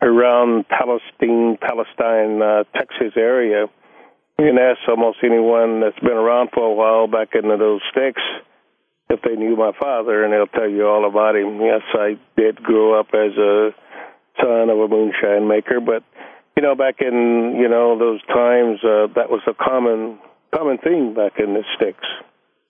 around 0.00 0.66
Palestine, 0.68 1.58
Palestine, 1.60 2.42
uh, 2.42 2.64
Texas 2.76 3.12
area, 3.16 3.66
you 4.38 4.46
can 4.46 4.58
ask 4.58 4.78
almost 4.88 5.18
anyone 5.24 5.80
that's 5.80 5.98
been 5.98 6.16
around 6.16 6.50
for 6.54 6.64
a 6.64 6.74
while 6.74 7.08
back 7.08 7.34
into 7.34 7.56
those 7.56 7.80
sticks 7.90 8.22
if 9.10 9.20
they 9.22 9.34
knew 9.34 9.56
my 9.56 9.72
father, 9.80 10.22
and 10.22 10.32
they'll 10.32 10.46
tell 10.46 10.68
you 10.68 10.86
all 10.86 11.08
about 11.08 11.34
him. 11.34 11.60
Yes, 11.60 11.82
I 11.94 12.18
did 12.36 12.62
grow 12.62 12.98
up 12.98 13.08
as 13.14 13.36
a 13.36 13.70
son 14.40 14.70
of 14.70 14.78
a 14.78 14.88
moonshine 14.88 15.48
maker, 15.48 15.80
but 15.80 16.04
you 16.56 16.62
know, 16.62 16.74
back 16.74 16.96
in 17.00 17.56
you 17.58 17.68
know 17.68 17.98
those 17.98 18.20
times, 18.26 18.78
uh, 18.84 19.06
that 19.14 19.30
was 19.30 19.40
a 19.48 19.54
common 19.54 20.18
common 20.54 20.78
thing 20.78 21.14
back 21.14 21.38
in 21.38 21.54
the 21.54 21.64
sticks. 21.76 22.06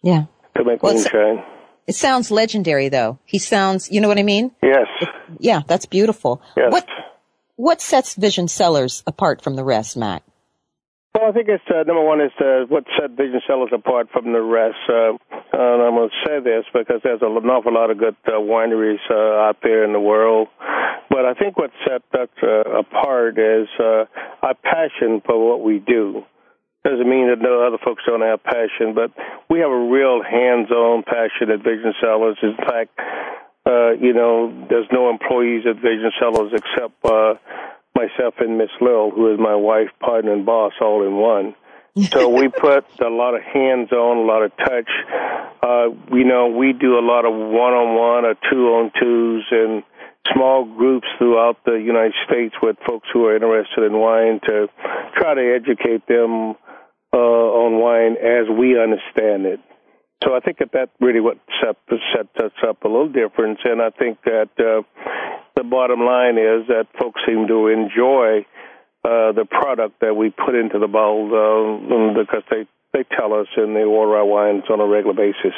Yeah, 0.03 0.25
to 0.57 0.65
make 0.65 0.83
well, 0.83 0.95
moonshine. 0.95 1.45
It 1.88 1.94
sounds 1.94 2.31
legendary, 2.31 2.90
though. 2.90 3.18
He 3.24 3.39
sounds, 3.39 3.91
you 3.91 4.01
know 4.03 4.09
what 4.09 4.18
I 4.18 4.22
mean? 4.22 4.53
Yes. 4.62 4.86
It, 5.01 5.09
yeah, 5.41 5.62
that's 5.66 5.86
beautiful. 5.86 6.43
Yes. 6.57 6.70
What 6.70 6.86
What 7.57 7.80
sets 7.80 8.14
Vision 8.14 8.47
Cellars 8.47 9.03
apart 9.07 9.43
from 9.43 9.57
the 9.57 9.64
rest, 9.64 9.97
Mac? 9.97 10.22
Well, 11.14 11.30
I 11.30 11.32
think 11.32 11.49
it's 11.49 11.64
uh, 11.68 11.82
number 11.82 12.05
one 12.05 12.20
is 12.20 12.30
uh, 12.39 12.66
what 12.68 12.84
set 13.01 13.11
Vision 13.16 13.41
Cellars 13.47 13.70
apart 13.72 14.09
from 14.12 14.32
the 14.32 14.43
rest. 14.43 14.76
Uh, 14.86 15.16
and 15.53 15.82
I'm 15.82 15.95
going 15.97 16.11
to 16.11 16.28
say 16.28 16.39
this 16.41 16.64
because 16.72 17.01
there's 17.03 17.22
an 17.22 17.51
awful 17.51 17.74
lot 17.74 17.91
of 17.91 17.99
good 17.99 18.16
uh, 18.26 18.32
wineries 18.32 19.03
uh, 19.11 19.49
out 19.49 19.57
there 19.62 19.82
in 19.82 19.93
the 19.93 20.01
world. 20.01 20.49
But 21.09 21.24
I 21.24 21.32
think 21.34 21.57
what 21.57 21.70
sets 21.89 22.05
us 22.12 22.28
uh, 22.43 22.78
apart 22.78 23.39
is 23.39 23.66
uh, 23.80 24.05
our 24.43 24.55
passion 24.62 25.22
for 25.24 25.36
what 25.49 25.64
we 25.64 25.78
do. 25.78 26.22
Doesn't 26.89 27.07
mean 27.09 27.28
that 27.28 27.43
no 27.45 27.61
other 27.66 27.76
folks 27.84 28.03
don't 28.07 28.22
have 28.22 28.43
passion, 28.43 28.95
but 28.95 29.12
we 29.51 29.61
have 29.61 29.68
a 29.68 29.84
real 29.93 30.22
hands-on 30.24 31.03
passion 31.03 31.53
at 31.53 31.61
Vision 31.61 31.93
Cellars. 32.01 32.39
In 32.43 32.57
fact, 32.57 32.97
uh, 33.68 33.91
you 34.01 34.14
know, 34.14 34.49
there's 34.70 34.89
no 34.91 35.11
employees 35.11 35.64
at 35.68 35.76
Vision 35.76 36.11
Cellars 36.18 36.51
except 36.57 36.97
uh, 37.05 37.34
myself 37.95 38.41
and 38.41 38.57
Miss 38.57 38.70
Lil, 38.80 39.11
who 39.11 39.34
is 39.34 39.39
my 39.39 39.55
wife, 39.55 39.89
partner, 40.01 40.32
and 40.32 40.47
boss, 40.47 40.72
all 40.80 41.05
in 41.05 41.16
one. 41.16 41.55
so 42.09 42.30
we 42.30 42.49
put 42.61 42.86
a 43.05 43.11
lot 43.11 43.34
of 43.34 43.43
hands 43.43 43.93
on, 43.93 44.16
a 44.16 44.24
lot 44.24 44.43
of 44.43 44.57
touch. 44.57 44.89
Uh, 45.62 45.89
you 46.16 46.24
know, 46.24 46.49
we 46.49 46.72
do 46.72 46.99
a 46.99 47.05
lot 47.05 47.26
of 47.26 47.34
one 47.34 47.74
on 47.76 47.99
one 48.01 48.24
or 48.24 48.34
two 48.51 48.64
on 48.80 48.93
twos 48.99 49.45
and 49.51 49.82
small 50.32 50.64
groups 50.64 51.07
throughout 51.18 51.62
the 51.66 51.74
United 51.74 52.14
States 52.26 52.55
with 52.62 52.76
folks 52.86 53.09
who 53.12 53.26
are 53.26 53.36
interested 53.36 53.84
in 53.84 53.93
wine 53.93 54.41
to 54.47 54.68
try 55.18 55.34
to 55.34 55.55
educate 55.55 56.07
them 56.07 56.57
uh, 57.13 57.17
on 57.17 57.81
wine 57.81 58.17
as 58.17 58.49
we 58.49 58.81
understand 58.81 59.47
it. 59.47 59.61
So 60.25 60.35
I 60.35 60.41
think 60.41 60.59
that 60.59 60.73
that 60.73 60.91
really 61.01 61.21
what 61.21 61.39
set, 61.63 61.77
set 61.89 62.45
us 62.45 62.53
up 62.67 62.83
a 62.83 62.89
little 62.89 63.09
difference, 63.09 63.61
and 63.65 63.81
I 63.81 63.91
think 63.91 64.19
that 64.25 64.51
uh, 64.59 64.83
the 65.55 65.63
bottom 65.63 66.01
line 66.01 66.39
is 66.39 66.67
that 66.69 66.87
folks 67.01 67.21
seem 67.27 67.47
to 67.47 67.69
enjoy 67.69 68.45
uh, 69.05 69.33
the 69.33 69.47
product 69.49 70.01
that 70.01 70.15
we 70.17 70.31
put 70.31 70.57
into 70.57 70.79
the 70.79 70.89
bowl 70.89 71.31
uh, 71.31 72.19
because 72.19 72.43
they 72.51 72.67
they 72.93 73.05
tell 73.17 73.35
us 73.35 73.47
and 73.57 73.77
they 73.77 73.85
order 73.85 74.17
our 74.17 74.25
wines 74.25 74.65
on 74.71 74.81
a 74.81 74.87
regular 74.87 75.15
basis. 75.15 75.55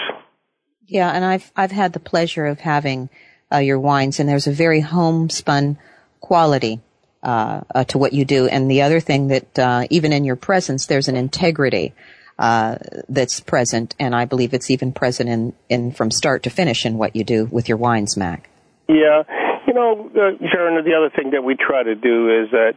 Yeah, 0.86 1.10
and 1.10 1.24
I've 1.24 1.50
I've 1.56 1.70
had 1.70 1.92
the 1.94 2.00
pleasure 2.00 2.44
of 2.46 2.60
having 2.60 3.08
uh, 3.52 3.58
your 3.58 3.78
wines, 3.78 4.20
and 4.20 4.28
there's 4.28 4.46
a 4.46 4.52
very 4.52 4.80
homespun 4.80 5.78
quality 6.20 6.80
uh, 7.22 7.60
uh, 7.74 7.84
to 7.84 7.98
what 7.98 8.12
you 8.12 8.24
do. 8.24 8.46
And 8.46 8.70
the 8.70 8.82
other 8.82 9.00
thing 9.00 9.28
that 9.28 9.58
uh, 9.58 9.86
even 9.90 10.12
in 10.12 10.24
your 10.24 10.36
presence, 10.36 10.86
there's 10.86 11.08
an 11.08 11.16
integrity 11.16 11.94
uh, 12.38 12.76
that's 13.08 13.40
present, 13.40 13.94
and 13.98 14.14
I 14.14 14.24
believe 14.24 14.54
it's 14.54 14.70
even 14.70 14.92
present 14.92 15.28
in, 15.28 15.52
in 15.68 15.92
from 15.92 16.10
start 16.10 16.44
to 16.44 16.50
finish 16.50 16.86
in 16.86 16.96
what 16.96 17.14
you 17.14 17.22
do 17.22 17.44
with 17.46 17.68
your 17.68 17.76
wines, 17.76 18.16
Mac. 18.16 18.48
Yeah, 18.88 19.24
you 19.66 19.74
know, 19.74 20.10
uh, 20.14 20.46
Sharon. 20.50 20.82
The 20.82 20.94
other 20.94 21.10
thing 21.14 21.32
that 21.32 21.44
we 21.44 21.56
try 21.56 21.82
to 21.82 21.94
do 21.94 22.42
is 22.42 22.50
that 22.52 22.72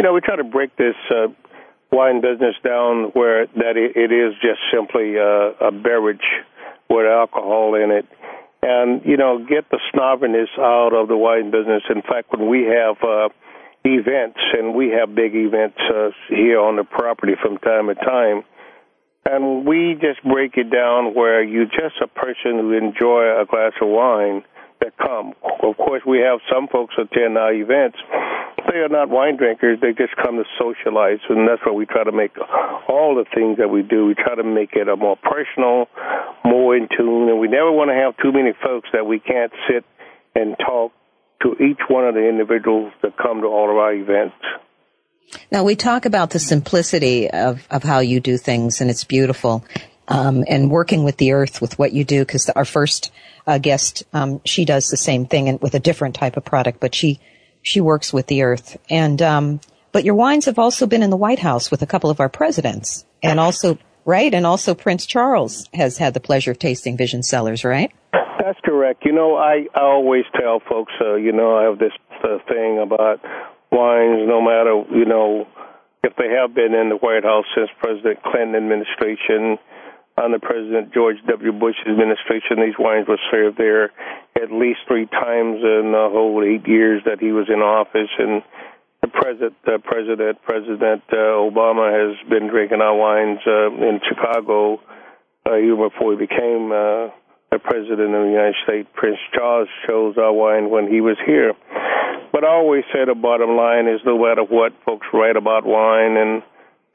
you 0.00 0.04
know 0.04 0.12
we 0.12 0.20
try 0.20 0.34
to 0.34 0.44
break 0.44 0.76
this 0.76 0.96
wine 1.92 2.20
business 2.20 2.56
down 2.64 3.12
where 3.12 3.46
that 3.46 3.76
it, 3.76 3.96
it 3.96 4.10
is 4.10 4.34
just 4.42 4.58
simply 4.72 5.16
a 5.16 5.70
beverage 5.70 6.26
with 6.90 7.06
alcohol 7.06 7.76
in 7.76 7.92
it 7.92 8.06
and 8.64 9.02
you 9.04 9.16
know 9.16 9.38
get 9.38 9.68
the 9.70 9.78
snobbiness 9.92 10.48
out 10.58 10.94
of 10.94 11.08
the 11.08 11.16
wine 11.16 11.50
business. 11.50 11.82
In 11.90 12.02
fact, 12.02 12.32
when 12.32 12.48
we 12.48 12.64
have 12.64 12.96
uh, 13.02 13.28
events, 13.84 14.40
and 14.56 14.74
we 14.74 14.90
have 14.90 15.14
big 15.14 15.34
events 15.34 15.78
uh, 15.92 16.10
here 16.28 16.58
on 16.58 16.76
the 16.76 16.84
property 16.84 17.34
from 17.40 17.58
time 17.58 17.88
to 17.88 17.94
time, 17.94 18.42
and 19.26 19.66
we 19.66 19.96
just 20.00 20.22
break 20.24 20.56
it 20.56 20.70
down 20.70 21.14
where 21.14 21.42
you're 21.42 21.66
just 21.66 22.00
a 22.02 22.08
person 22.08 22.60
who 22.60 22.72
enjoy 22.72 23.40
a 23.40 23.46
glass 23.46 23.72
of 23.80 23.88
wine 23.88 24.42
that 24.80 24.96
come. 24.96 25.32
Of 25.62 25.76
course, 25.76 26.02
we 26.06 26.18
have 26.18 26.40
some 26.52 26.68
folks 26.68 26.94
attend 26.98 27.38
our 27.38 27.52
events. 27.52 27.98
They 28.68 28.80
are 28.80 28.88
not 28.88 29.08
wine 29.08 29.36
drinkers. 29.36 29.78
They 29.80 29.92
just 29.92 30.16
come 30.16 30.36
to 30.36 30.44
socialize, 30.58 31.20
and 31.28 31.48
that's 31.48 31.60
what 31.64 31.74
we 31.74 31.86
try 31.86 32.04
to 32.04 32.12
make 32.12 32.32
all 32.88 33.14
the 33.14 33.24
things 33.34 33.58
that 33.58 33.68
we 33.68 33.82
do. 33.82 34.06
We 34.06 34.14
try 34.14 34.34
to 34.34 34.44
make 34.44 34.72
it 34.72 34.88
a 34.88 34.96
more 34.96 35.16
personal, 35.16 35.86
more 36.44 36.76
in 36.76 36.88
tune, 36.88 37.28
and 37.28 37.38
we 37.38 37.48
never 37.48 37.70
want 37.70 37.90
to 37.90 37.94
have 37.94 38.16
too 38.16 38.32
many 38.32 38.52
folks 38.62 38.88
that 38.92 39.06
we 39.06 39.20
can't 39.20 39.52
sit 39.68 39.84
and 40.34 40.56
talk 40.58 40.92
to 41.44 41.54
each 41.62 41.80
one 41.88 42.04
of 42.04 42.14
the 42.14 42.28
individuals 42.28 42.92
that 43.02 43.16
come 43.16 43.42
to 43.42 43.46
all 43.46 43.70
of 43.70 43.76
our 43.76 43.92
events. 43.92 44.34
Now 45.52 45.62
we 45.62 45.76
talk 45.76 46.06
about 46.06 46.30
the 46.30 46.38
simplicity 46.38 47.30
of, 47.30 47.66
of 47.70 47.82
how 47.82 48.00
you 48.00 48.18
do 48.18 48.36
things, 48.36 48.80
and 48.80 48.90
it's 48.90 49.04
beautiful. 49.04 49.64
Um, 50.06 50.44
and 50.48 50.70
working 50.70 51.02
with 51.02 51.16
the 51.16 51.32
earth 51.32 51.62
with 51.62 51.78
what 51.78 51.94
you 51.94 52.04
do, 52.04 52.20
because 52.20 52.50
our 52.50 52.66
first 52.66 53.10
uh, 53.46 53.56
guest, 53.56 54.02
um, 54.12 54.42
she 54.44 54.66
does 54.66 54.90
the 54.90 54.98
same 54.98 55.24
thing 55.24 55.48
and 55.48 55.60
with 55.62 55.74
a 55.74 55.80
different 55.80 56.14
type 56.14 56.36
of 56.36 56.44
product, 56.44 56.78
but 56.78 56.94
she 56.94 57.20
she 57.62 57.80
works 57.80 58.12
with 58.12 58.26
the 58.26 58.42
earth. 58.42 58.76
And 58.90 59.22
um, 59.22 59.60
but 59.92 60.04
your 60.04 60.14
wines 60.14 60.44
have 60.44 60.58
also 60.58 60.86
been 60.86 61.02
in 61.02 61.08
the 61.08 61.16
White 61.16 61.38
House 61.38 61.70
with 61.70 61.80
a 61.80 61.86
couple 61.86 62.10
of 62.10 62.20
our 62.20 62.28
presidents, 62.28 63.06
and 63.22 63.40
also 63.40 63.78
right, 64.04 64.32
and 64.32 64.46
also 64.46 64.74
Prince 64.74 65.06
Charles 65.06 65.68
has 65.74 65.98
had 65.98 66.14
the 66.14 66.20
pleasure 66.20 66.52
of 66.52 66.58
tasting 66.58 66.96
Vision 66.96 67.22
Cellars, 67.22 67.64
right? 67.64 67.92
That's 68.12 68.60
correct. 68.64 69.04
You 69.04 69.12
know, 69.12 69.36
I 69.36 69.66
I 69.74 69.80
always 69.80 70.24
tell 70.38 70.60
folks, 70.68 70.92
uh, 71.00 71.14
you 71.14 71.32
know, 71.32 71.56
I 71.56 71.64
have 71.64 71.78
this 71.78 71.92
uh, 72.22 72.38
thing 72.48 72.78
about 72.78 73.20
wines, 73.72 74.28
no 74.28 74.40
matter 74.40 74.84
you 74.96 75.04
know 75.04 75.46
if 76.04 76.12
they 76.16 76.28
have 76.28 76.54
been 76.54 76.74
in 76.74 76.90
the 76.90 76.96
White 76.96 77.24
House 77.24 77.46
since 77.56 77.70
President 77.80 78.22
Clinton 78.22 78.54
administration 78.54 79.56
under 80.16 80.38
President 80.38 80.92
George 80.92 81.16
W. 81.26 81.52
Bush 81.52 81.74
administration, 81.88 82.60
these 82.60 82.78
wines 82.78 83.08
were 83.08 83.18
served 83.32 83.56
there 83.56 83.90
at 84.36 84.52
least 84.52 84.80
three 84.86 85.06
times 85.06 85.64
in 85.64 85.90
the 85.96 86.08
whole 86.12 86.44
eight 86.44 86.68
years 86.68 87.02
that 87.06 87.20
he 87.20 87.32
was 87.32 87.48
in 87.48 87.60
office. 87.60 88.12
And 88.18 88.42
president, 89.08 89.54
uh, 89.66 89.78
President 89.78 90.42
President 90.42 91.02
uh, 91.12 91.40
Obama 91.42 91.90
has 91.92 92.16
been 92.28 92.48
drinking 92.48 92.80
our 92.80 92.96
wines 92.96 93.40
uh, 93.46 93.70
in 93.70 94.00
Chicago 94.08 94.80
uh, 95.46 95.56
even 95.56 95.88
before 95.88 96.12
he 96.12 96.18
became 96.18 96.72
uh, 96.72 97.10
the 97.50 97.58
president 97.62 98.14
of 98.14 98.22
the 98.24 98.30
United 98.30 98.56
States. 98.64 98.88
Prince 98.94 99.18
Charles 99.34 99.68
chose 99.86 100.16
our 100.18 100.32
wine 100.32 100.70
when 100.70 100.88
he 100.88 101.00
was 101.00 101.16
here. 101.26 101.52
But 102.32 102.44
I 102.44 102.48
always 102.48 102.84
say 102.92 103.04
the 103.04 103.14
bottom 103.14 103.56
line 103.56 103.86
is 103.86 104.00
no 104.04 104.18
matter 104.18 104.42
what 104.42 104.72
folks 104.84 105.06
write 105.12 105.36
about 105.36 105.64
wine 105.64 106.16
and 106.16 106.42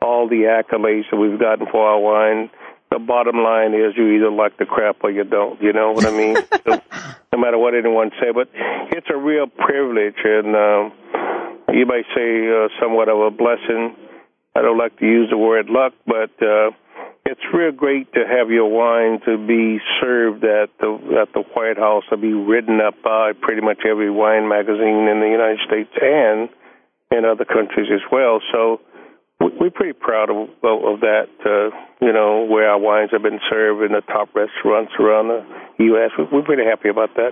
all 0.02 0.28
the 0.28 0.48
accolades 0.48 1.10
that 1.12 1.18
we've 1.18 1.40
gotten 1.40 1.68
for 1.72 1.88
our 1.88 2.00
wine 2.00 2.50
the 2.92 3.00
bottom 3.00 3.38
line 3.38 3.74
is 3.74 3.94
you 3.96 4.10
either 4.18 4.32
like 4.32 4.58
the 4.58 4.66
crap 4.66 4.98
or 5.04 5.12
you 5.12 5.24
don't. 5.24 5.62
You 5.62 5.74
know 5.74 5.92
what 5.92 6.06
I 6.06 6.12
mean? 6.12 6.36
so, 6.66 6.82
no 7.32 7.40
matter 7.40 7.58
what 7.58 7.76
anyone 7.76 8.12
say, 8.20 8.32
but 8.34 8.50
it's 8.92 9.08
a 9.14 9.18
real 9.18 9.48
privilege, 9.48 10.18
and 10.24 10.56
um, 10.56 10.92
you 11.74 11.86
might 11.86 12.06
say 12.16 12.48
uh, 12.50 12.68
somewhat 12.82 13.10
of 13.10 13.20
a 13.20 13.32
blessing. 13.32 13.96
I 14.56 14.62
don't 14.62 14.78
like 14.78 14.98
to 15.00 15.06
use 15.06 15.30
the 15.30 15.38
word 15.38 15.70
luck, 15.70 15.94
but 16.06 16.32
uh, 16.42 16.72
it's 17.26 17.42
real 17.54 17.72
great 17.72 18.12
to 18.14 18.26
have 18.26 18.50
your 18.50 18.68
wine 18.68 19.20
to 19.26 19.38
be 19.38 19.80
served 20.02 20.44
at 20.44 20.70
the 20.80 21.22
at 21.22 21.34
the 21.34 21.44
White 21.54 21.78
House, 21.78 22.04
to 22.10 22.18
be 22.18 22.34
written 22.34 22.80
up 22.82 22.96
by 23.04 23.34
pretty 23.40 23.62
much 23.62 23.80
every 23.90 24.10
wine 24.10 24.48
magazine 24.50 25.08
in 25.08 25.20
the 25.22 25.30
United 25.30 25.60
States 25.68 25.92
and 26.02 26.50
in 27.12 27.26
other 27.26 27.46
countries 27.46 27.90
as 27.94 28.02
well. 28.12 28.42
So 28.52 28.82
we're 29.40 29.70
pretty 29.70 29.94
proud 29.94 30.30
of, 30.30 30.50
of, 30.64 31.00
that. 31.02 31.30
Uh, 31.46 31.76
you 32.02 32.14
know, 32.14 32.46
where 32.46 32.70
our 32.70 32.80
wines 32.80 33.10
have 33.12 33.24
been 33.24 33.40
served 33.50 33.84
in 33.84 33.92
the 33.92 34.02
top 34.02 34.30
restaurants 34.36 34.92
around 35.00 35.28
the 35.30 35.44
U.S. 35.86 36.12
We're 36.32 36.44
pretty 36.44 36.66
happy 36.66 36.90
about 36.90 37.16
that. 37.16 37.32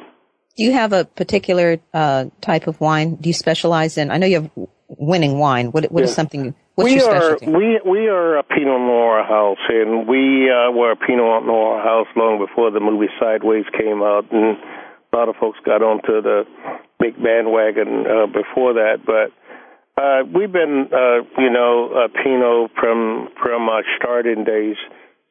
Do 0.58 0.64
you 0.64 0.74
have 0.74 0.92
a 0.92 1.06
particular 1.06 1.78
uh, 1.94 2.26
type 2.42 2.68
of 2.68 2.82
wine? 2.82 3.16
Do 3.16 3.30
you 3.30 3.34
specialize 3.34 3.98
in? 3.98 4.12
I 4.12 4.18
know 4.18 4.26
you 4.26 4.42
have 4.42 4.52
winning 4.88 5.38
wine. 5.38 5.72
What 5.72 5.92
what 5.92 6.02
yeah. 6.02 6.10
is 6.10 6.16
something? 6.16 6.56
What's 6.76 6.90
we 6.90 6.96
your 6.98 7.06
specialty? 7.06 7.46
Are, 7.46 7.58
we 7.58 7.80
we 7.86 8.08
are 8.08 8.38
a 8.38 8.44
Pinot 8.44 8.82
Noir 8.82 9.24
house, 9.24 9.64
and 9.70 10.08
we 10.08 10.50
uh, 10.50 10.72
were 10.72 10.92
a 10.92 10.96
Pinot 10.96 11.46
Noir 11.46 11.82
house 11.82 12.08
long 12.16 12.44
before 12.44 12.72
the 12.72 12.80
movie 12.80 13.10
Sideways 13.20 13.66
came 13.78 14.02
out, 14.02 14.26
and 14.32 14.58
a 15.14 15.16
lot 15.16 15.30
of 15.30 15.36
folks 15.36 15.60
got 15.64 15.82
onto 15.82 16.22
the 16.22 16.44
big 17.00 17.16
bandwagon 17.22 18.06
uh, 18.08 18.26
before 18.26 18.74
that, 18.74 19.06
but 19.06 19.32
uh, 19.98 20.24
we've 20.26 20.52
been, 20.52 20.90
uh, 20.94 21.26
you 21.42 21.50
know, 21.50 21.90
a 22.06 22.10
Pinot 22.10 22.72
from 22.80 23.30
from 23.42 23.70
our 23.70 23.84
starting 23.98 24.44
days. 24.44 24.76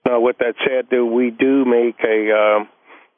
Now, 0.04 0.20
with 0.20 0.38
that 0.38 0.54
said, 0.64 0.88
do 0.90 1.06
we 1.06 1.30
do 1.30 1.64
make 1.64 1.96
a 2.04 2.30
um, 2.32 2.68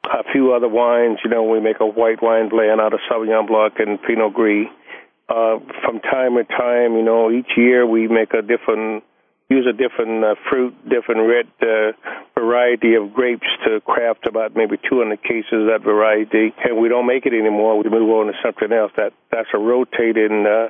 a 0.03 0.23
few 0.31 0.53
other 0.53 0.69
wines? 0.69 1.19
You 1.23 1.29
know, 1.29 1.43
we 1.43 1.59
make 1.59 1.79
a 1.79 1.85
white 1.85 2.21
wine 2.21 2.49
blend 2.49 2.81
out 2.81 2.93
of 2.93 2.99
Sauvignon 3.09 3.47
Blanc 3.47 3.73
and 3.79 4.01
Pinot 4.01 4.33
Gris. 4.33 4.67
Uh, 5.29 5.59
from 5.85 5.99
time 5.99 6.35
to 6.35 6.43
time, 6.43 6.97
you 6.97 7.03
know, 7.03 7.29
each 7.29 7.51
year 7.55 7.85
we 7.85 8.07
make 8.07 8.33
a 8.33 8.41
different 8.41 9.03
use 9.49 9.65
a 9.67 9.73
different 9.73 10.23
uh, 10.23 10.35
fruit, 10.47 10.73
different 10.87 11.25
red 11.25 11.49
uh, 11.61 11.91
variety 12.37 12.93
of 12.93 13.13
grapes 13.13 13.47
to 13.65 13.81
craft 13.81 14.27
about 14.27 14.55
maybe 14.55 14.77
200 14.89 15.21
cases 15.23 15.65
of 15.65 15.65
that 15.65 15.81
variety, 15.83 16.53
and 16.63 16.77
we 16.77 16.87
don't 16.87 17.07
make 17.07 17.25
it 17.25 17.33
anymore. 17.33 17.81
We 17.81 17.89
move 17.89 18.09
on 18.09 18.27
to 18.27 18.33
something 18.45 18.71
else. 18.71 18.91
That 18.95 19.11
that's 19.31 19.49
a 19.53 19.57
rotating 19.57 20.45
uh, 20.45 20.69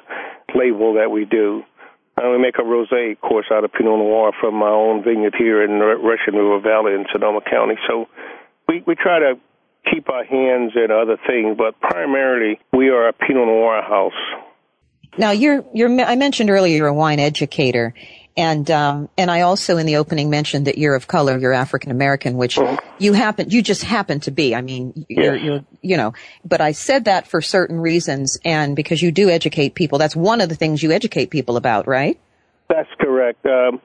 label 0.55 0.95
that 0.95 1.11
we 1.11 1.25
do. 1.25 1.63
And 2.15 2.31
we 2.31 2.37
make 2.37 2.55
a 2.59 2.67
rosé, 2.67 3.13
of 3.13 3.21
course, 3.21 3.45
out 3.51 3.63
of 3.63 3.71
Pinot 3.71 3.99
Noir 3.99 4.31
from 4.41 4.55
my 4.55 4.67
own 4.67 5.03
vineyard 5.03 5.35
here 5.37 5.63
in 5.63 5.79
Russian 5.79 6.35
River 6.35 6.59
Valley 6.59 6.93
in 6.93 7.05
Sonoma 7.13 7.39
County. 7.49 7.75
So 7.87 8.07
we 8.69 8.83
we 8.85 8.95
try 8.95 9.19
to 9.19 9.39
keep 9.91 10.09
our 10.09 10.23
hands 10.23 10.73
in 10.75 10.91
other 10.91 11.17
things, 11.27 11.57
but 11.57 11.79
primarily 11.81 12.59
we 12.71 12.89
are 12.89 13.07
a 13.07 13.13
Pinot 13.13 13.47
Noir 13.47 13.81
house. 13.81 14.13
Now, 15.17 15.31
you're, 15.31 15.65
you're, 15.73 15.89
I 16.01 16.15
mentioned 16.15 16.51
earlier 16.51 16.77
you're 16.77 16.87
a 16.87 16.93
wine 16.93 17.19
educator, 17.19 17.95
and 18.37 18.69
um, 18.69 19.09
and 19.17 19.31
I 19.31 19.41
also 19.41 19.77
in 19.77 19.87
the 19.87 19.95
opening 19.95 20.29
mentioned 20.29 20.67
that 20.67 20.77
you're 20.77 20.95
of 20.95 21.07
color, 21.07 21.37
you're 21.37 21.51
African 21.51 21.89
American, 21.89 22.37
which 22.37 22.57
mm-hmm. 22.57 22.75
you 22.99 23.13
happen 23.13 23.49
you 23.49 23.63
just 23.63 23.83
happen 23.83 24.19
to 24.21 24.31
be. 24.31 24.53
I 24.53 24.61
mean, 24.61 25.05
you're, 25.09 25.35
yes. 25.35 25.43
you're 25.43 25.65
you 25.81 25.97
know, 25.97 26.13
but 26.45 26.61
I 26.61 26.73
said 26.73 27.05
that 27.05 27.27
for 27.27 27.41
certain 27.41 27.79
reasons, 27.79 28.37
and 28.45 28.75
because 28.75 29.01
you 29.01 29.11
do 29.11 29.29
educate 29.29 29.73
people. 29.73 29.97
That's 29.97 30.15
one 30.15 30.41
of 30.41 30.47
the 30.47 30.55
things 30.55 30.83
you 30.83 30.91
educate 30.91 31.31
people 31.31 31.57
about, 31.57 31.87
right? 31.87 32.19
That's 32.69 32.89
correct. 32.99 33.43
Um, 33.47 33.81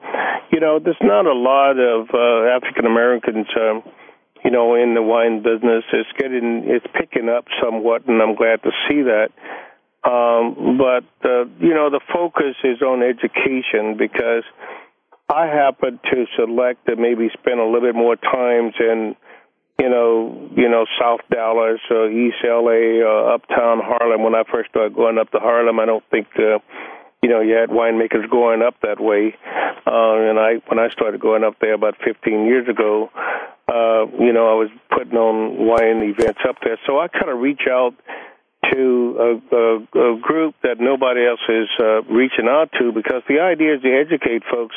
you 0.51 0.59
know, 0.59 0.77
there's 0.77 0.95
not 1.01 1.25
a 1.25 1.33
lot 1.33 1.79
of 1.79 2.07
uh, 2.13 2.55
African 2.55 2.85
Americans. 2.85 3.47
Um, 3.59 3.81
you 4.45 4.51
know, 4.51 4.75
in 4.75 4.93
the 4.93 5.01
wine 5.01 5.41
business, 5.41 5.83
it's 5.91 6.09
getting, 6.19 6.63
it's 6.67 6.85
picking 6.93 7.27
up 7.27 7.45
somewhat, 7.61 8.07
and 8.07 8.21
I'm 8.21 8.35
glad 8.35 8.61
to 8.61 8.71
see 8.87 9.01
that. 9.01 9.33
Um, 10.05 10.77
but 10.77 11.09
uh, 11.27 11.45
you 11.59 11.73
know, 11.73 11.89
the 11.89 12.01
focus 12.13 12.53
is 12.63 12.81
on 12.83 13.01
education 13.01 13.97
because 13.97 14.43
I 15.33 15.47
happened 15.47 15.99
to 16.13 16.25
select 16.37 16.85
to 16.85 16.95
maybe 16.95 17.29
spend 17.33 17.59
a 17.59 17.65
little 17.65 17.81
bit 17.81 17.95
more 17.95 18.15
times 18.15 18.75
in, 18.79 19.15
you 19.79 19.89
know, 19.89 20.51
you 20.55 20.69
know, 20.69 20.85
South 21.01 21.21
Dallas 21.31 21.81
or 21.89 22.11
East 22.11 22.37
LA 22.45 23.01
or 23.01 23.33
Uptown 23.33 23.81
Harlem. 23.81 24.21
When 24.21 24.35
I 24.35 24.43
first 24.51 24.69
started 24.69 24.95
going 24.95 25.17
up 25.17 25.31
to 25.31 25.39
Harlem, 25.39 25.79
I 25.79 25.85
don't 25.87 26.03
think, 26.11 26.27
uh, 26.37 26.59
you 27.25 27.31
know, 27.31 27.41
you 27.41 27.55
had 27.55 27.71
winemakers 27.71 28.29
going 28.29 28.61
up 28.61 28.75
that 28.83 29.01
way. 29.01 29.33
Uh, 29.87 30.29
and 30.29 30.37
I, 30.37 30.61
when 30.69 30.77
I 30.77 30.89
started 30.93 31.19
going 31.19 31.43
up 31.43 31.55
there 31.59 31.73
about 31.73 31.95
15 32.05 32.45
years 32.45 32.69
ago, 32.69 33.09
uh, 33.67 34.05
you 34.21 34.31
know, 34.31 34.45
I 34.45 34.53
was 34.53 34.69
putting 34.95 35.17
on 35.17 35.57
wine 35.65 36.05
events 36.05 36.41
up 36.47 36.57
there. 36.63 36.77
So 36.85 36.99
I 36.99 37.07
kind 37.07 37.31
of 37.31 37.39
reach 37.39 37.65
out 37.67 37.95
to 38.71 39.17
a, 39.17 39.55
a, 39.55 40.13
a 40.13 40.19
group 40.21 40.53
that 40.61 40.77
nobody 40.79 41.25
else 41.25 41.41
is 41.49 41.67
uh, 41.79 42.03
reaching 42.13 42.45
out 42.47 42.69
to 42.77 42.91
because 42.91 43.23
the 43.27 43.39
idea 43.39 43.73
is 43.73 43.81
to 43.81 43.89
educate 43.89 44.43
folks. 44.45 44.75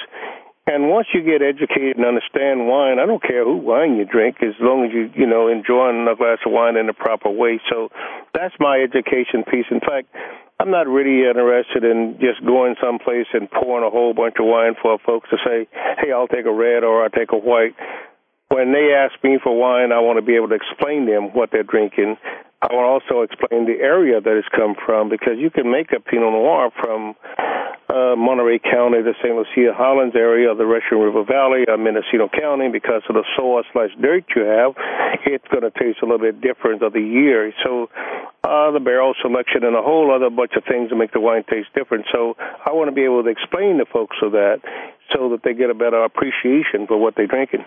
And 0.69 0.91
once 0.91 1.09
you 1.15 1.25
get 1.25 1.41
educated 1.41 1.97
and 1.97 2.05
understand 2.05 2.69
wine, 2.69 2.99
I 3.01 3.07
don't 3.07 3.23
care 3.23 3.43
who 3.43 3.57
wine 3.57 3.97
you 3.97 4.05
drink, 4.05 4.37
as 4.43 4.53
long 4.61 4.85
as 4.85 4.93
you 4.93 5.09
you 5.17 5.27
know 5.27 5.49
enjoying 5.49 6.05
a 6.05 6.15
glass 6.15 6.45
of 6.45 6.53
wine 6.53 6.77
in 6.77 6.87
the 6.87 6.93
proper 6.93 7.31
way. 7.31 7.59
So 7.73 7.89
that's 8.35 8.53
my 8.61 8.77
education 8.77 9.49
piece. 9.49 9.65
In 9.71 9.81
fact, 9.81 10.13
I'm 10.61 10.71
not 10.71 10.87
really 10.87 11.25
interested 11.25 11.85
in 11.85 12.21
just 12.21 12.45
going 12.45 12.77
someplace 12.85 13.33
and 13.33 13.51
pouring 13.51 13.87
a 13.87 13.89
whole 13.89 14.13
bunch 14.13 14.37
of 14.39 14.45
wine 14.45 14.77
for 14.77 14.99
folks 15.07 15.31
to 15.31 15.39
say, 15.41 15.67
"Hey, 15.97 16.13
I'll 16.13 16.29
take 16.29 16.45
a 16.45 16.53
red 16.53 16.85
or 16.85 17.03
I'll 17.03 17.17
take 17.17 17.33
a 17.33 17.39
white." 17.39 17.73
When 18.49 18.73
they 18.73 18.93
ask 18.93 19.17
me 19.25 19.39
for 19.43 19.57
wine, 19.57 19.91
I 19.91 20.01
want 20.01 20.19
to 20.19 20.23
be 20.23 20.37
able 20.37 20.49
to 20.49 20.55
explain 20.55 21.07
them 21.07 21.33
what 21.33 21.51
they're 21.51 21.63
drinking 21.63 22.19
I 22.61 22.75
will 22.75 22.83
also 22.83 23.23
explain 23.23 23.67
the 23.67 23.79
area 23.79 24.21
that 24.21 24.35
it's 24.35 24.49
come 24.51 24.75
from 24.75 25.09
because 25.09 25.39
you 25.39 25.49
can 25.49 25.71
make 25.71 25.93
a 25.95 26.01
Pinot 26.01 26.35
Noir 26.35 26.71
from 26.75 27.15
uh, 27.87 28.19
Monterey 28.19 28.59
County, 28.59 28.99
the 28.99 29.15
St. 29.23 29.31
Lucia 29.31 29.71
Highlands 29.71 30.17
area, 30.19 30.51
of 30.51 30.59
the 30.59 30.67
Russian 30.67 30.99
River 30.99 31.23
Valley, 31.23 31.63
or 31.69 31.79
Mendocino 31.79 32.29
County 32.29 32.67
because 32.69 33.03
of 33.09 33.15
the 33.15 33.23
soil 33.39 33.63
slash 33.73 33.91
dirt 34.03 34.25
you 34.35 34.43
have. 34.43 34.75
It's 35.25 35.47
going 35.55 35.63
to 35.63 35.71
taste 35.71 36.03
a 36.03 36.07
little 36.07 36.19
bit 36.19 36.41
different 36.41 36.83
of 36.83 36.93
the 36.93 37.01
year. 37.01 37.55
So 37.63 37.91
uh, 38.43 38.73
the 38.73 38.83
barrel 38.83 39.15
selection 39.23 39.63
and 39.63 39.77
a 39.77 39.83
whole 39.83 40.11
other 40.11 40.29
bunch 40.29 40.53
of 40.57 40.65
things 40.67 40.91
to 40.91 40.97
make 40.97 41.13
the 41.13 41.21
wine 41.21 41.45
taste 41.49 41.69
different. 41.79 42.07
So 42.11 42.35
I 42.39 42.75
want 42.75 42.89
to 42.91 42.95
be 42.95 43.05
able 43.05 43.23
to 43.23 43.31
explain 43.31 43.79
to 43.79 43.87
folks 43.87 44.17
of 44.21 44.33
that 44.33 44.59
so 45.15 45.31
that 45.31 45.45
they 45.45 45.55
get 45.55 45.71
a 45.71 45.75
better 45.75 46.03
appreciation 46.03 46.89
for 46.89 46.99
what 46.99 47.15
they're 47.15 47.31
drinking. 47.31 47.65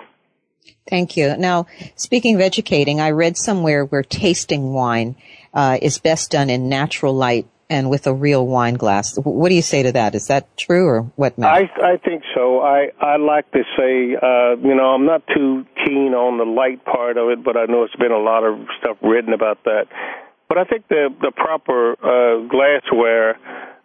Thank 0.90 1.16
you. 1.16 1.36
Now, 1.38 1.68
speaking 1.96 2.36
of 2.36 2.42
educating, 2.42 3.00
I 3.00 3.12
read 3.12 3.38
somewhere 3.38 3.86
where 3.86 4.04
tasting 4.04 4.74
wine 4.74 5.16
uh, 5.54 5.78
is 5.82 6.00
best 6.00 6.32
done 6.32 6.50
in 6.50 6.70
natural 6.70 7.14
light 7.14 7.48
and 7.70 7.90
with 7.90 8.06
a 8.06 8.14
real 8.14 8.46
wine 8.46 8.74
glass. 8.74 9.18
What 9.18 9.48
do 9.48 9.56
you 9.56 9.62
say 9.62 9.84
to 9.84 9.94
that? 9.94 10.14
Is 10.14 10.28
that 10.28 10.58
true 10.58 10.86
or 10.86 11.02
what? 11.16 11.38
Mac? 11.38 11.72
I 11.82 11.94
I 11.94 11.98
think 11.98 12.24
so. 12.36 12.60
I 12.60 12.92
I 13.00 13.16
like 13.16 13.50
to 13.52 13.64
say, 13.78 14.16
uh, 14.16 14.58
you 14.62 14.76
know, 14.76 14.94
I'm 14.94 15.06
not 15.06 15.24
too 15.34 15.66
keen 15.86 16.14
on 16.14 16.38
the 16.38 16.44
light 16.44 16.84
part 16.84 17.18
of 17.18 17.30
it, 17.30 17.44
but 17.44 17.56
I 17.56 17.66
know 17.66 17.84
it's 17.84 17.96
been 17.96 18.12
a 18.12 18.20
lot 18.20 18.44
of 18.44 18.68
stuff 18.80 18.98
written 19.02 19.32
about 19.34 19.64
that. 19.64 19.86
But 20.50 20.58
I 20.58 20.66
think 20.66 20.90
the 20.90 21.08
the 21.22 21.32
proper 21.32 21.94
uh, 21.94 22.46
glassware 22.50 23.40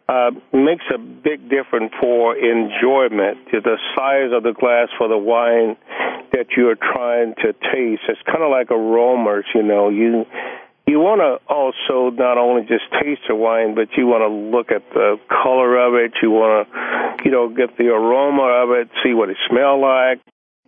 uh, 0.09 0.31
makes 0.53 0.85
a 0.95 0.99
big 0.99 1.49
difference 1.51 1.93
for 2.01 2.37
enjoyment. 2.37 3.39
The 3.51 3.79
size 3.97 4.31
of 4.33 4.43
the 4.45 4.53
glass 4.53 4.89
for 4.97 5.09
the 5.09 5.19
wine 5.19 5.77
that 6.33 6.47
you're 6.57 6.77
trying 6.77 7.35
to 7.43 7.53
taste. 7.53 8.03
It's 8.09 8.21
kind 8.27 8.43
of 8.43 8.51
like 8.51 8.71
aromas, 8.71 9.45
you 9.55 9.63
know. 9.63 9.89
You 9.89 10.25
you 10.87 11.01
want 11.01 11.21
to 11.21 11.53
also 11.53 12.15
not 12.15 12.39
only 12.39 12.63
just 12.63 12.85
taste 13.03 13.23
the 13.29 13.35
wine, 13.35 13.75
but 13.75 13.89
you 13.97 14.07
want 14.07 14.23
to 14.23 14.57
look 14.57 14.71
at 14.71 14.89
the 14.95 15.19
color 15.29 15.77
of 15.77 15.95
it. 15.95 16.13
You 16.23 16.31
want 16.31 16.69
to, 16.69 17.25
you 17.25 17.33
know, 17.33 17.49
get 17.49 17.77
the 17.77 17.89
aroma 17.89 18.63
of 18.63 18.71
it, 18.71 18.89
see 19.03 19.13
what 19.13 19.29
it 19.29 19.37
smells 19.51 19.83
like. 19.83 20.21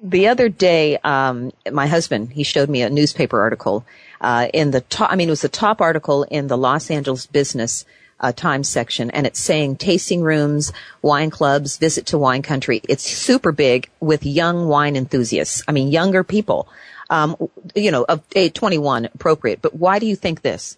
The 0.03 0.29
other 0.29 0.49
day, 0.49 0.99
um, 0.99 1.53
my 1.71 1.87
husband 1.87 2.33
he 2.33 2.43
showed 2.43 2.69
me 2.69 2.83
a 2.83 2.91
newspaper 2.91 3.41
article 3.41 3.85
uh, 4.21 4.49
in 4.53 4.73
the 4.73 4.81
top. 4.81 5.13
I 5.13 5.17
mean, 5.17 5.29
it 5.29 5.31
was 5.31 5.43
the 5.43 5.49
top 5.49 5.81
article 5.81 6.25
in 6.25 6.49
the 6.49 6.59
Los 6.59 6.91
Angeles 6.91 7.27
Business 7.27 7.85
uh, 8.21 8.33
Times 8.33 8.69
section, 8.69 9.11
and 9.11 9.27
it's 9.27 9.39
saying 9.39 9.77
tasting 9.77 10.23
rooms, 10.23 10.73
wine 11.03 11.31
clubs, 11.31 11.77
visit 11.77 12.07
to 12.07 12.19
wine 12.19 12.43
country. 12.43 12.81
It's 12.89 13.05
super 13.05 13.53
big 13.53 13.89
with 14.01 14.27
young 14.27 14.69
wine 14.69 14.97
enthusiasts. 14.97 15.63
I 15.69 15.73
mean, 15.73 15.89
younger 15.89 16.25
people, 16.25 16.69
um, 17.11 17.37
you 17.75 17.91
know, 17.91 18.05
of 18.09 18.23
age 18.35 18.55
21 18.55 19.07
appropriate. 19.07 19.63
But 19.63 19.75
why 19.75 19.99
do 19.99 20.07
you 20.07 20.17
think 20.17 20.43
this? 20.43 20.77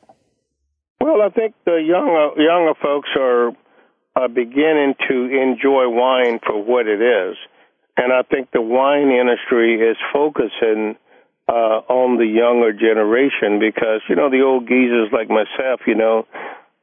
Well, 1.01 1.23
I 1.23 1.31
think 1.31 1.55
the 1.65 1.77
younger 1.77 2.43
younger 2.43 2.75
folks 2.81 3.09
are 3.17 3.53
are 4.17 4.29
beginning 4.29 4.95
to 5.09 5.15
enjoy 5.15 5.89
wine 5.89 6.41
for 6.45 6.63
what 6.63 6.87
it 6.87 7.01
is, 7.01 7.37
and 7.97 8.13
I 8.13 8.23
think 8.23 8.51
the 8.53 8.61
wine 8.61 9.11
industry 9.11 9.81
is 9.81 9.97
focusing. 10.13 10.97
Uh, 11.49 11.83
on 11.91 12.17
the 12.17 12.27
younger 12.27 12.73
generation 12.73 13.59
because 13.59 14.01
you 14.09 14.15
know 14.15 14.31
the 14.31 14.41
old 14.41 14.69
geezers 14.69 15.09
like 15.11 15.29
myself, 15.29 15.81
you 15.85 15.97
know, 15.97 16.25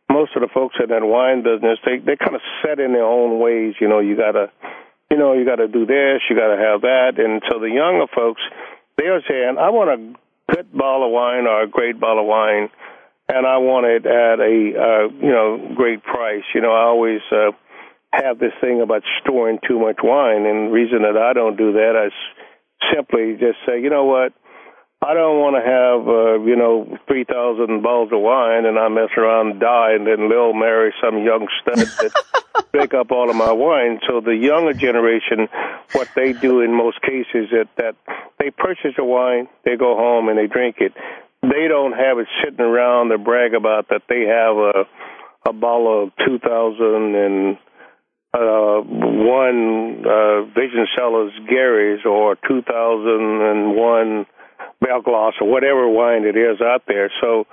most 0.09 0.35
of 0.35 0.41
the 0.41 0.47
folks 0.53 0.75
in 0.81 0.89
that 0.89 1.03
wine 1.03 1.43
business, 1.43 1.79
they 1.83 1.99
they 1.99 2.15
kind 2.15 2.35
of 2.35 2.41
set 2.63 2.79
in 2.79 2.93
their 2.93 3.05
own 3.05 3.39
ways. 3.39 3.75
You 3.79 3.87
know, 3.87 3.99
you 3.99 4.15
gotta, 4.15 4.51
you 5.11 5.17
know, 5.17 5.33
you 5.33 5.45
gotta 5.45 5.67
do 5.67 5.85
this, 5.85 6.23
you 6.29 6.35
gotta 6.35 6.57
have 6.57 6.81
that, 6.81 7.19
and 7.19 7.41
so 7.49 7.59
the 7.59 7.69
younger 7.69 8.07
folks, 8.15 8.41
they 8.97 9.05
are 9.07 9.21
saying, 9.27 9.57
I 9.59 9.69
want 9.69 9.89
a 9.91 10.53
good 10.55 10.71
bottle 10.71 11.07
of 11.07 11.11
wine 11.11 11.45
or 11.45 11.63
a 11.63 11.67
great 11.67 11.99
bottle 11.99 12.23
of 12.23 12.27
wine, 12.27 12.69
and 13.27 13.45
I 13.45 13.57
want 13.57 13.85
it 13.85 14.05
at 14.07 14.39
a 14.39 14.55
uh, 14.79 15.05
you 15.19 15.31
know 15.31 15.75
great 15.75 16.03
price. 16.03 16.47
You 16.55 16.61
know, 16.61 16.71
I 16.71 16.87
always 16.87 17.21
uh, 17.31 17.51
have 18.13 18.39
this 18.39 18.55
thing 18.61 18.81
about 18.81 19.03
storing 19.21 19.59
too 19.67 19.79
much 19.79 19.99
wine, 20.01 20.45
and 20.47 20.69
the 20.69 20.71
reason 20.71 21.01
that 21.03 21.17
I 21.17 21.33
don't 21.33 21.57
do 21.57 21.73
that 21.73 22.07
is 22.07 22.13
simply 22.93 23.35
just 23.39 23.59
say, 23.67 23.81
you 23.81 23.89
know 23.89 24.05
what 24.05 24.31
I 24.99 25.13
don't 25.13 25.37
want 25.37 25.53
to 25.55 25.61
have, 25.61 26.01
uh, 26.09 26.41
you 26.41 26.55
know, 26.55 26.97
3,000 27.07 27.83
bottles 27.83 28.09
of 28.11 28.19
wine 28.19 28.65
and 28.65 28.79
I 28.79 28.89
mess 28.89 29.09
around 29.15 29.51
and 29.51 29.59
die 29.59 29.93
and 29.93 30.07
then 30.07 30.27
Lil 30.27 30.53
marry 30.53 30.91
some 31.01 31.23
young 31.23 31.47
stud 31.61 31.77
that 31.77 32.11
pick 32.73 32.95
up 32.95 33.11
all 33.11 33.29
of 33.29 33.35
my 33.35 33.51
wine. 33.51 33.99
So 34.09 34.21
the 34.21 34.35
younger 34.35 34.73
generation, 34.73 35.47
what 35.91 36.09
they 36.15 36.33
do 36.33 36.61
in 36.61 36.73
most 36.73 36.99
cases 37.01 37.53
is 37.53 37.67
that 37.77 37.95
they 38.39 38.49
purchase 38.49 38.95
a 38.97 39.03
wine, 39.03 39.47
they 39.65 39.75
go 39.75 39.95
home 39.95 40.29
and 40.29 40.37
they 40.37 40.47
drink 40.47 40.77
it. 40.79 40.93
They 41.43 41.67
don't 41.69 41.93
have 41.93 42.17
it 42.17 42.27
sitting 42.43 42.65
around 42.65 43.09
to 43.09 43.19
brag 43.19 43.53
about 43.53 43.89
that 43.89 44.01
they 44.09 44.21
have 44.21 44.57
a, 44.57 44.87
a 45.47 45.53
bottle 45.53 46.05
of 46.05 46.11
2000 46.25 47.15
and 47.15 47.57
uh, 48.33 48.81
one 48.81 50.03
uh, 50.05 50.41
Vision 50.53 50.87
Cellars 50.97 51.33
Gary's 51.47 52.03
or 52.03 52.35
2001 52.47 54.25
Belglas 54.83 55.33
or 55.41 55.49
whatever 55.49 55.87
wine 55.87 56.23
it 56.25 56.37
is 56.37 56.61
out 56.61 56.83
there. 56.87 57.11
So 57.21 57.47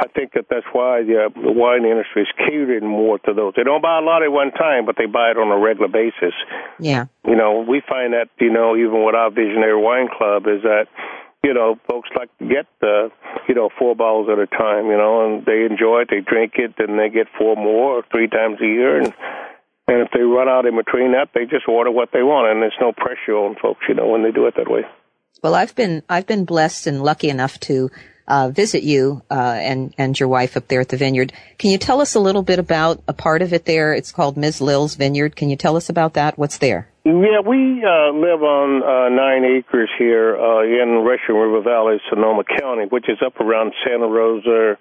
I 0.00 0.06
think 0.06 0.32
that 0.34 0.46
that's 0.48 0.66
why 0.72 1.02
the, 1.02 1.30
the 1.34 1.52
wine 1.52 1.84
industry 1.84 2.22
is 2.22 2.28
catering 2.38 2.86
more 2.86 3.18
to 3.20 3.34
those. 3.34 3.54
They 3.56 3.64
don't 3.64 3.82
buy 3.82 3.98
a 3.98 4.02
lot 4.02 4.22
at 4.22 4.30
one 4.30 4.52
time, 4.52 4.86
but 4.86 4.96
they 4.96 5.06
buy 5.06 5.32
it 5.32 5.38
on 5.38 5.50
a 5.50 5.58
regular 5.58 5.88
basis. 5.88 6.34
Yeah. 6.78 7.06
You 7.26 7.34
know, 7.34 7.66
we 7.68 7.82
find 7.88 8.12
that, 8.12 8.28
you 8.38 8.52
know, 8.52 8.76
even 8.76 9.04
with 9.04 9.16
our 9.16 9.30
Visionary 9.30 9.80
Wine 9.80 10.08
Club 10.16 10.46
is 10.46 10.62
that, 10.62 10.86
you 11.42 11.54
know, 11.54 11.78
folks 11.90 12.08
like 12.16 12.30
to 12.38 12.46
get, 12.46 12.66
uh, 12.82 13.08
you 13.48 13.54
know, 13.54 13.70
four 13.78 13.96
bottles 13.96 14.28
at 14.30 14.38
a 14.38 14.46
time, 14.46 14.86
you 14.86 14.96
know, 14.96 15.26
and 15.26 15.46
they 15.46 15.64
enjoy 15.64 16.02
it, 16.02 16.08
they 16.10 16.20
drink 16.20 16.54
it, 16.56 16.74
and 16.78 16.98
they 16.98 17.08
get 17.08 17.26
four 17.36 17.56
more 17.56 18.04
three 18.12 18.28
times 18.28 18.58
a 18.60 18.66
year. 18.66 18.98
And, 18.98 19.12
and 19.86 20.02
if 20.02 20.10
they 20.12 20.20
run 20.20 20.48
out 20.48 20.66
in 20.66 20.76
between 20.76 21.12
that, 21.12 21.30
they 21.34 21.46
just 21.46 21.66
order 21.66 21.90
what 21.90 22.10
they 22.12 22.22
want, 22.22 22.50
and 22.50 22.62
there's 22.62 22.78
no 22.80 22.92
pressure 22.92 23.34
on 23.34 23.56
folks, 23.60 23.82
you 23.88 23.94
know, 23.94 24.06
when 24.06 24.22
they 24.22 24.30
do 24.30 24.46
it 24.46 24.54
that 24.56 24.70
way. 24.70 24.82
Well, 25.42 25.54
I've 25.54 25.74
been 25.74 26.02
I've 26.08 26.26
been 26.26 26.44
blessed 26.44 26.86
and 26.86 27.02
lucky 27.02 27.28
enough 27.28 27.60
to 27.60 27.90
uh, 28.26 28.50
visit 28.50 28.82
you 28.82 29.22
uh, 29.30 29.56
and 29.58 29.94
and 29.96 30.18
your 30.18 30.28
wife 30.28 30.56
up 30.56 30.68
there 30.68 30.80
at 30.80 30.88
the 30.88 30.96
vineyard. 30.96 31.32
Can 31.58 31.70
you 31.70 31.78
tell 31.78 32.00
us 32.00 32.14
a 32.14 32.20
little 32.20 32.42
bit 32.42 32.58
about 32.58 33.02
a 33.08 33.12
part 33.12 33.42
of 33.42 33.52
it 33.52 33.64
there? 33.64 33.94
It's 33.94 34.12
called 34.12 34.36
Ms. 34.36 34.60
Lil's 34.60 34.96
Vineyard. 34.96 35.36
Can 35.36 35.48
you 35.48 35.56
tell 35.56 35.76
us 35.76 35.88
about 35.88 36.14
that? 36.14 36.38
What's 36.38 36.58
there? 36.58 36.88
Yeah, 37.04 37.40
we 37.40 37.80
uh, 37.80 38.12
live 38.12 38.42
on 38.42 38.82
uh, 38.82 39.08
nine 39.08 39.44
acres 39.44 39.88
here 39.98 40.36
uh, 40.36 40.62
in 40.62 41.06
Russian 41.06 41.36
River 41.36 41.62
Valley, 41.62 41.96
Sonoma 42.10 42.42
County, 42.44 42.84
which 42.90 43.08
is 43.08 43.16
up 43.24 43.40
around 43.40 43.72
Santa 43.82 44.06
Rosa, 44.06 44.76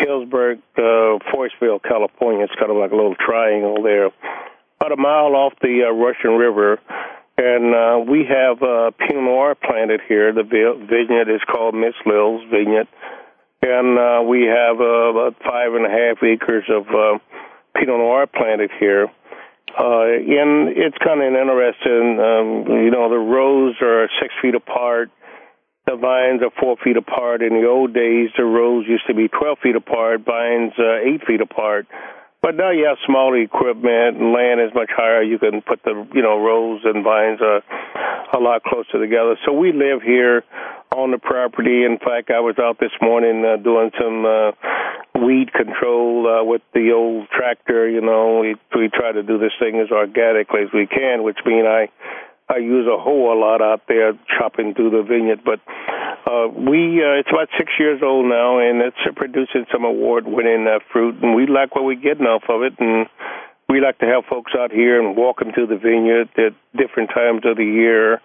Healdsburg, 0.00 0.62
uh, 0.78 1.18
Forestville, 1.28 1.82
California. 1.82 2.44
It's 2.44 2.54
kind 2.58 2.70
of 2.70 2.78
like 2.78 2.92
a 2.92 2.96
little 2.96 3.16
triangle 3.16 3.82
there, 3.82 4.06
about 4.80 4.92
a 4.92 4.96
mile 4.96 5.36
off 5.36 5.52
the 5.60 5.84
uh, 5.84 5.92
Russian 5.92 6.38
River. 6.38 6.80
And 7.38 7.70
uh, 7.72 8.10
we 8.10 8.26
have 8.26 8.60
uh, 8.60 8.90
Pinot 8.98 9.22
Noir 9.22 9.54
planted 9.54 10.00
here. 10.08 10.32
The 10.34 10.42
vineyard 10.42 11.32
is 11.32 11.40
called 11.46 11.72
Miss 11.72 11.94
Lil's 12.04 12.42
Vineyard. 12.50 12.88
And 13.62 13.98
uh, 13.98 14.22
we 14.28 14.42
have 14.42 14.80
uh, 14.80 15.14
about 15.14 15.36
five 15.38 15.72
and 15.74 15.86
a 15.86 15.88
half 15.88 16.18
acres 16.22 16.64
of 16.68 16.82
uh, 16.90 17.18
Pinot 17.78 17.98
Noir 17.98 18.26
planted 18.26 18.70
here. 18.80 19.06
Uh, 19.70 20.18
and 20.18 20.74
it's 20.74 20.98
kind 20.98 21.22
of 21.22 21.30
interesting. 21.30 22.18
Um, 22.18 22.82
you 22.82 22.90
know, 22.90 23.08
the 23.08 23.22
rows 23.22 23.76
are 23.82 24.08
six 24.20 24.34
feet 24.42 24.56
apart. 24.56 25.10
The 25.86 25.94
vines 25.94 26.42
are 26.42 26.50
four 26.60 26.76
feet 26.82 26.96
apart. 26.96 27.42
In 27.42 27.54
the 27.54 27.68
old 27.68 27.94
days, 27.94 28.30
the 28.36 28.44
rows 28.44 28.84
used 28.88 29.06
to 29.06 29.14
be 29.14 29.28
12 29.28 29.58
feet 29.62 29.76
apart, 29.76 30.24
vines 30.26 30.72
uh, 30.76 31.06
eight 31.06 31.24
feet 31.24 31.40
apart. 31.40 31.86
But 32.40 32.54
now 32.54 32.70
you 32.70 32.86
have 32.86 32.98
smaller 33.04 33.36
equipment 33.40 34.16
and 34.16 34.32
land 34.32 34.60
is 34.60 34.72
much 34.74 34.90
higher. 34.94 35.22
You 35.22 35.38
can 35.38 35.60
put 35.60 35.82
the, 35.82 36.06
you 36.14 36.22
know, 36.22 36.38
rows 36.38 36.82
and 36.84 37.02
vines 37.02 37.40
are 37.42 37.62
a 38.32 38.38
lot 38.38 38.62
closer 38.62 39.00
together. 39.00 39.36
So 39.44 39.52
we 39.52 39.72
live 39.72 40.02
here 40.02 40.44
on 40.94 41.10
the 41.10 41.18
property. 41.18 41.84
In 41.84 41.98
fact, 41.98 42.30
I 42.30 42.40
was 42.40 42.56
out 42.58 42.78
this 42.78 42.94
morning 43.02 43.44
uh, 43.44 43.56
doing 43.56 43.90
some 43.98 44.24
uh, 44.24 44.52
weed 45.24 45.52
control 45.52 46.26
uh, 46.26 46.44
with 46.44 46.62
the 46.74 46.92
old 46.92 47.28
tractor. 47.28 47.88
You 47.88 48.00
know, 48.00 48.38
we 48.40 48.54
we 48.74 48.88
try 48.88 49.12
to 49.12 49.22
do 49.22 49.38
this 49.38 49.52
thing 49.58 49.80
as 49.80 49.90
organically 49.90 50.62
as 50.62 50.72
we 50.72 50.86
can, 50.86 51.24
which 51.24 51.38
means 51.44 51.66
I 51.66 51.88
I 52.48 52.58
use 52.58 52.86
a 52.86 52.98
hoe 52.98 53.32
a 53.32 53.38
lot 53.38 53.60
out 53.60 53.82
there 53.88 54.12
chopping 54.38 54.74
through 54.74 54.90
the 54.90 55.02
vineyard. 55.02 55.40
But 55.44 55.60
uh, 56.28 56.48
we 56.48 57.00
uh, 57.00 57.16
it's 57.16 57.30
about 57.30 57.48
six 57.56 57.72
years 57.78 58.00
old 58.04 58.26
now, 58.26 58.58
and 58.58 58.82
it's 58.82 59.16
producing 59.16 59.64
some 59.72 59.84
award-winning 59.84 60.66
uh, 60.68 60.78
fruit, 60.92 61.16
and 61.22 61.34
we 61.34 61.46
like 61.46 61.74
what 61.74 61.84
we're 61.84 61.94
getting 61.94 62.26
off 62.26 62.42
of 62.50 62.62
it, 62.62 62.74
and 62.78 63.06
we 63.68 63.80
like 63.80 63.98
to 63.98 64.06
have 64.06 64.24
folks 64.28 64.52
out 64.58 64.70
here 64.70 65.00
and 65.00 65.16
walk 65.16 65.38
them 65.38 65.52
through 65.52 65.68
the 65.68 65.76
vineyard 65.76 66.28
at 66.36 66.52
different 66.76 67.10
times 67.14 67.42
of 67.44 67.56
the 67.56 67.64
year. 67.64 68.20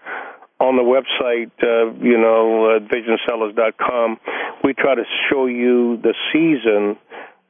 On 0.60 0.76
the 0.76 0.84
website, 0.84 1.52
uh, 1.64 1.92
you 2.00 2.18
know, 2.18 2.76
uh, 2.76 2.80
visioncellars.com, 2.80 4.18
we 4.64 4.74
try 4.74 4.96
to 4.96 5.04
show 5.30 5.48
you 5.48 5.98
the 5.98 6.14
season 6.32 6.98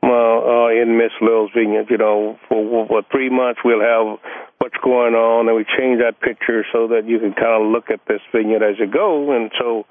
uh, 0.01 0.09
uh, 0.09 0.69
in 0.69 0.97
Miss 0.97 1.11
Lil's 1.21 1.51
vineyard. 1.55 1.87
You 1.89 1.97
know, 1.97 2.39
for, 2.49 2.87
for 2.87 3.01
three 3.11 3.29
months 3.29 3.61
we'll 3.63 3.81
have 3.81 4.19
what's 4.57 4.77
going 4.83 5.13
on, 5.13 5.47
and 5.47 5.57
we 5.57 5.65
change 5.77 6.01
that 6.01 6.21
picture 6.21 6.65
so 6.73 6.87
that 6.87 7.05
you 7.05 7.19
can 7.19 7.33
kind 7.33 7.61
of 7.61 7.71
look 7.71 7.91
at 7.91 7.99
this 8.07 8.21
vineyard 8.33 8.63
as 8.63 8.79
you 8.79 8.87
go. 8.87 9.31
And 9.31 9.51
so, 9.59 9.85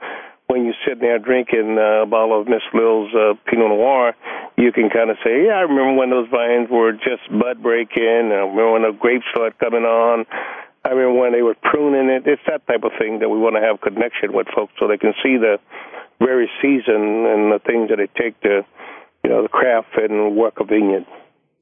when 0.48 0.64
you're 0.64 0.78
sitting 0.84 1.00
there 1.00 1.18
drinking 1.18 1.78
uh, 1.78 2.02
a 2.02 2.06
bottle 2.06 2.40
of 2.40 2.48
Miss 2.48 2.62
Lil's 2.74 3.14
uh, 3.14 3.34
Pinot 3.46 3.68
Noir, 3.68 4.14
you 4.56 4.72
can 4.72 4.90
kind 4.90 5.10
of 5.10 5.16
say, 5.24 5.46
"Yeah, 5.46 5.56
I 5.56 5.62
remember 5.62 5.94
when 5.94 6.10
those 6.10 6.28
vines 6.28 6.68
were 6.70 6.92
just 6.92 7.24
bud 7.30 7.62
breaking. 7.62 8.30
I 8.32 8.44
remember 8.44 8.72
when 8.72 8.82
the 8.82 8.92
grapes 8.92 9.24
started 9.30 9.58
coming 9.58 9.84
on." 9.84 10.26
I 10.84 10.90
remember 10.90 11.20
when 11.20 11.32
they 11.32 11.42
were 11.42 11.54
pruning 11.54 12.10
it. 12.10 12.26
It's 12.26 12.42
that 12.48 12.66
type 12.66 12.82
of 12.82 12.90
thing 12.98 13.20
that 13.20 13.28
we 13.28 13.38
want 13.38 13.54
to 13.54 13.62
have 13.62 13.80
connection 13.80 14.32
with 14.32 14.48
folks 14.54 14.72
so 14.80 14.88
they 14.88 14.98
can 14.98 15.14
see 15.22 15.36
the 15.36 15.58
very 16.18 16.50
season 16.60 17.26
and 17.26 17.52
the 17.52 17.60
things 17.64 17.90
that 17.90 18.00
it 18.00 18.10
take 18.16 18.40
to 18.40 18.66
you 19.24 19.30
know, 19.30 19.42
the 19.42 19.48
craft 19.48 19.96
and 19.96 20.36
work 20.36 20.58
a 20.58 20.64
vineyard. 20.64 21.06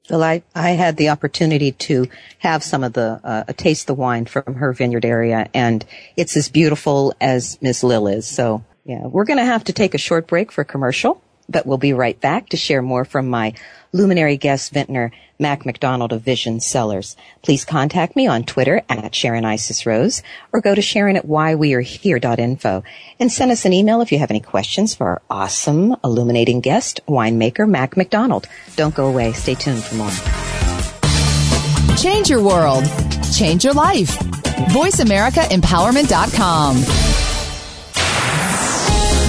Well, 0.09 0.23
I, 0.23 0.43
I 0.55 0.71
had 0.71 0.97
the 0.97 1.09
opportunity 1.09 1.71
to 1.71 2.07
have 2.39 2.63
some 2.63 2.83
of 2.83 2.93
the, 2.93 3.21
uh, 3.23 3.43
taste 3.55 3.87
the 3.87 3.93
wine 3.93 4.25
from 4.25 4.55
her 4.55 4.73
vineyard 4.73 5.05
area 5.05 5.47
and 5.53 5.85
it's 6.17 6.35
as 6.35 6.49
beautiful 6.49 7.13
as 7.21 7.59
Miss 7.61 7.83
Lil 7.83 8.07
is. 8.07 8.27
So 8.27 8.63
yeah, 8.85 9.05
we're 9.05 9.25
going 9.25 9.39
to 9.39 9.45
have 9.45 9.65
to 9.65 9.73
take 9.73 9.93
a 9.93 9.99
short 9.99 10.27
break 10.27 10.51
for 10.51 10.63
commercial, 10.63 11.21
but 11.47 11.65
we'll 11.65 11.77
be 11.77 11.93
right 11.93 12.19
back 12.19 12.49
to 12.49 12.57
share 12.57 12.81
more 12.81 13.05
from 13.05 13.29
my 13.29 13.53
luminary 13.93 14.37
guest 14.37 14.73
vintner, 14.73 15.11
Mac 15.37 15.63
McDonald 15.65 16.13
of 16.13 16.21
Vision 16.21 16.59
Cellars. 16.59 17.15
Please 17.41 17.65
contact 17.65 18.15
me 18.15 18.27
on 18.27 18.43
Twitter 18.43 18.81
at 18.89 19.13
Sharon 19.13 19.45
Isis 19.45 19.85
Rose 19.85 20.23
or 20.53 20.61
go 20.61 20.73
to 20.73 20.81
Sharon 20.81 21.17
at 21.17 21.27
whywearehere.info 21.27 22.83
and 23.19 23.31
send 23.31 23.51
us 23.51 23.65
an 23.65 23.73
email 23.73 24.01
if 24.01 24.11
you 24.11 24.17
have 24.19 24.31
any 24.31 24.39
questions 24.39 24.95
for 24.95 25.07
our 25.07 25.21
awesome 25.29 25.95
illuminating 26.03 26.61
guest, 26.61 27.01
winemaker 27.07 27.69
Mac 27.69 27.95
McDonald. 27.97 28.47
Don't 28.75 28.95
go 28.95 29.07
away. 29.07 29.33
Stay 29.33 29.55
tuned 29.55 29.83
for 29.83 29.95
more. 29.95 30.11
Change 31.97 32.29
your 32.29 32.41
world. 32.41 32.85
Change 33.35 33.63
your 33.63 33.73
life. 33.73 34.17
VoiceAmericaEmpowerment.com. 34.71 37.10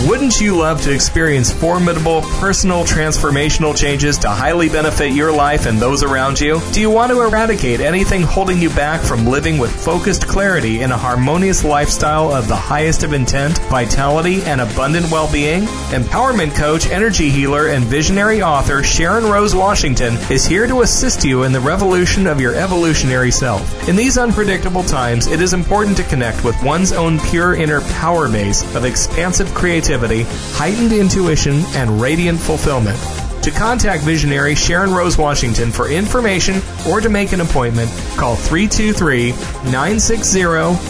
Wouldn't 0.08 0.40
you 0.40 0.56
love 0.56 0.82
to 0.82 0.92
experience 0.92 1.52
formidable 1.52 2.22
personal 2.22 2.82
transformational 2.82 3.76
changes 3.76 4.18
to 4.18 4.28
highly 4.28 4.68
benefit 4.68 5.12
your 5.12 5.30
life 5.30 5.66
and 5.66 5.78
those 5.78 6.02
around 6.02 6.40
you? 6.40 6.60
Do 6.72 6.80
you 6.80 6.90
want 6.90 7.12
to 7.12 7.20
eradicate 7.20 7.78
anything 7.78 8.22
holding 8.22 8.58
you 8.58 8.68
back 8.70 9.00
from 9.00 9.26
living 9.26 9.58
with 9.58 9.70
focused 9.70 10.26
clarity 10.26 10.80
in 10.80 10.90
a 10.90 10.96
harmonious 10.96 11.62
lifestyle 11.62 12.32
of 12.32 12.48
the 12.48 12.56
highest 12.56 13.04
of 13.04 13.12
intent, 13.12 13.58
vitality, 13.70 14.42
and 14.42 14.60
abundant 14.60 15.08
well-being? 15.08 15.62
Empowerment 15.92 16.56
coach, 16.56 16.88
energy 16.88 17.30
healer, 17.30 17.68
and 17.68 17.84
visionary 17.84 18.42
author 18.42 18.82
Sharon 18.82 19.24
Rose 19.24 19.54
Washington 19.54 20.14
is 20.32 20.44
here 20.44 20.66
to 20.66 20.82
assist 20.82 21.24
you 21.24 21.44
in 21.44 21.52
the 21.52 21.60
revolution 21.60 22.26
of 22.26 22.40
your 22.40 22.56
evolutionary 22.56 23.30
self. 23.30 23.88
In 23.88 23.94
these 23.94 24.18
unpredictable 24.18 24.82
times, 24.82 25.28
it 25.28 25.40
is 25.40 25.52
important 25.52 25.96
to 25.98 26.02
connect 26.04 26.42
with 26.42 26.60
one's 26.64 26.90
own 26.90 27.20
pure 27.20 27.54
inner 27.54 27.82
power 27.82 28.28
base 28.28 28.64
of 28.74 28.84
expansive 28.84 29.54
creativity 29.54 29.91
creativity, 29.92 30.22
heightened 30.54 30.92
intuition, 30.92 31.62
and 31.74 32.00
radiant 32.00 32.38
fulfillment. 32.38 32.98
To 33.42 33.50
contact 33.50 34.04
visionary 34.04 34.54
Sharon 34.54 34.92
Rose 34.92 35.18
Washington 35.18 35.72
for 35.72 35.90
information 35.90 36.62
or 36.88 37.00
to 37.00 37.08
make 37.08 37.32
an 37.32 37.40
appointment, 37.40 37.90
call 38.16 38.36
323 38.36 39.32
960 39.72 40.42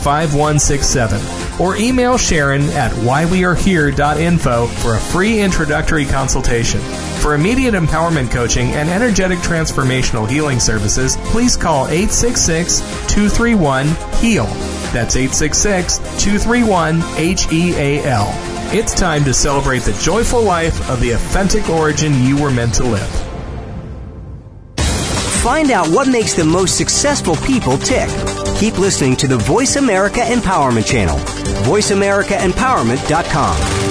5167 0.03 1.21
or 1.59 1.77
email 1.77 2.19
Sharon 2.19 2.63
at 2.71 2.93
whywearehere.info 2.93 4.67
for 4.67 4.95
a 4.95 5.01
free 5.01 5.41
introductory 5.41 6.05
consultation. 6.05 6.81
For 7.21 7.35
immediate 7.35 7.75
empowerment 7.75 8.31
coaching 8.31 8.69
and 8.73 8.91
energetic 8.91 9.39
transformational 9.39 10.29
healing 10.29 10.61
services, 10.61 11.17
please 11.31 11.57
call 11.57 11.87
866 11.87 12.81
231 13.09 13.87
HEAL. 14.21 14.47
That's 14.93 15.17
866 15.17 15.99
231 16.23 17.01
H 17.17 17.51
E 17.51 17.73
A 17.77 18.05
L. 18.05 18.52
It's 18.75 18.95
time 18.95 19.23
to 19.25 19.35
celebrate 19.35 19.83
the 19.83 19.93
joyful 19.93 20.43
life 20.43 20.89
of 20.89 20.99
the 21.03 21.11
authentic 21.11 21.69
origin 21.69 22.23
you 22.23 22.43
were 22.43 22.51
meant 22.51 22.73
to 22.77 22.85
live. 22.85 23.07
Find 25.43 25.71
out 25.71 25.89
what 25.89 26.09
makes 26.09 26.33
the 26.33 26.45
most 26.45 26.79
successful 26.79 27.37
people 27.37 27.77
tick. 27.77 28.09
Keep 28.57 28.79
listening 28.79 29.15
to 29.17 29.29
the 29.29 29.37
Voice 29.37 29.77
America 29.77 30.21
Empowerment 30.21 30.87
Channel. 30.87 31.19
VoiceAmericaEmpowerment.com. 31.67 33.82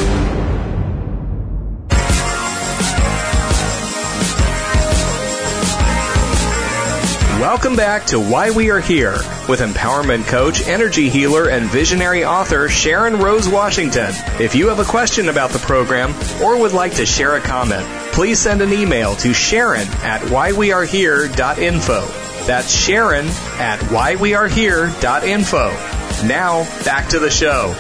Welcome 7.41 7.75
back 7.75 8.05
to 8.05 8.19
Why 8.19 8.51
We 8.51 8.69
Are 8.69 8.79
Here 8.79 9.13
with 9.49 9.61
empowerment 9.61 10.27
coach, 10.27 10.61
energy 10.67 11.09
healer, 11.09 11.49
and 11.49 11.65
visionary 11.65 12.23
author 12.23 12.69
Sharon 12.69 13.17
Rose 13.17 13.49
Washington. 13.49 14.13
If 14.39 14.53
you 14.53 14.67
have 14.67 14.77
a 14.77 14.85
question 14.85 15.27
about 15.27 15.49
the 15.49 15.57
program 15.57 16.13
or 16.39 16.59
would 16.59 16.73
like 16.73 16.93
to 16.97 17.05
share 17.07 17.37
a 17.37 17.41
comment, 17.41 17.83
please 18.13 18.37
send 18.37 18.61
an 18.61 18.71
email 18.71 19.15
to 19.15 19.33
Sharon 19.33 19.87
at 20.03 20.21
whywearehere.info. 20.21 22.05
That's 22.45 22.71
Sharon 22.71 23.25
at 23.57 23.79
whywearehere.info. 23.79 26.27
Now, 26.27 26.63
back 26.85 27.09
to 27.09 27.17
the 27.17 27.31
show. 27.31 27.73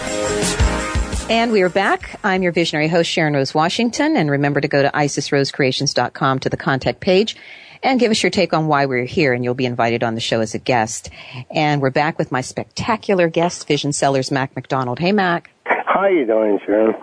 And 1.29 1.51
we 1.51 1.61
are 1.61 1.69
back. 1.69 2.19
I'm 2.23 2.41
your 2.41 2.51
visionary 2.51 2.87
host, 2.87 3.11
Sharon 3.11 3.35
Rose 3.35 3.53
Washington. 3.53 4.17
And 4.17 4.31
remember 4.31 4.59
to 4.59 4.67
go 4.67 4.81
to 4.81 4.89
isisrosecreations.com 4.89 6.39
to 6.39 6.49
the 6.49 6.57
contact 6.57 6.99
page 6.99 7.35
and 7.83 7.99
give 7.99 8.11
us 8.11 8.21
your 8.21 8.29
take 8.29 8.53
on 8.53 8.67
why 8.67 8.85
we're 8.85 9.05
here 9.05 9.33
and 9.33 9.43
you'll 9.43 9.53
be 9.53 9.65
invited 9.65 10.03
on 10.03 10.15
the 10.15 10.21
show 10.21 10.41
as 10.41 10.53
a 10.53 10.59
guest. 10.59 11.09
And 11.49 11.81
we're 11.81 11.89
back 11.89 12.17
with 12.17 12.31
my 12.31 12.41
spectacular 12.41 13.27
guest, 13.27 13.67
Vision 13.67 13.93
Cellars, 13.93 14.31
Mac 14.31 14.55
McDonald. 14.55 14.99
Hey, 14.99 15.11
Mac. 15.11 15.49
How 15.65 16.07
you 16.07 16.25
doing, 16.25 16.59
Sharon? 16.65 16.95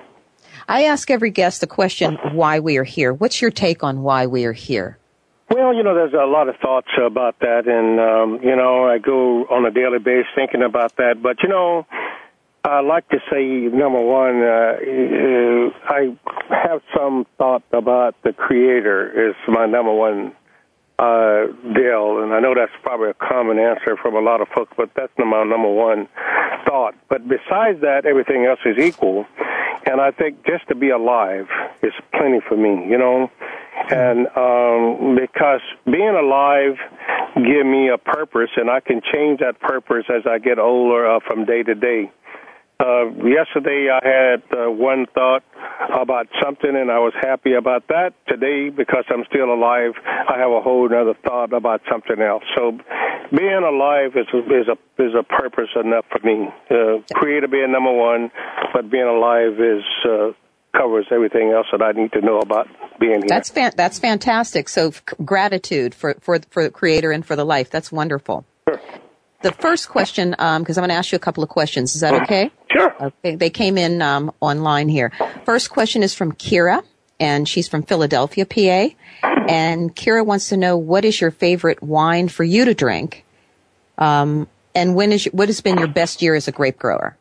I 0.69 0.85
ask 0.85 1.11
every 1.11 1.31
guest 1.31 1.61
the 1.61 1.67
question, 1.67 2.19
why 2.33 2.61
we 2.61 2.77
are 2.77 2.85
here. 2.85 3.13
What's 3.13 3.41
your 3.41 3.51
take 3.51 3.83
on 3.83 4.03
why 4.03 4.27
we 4.27 4.45
are 4.45 4.53
here? 4.53 4.99
Well, 5.51 5.75
you 5.75 5.83
know, 5.83 5.95
there's 5.95 6.13
a 6.13 6.27
lot 6.27 6.51
of 6.51 6.57
thoughts 6.57 6.89
about 7.03 7.39
that, 7.41 7.67
and 7.67 7.99
um, 7.99 8.47
you 8.47 8.55
know, 8.55 8.87
I 8.87 8.99
go 8.99 9.47
on 9.47 9.65
a 9.65 9.71
daily 9.71 9.99
basis 9.99 10.27
thinking 10.35 10.63
about 10.63 10.97
that. 10.97 11.23
But 11.23 11.43
you 11.43 11.49
know, 11.49 11.87
I 12.65 12.81
like 12.81 13.09
to 13.09 13.19
say, 13.33 13.43
number 13.45 14.01
one, 14.01 14.43
uh, 14.43 15.71
I 15.89 16.15
have 16.51 16.83
some 16.95 17.27
thought 17.39 17.63
about 17.73 18.15
the 18.23 18.35
Creator 18.35 19.31
is 19.31 19.37
my 19.49 19.65
number 19.65 19.93
one 19.93 20.35
uh, 20.99 21.47
deal, 21.75 22.23
and 22.23 22.35
I 22.35 22.41
know 22.41 22.55
that's 22.55 22.73
probably 22.83 23.11
a 23.11 23.15
common 23.15 23.59
answer 23.59 23.97
from 23.97 24.17
a 24.17 24.21
lot 24.21 24.41
of 24.41 24.49
folks, 24.49 24.73
but 24.77 24.91
that's 24.97 25.13
my 25.17 25.45
number 25.45 25.71
one 25.71 26.09
thought. 26.67 26.95
But 27.09 27.29
besides 27.29 27.81
that, 27.83 28.05
everything 28.05 28.47
else 28.47 28.61
is 28.65 28.79
equal, 28.79 29.27
and 29.87 30.01
I 30.01 30.11
think 30.11 30.45
just 30.45 30.67
to 30.69 30.75
be 30.75 30.91
alive 30.91 31.49
is 31.83 31.93
plenty 32.13 32.41
for 32.49 32.57
me, 32.57 32.91
you 32.91 32.99
know, 32.99 33.31
and 33.91 34.27
um, 34.37 35.15
because 35.15 35.61
being 35.85 36.17
alive 36.17 36.77
give 37.37 37.67
me 37.67 37.89
a 37.89 37.99
purpose, 37.99 38.51
and 38.57 38.69
I 38.69 38.81
can 38.81 39.01
change 39.13 39.41
that 39.41 39.61
purpose 39.61 40.05
as 40.09 40.23
I 40.27 40.39
get 40.39 40.59
older 40.59 41.07
uh, 41.07 41.21
from 41.27 41.45
day 41.45 41.63
to 41.63 41.75
day. 41.75 42.11
Uh, 42.81 43.11
yesterday 43.27 43.89
I 43.91 44.01
had 44.07 44.43
uh, 44.57 44.71
one 44.71 45.07
thought 45.13 45.43
about 46.01 46.29
something 46.41 46.71
and 46.71 46.93
I 46.93 47.01
was 47.01 47.13
happy 47.21 47.55
about 47.55 47.89
that. 47.89 48.15
Today, 48.29 48.71
because 48.71 49.05
I'm 49.11 49.25
still 49.29 49.53
alive, 49.53 49.93
I 50.07 50.39
have 50.39 50.53
a 50.53 50.61
whole 50.61 50.87
other 50.87 51.15
thought 51.25 51.53
about 51.53 51.83
something 51.91 52.23
else. 52.23 52.45
So 52.57 52.79
being 53.37 53.65
alive 53.67 54.13
is 54.15 54.27
a, 54.33 54.39
is 54.39 54.69
a, 54.69 55.03
is 55.03 55.15
a 55.19 55.25
purpose 55.25 55.71
enough 55.75 56.05
for 56.11 56.21
me. 56.25 56.49
Uh, 56.71 57.03
creator 57.15 57.49
being 57.49 57.73
number 57.73 57.93
one, 57.93 58.31
but 58.73 58.89
being 58.91 59.09
alive 59.09 59.59
is, 59.59 59.83
uh, 60.05 60.31
covers 60.77 61.07
everything 61.11 61.51
else 61.51 61.67
that 61.73 61.83
I 61.83 61.93
need 61.93 62.13
to 62.13 62.21
know 62.21 62.39
about 62.39 62.69
being 63.01 63.21
here. 63.21 63.29
That's 63.29 63.51
fan- 63.51 63.73
that's 63.75 63.99
fantastic. 63.99 64.69
So 64.69 64.89
f- 64.89 65.03
gratitude 65.25 65.95
for 65.95 66.15
for 66.21 66.39
for 66.51 66.65
the 66.65 66.71
creator 66.71 67.11
and 67.11 67.25
for 67.25 67.37
the 67.37 67.45
life. 67.45 67.71
That's 67.71 67.91
wonderful. 67.91 68.45
Sure. 68.69 68.81
The 69.41 69.53
first 69.53 69.89
question, 69.89 70.33
because 70.33 70.47
um, 70.57 70.65
I'm 70.67 70.75
going 70.75 70.89
to 70.89 70.95
ask 70.95 71.11
you 71.11 71.17
a 71.17 71.21
couple 71.21 71.43
of 71.43 71.49
questions. 71.49 71.95
Is 71.95 72.03
that 72.03 72.23
okay? 72.23 72.51
Sure. 72.71 72.95
Okay. 73.01 73.37
They 73.37 73.51
came 73.51 73.79
in 73.79 74.03
um, 74.03 74.33
online 74.41 74.89
here. 74.89 75.13
First 75.45 75.71
question 75.71 76.03
is 76.03 76.15
from 76.15 76.33
Kira, 76.33 76.83
and 77.19 77.49
she's 77.49 77.69
from 77.69 77.83
Philadelphia, 77.83 78.45
PA. 78.47 78.95
And 79.23 79.95
Kira 79.95 80.25
wants 80.25 80.51
to 80.51 80.57
know 80.57 80.77
what 80.77 81.05
is 81.05 81.21
your 81.21 81.31
favorite 81.31 81.83
wine 81.83 82.29
for 82.29 82.45
you 82.45 82.67
to 82.67 82.75
drink, 82.75 83.25
um, 83.97 84.47
and 84.75 84.95
when 84.95 85.13
is 85.13 85.27
your, 85.27 85.33
what 85.33 85.49
has 85.49 85.61
been 85.61 85.79
your 85.79 85.89
best 85.89 86.23
year 86.23 86.35
as 86.35 86.47
a 86.47 86.53
grape 86.53 86.79
grower? 86.79 87.17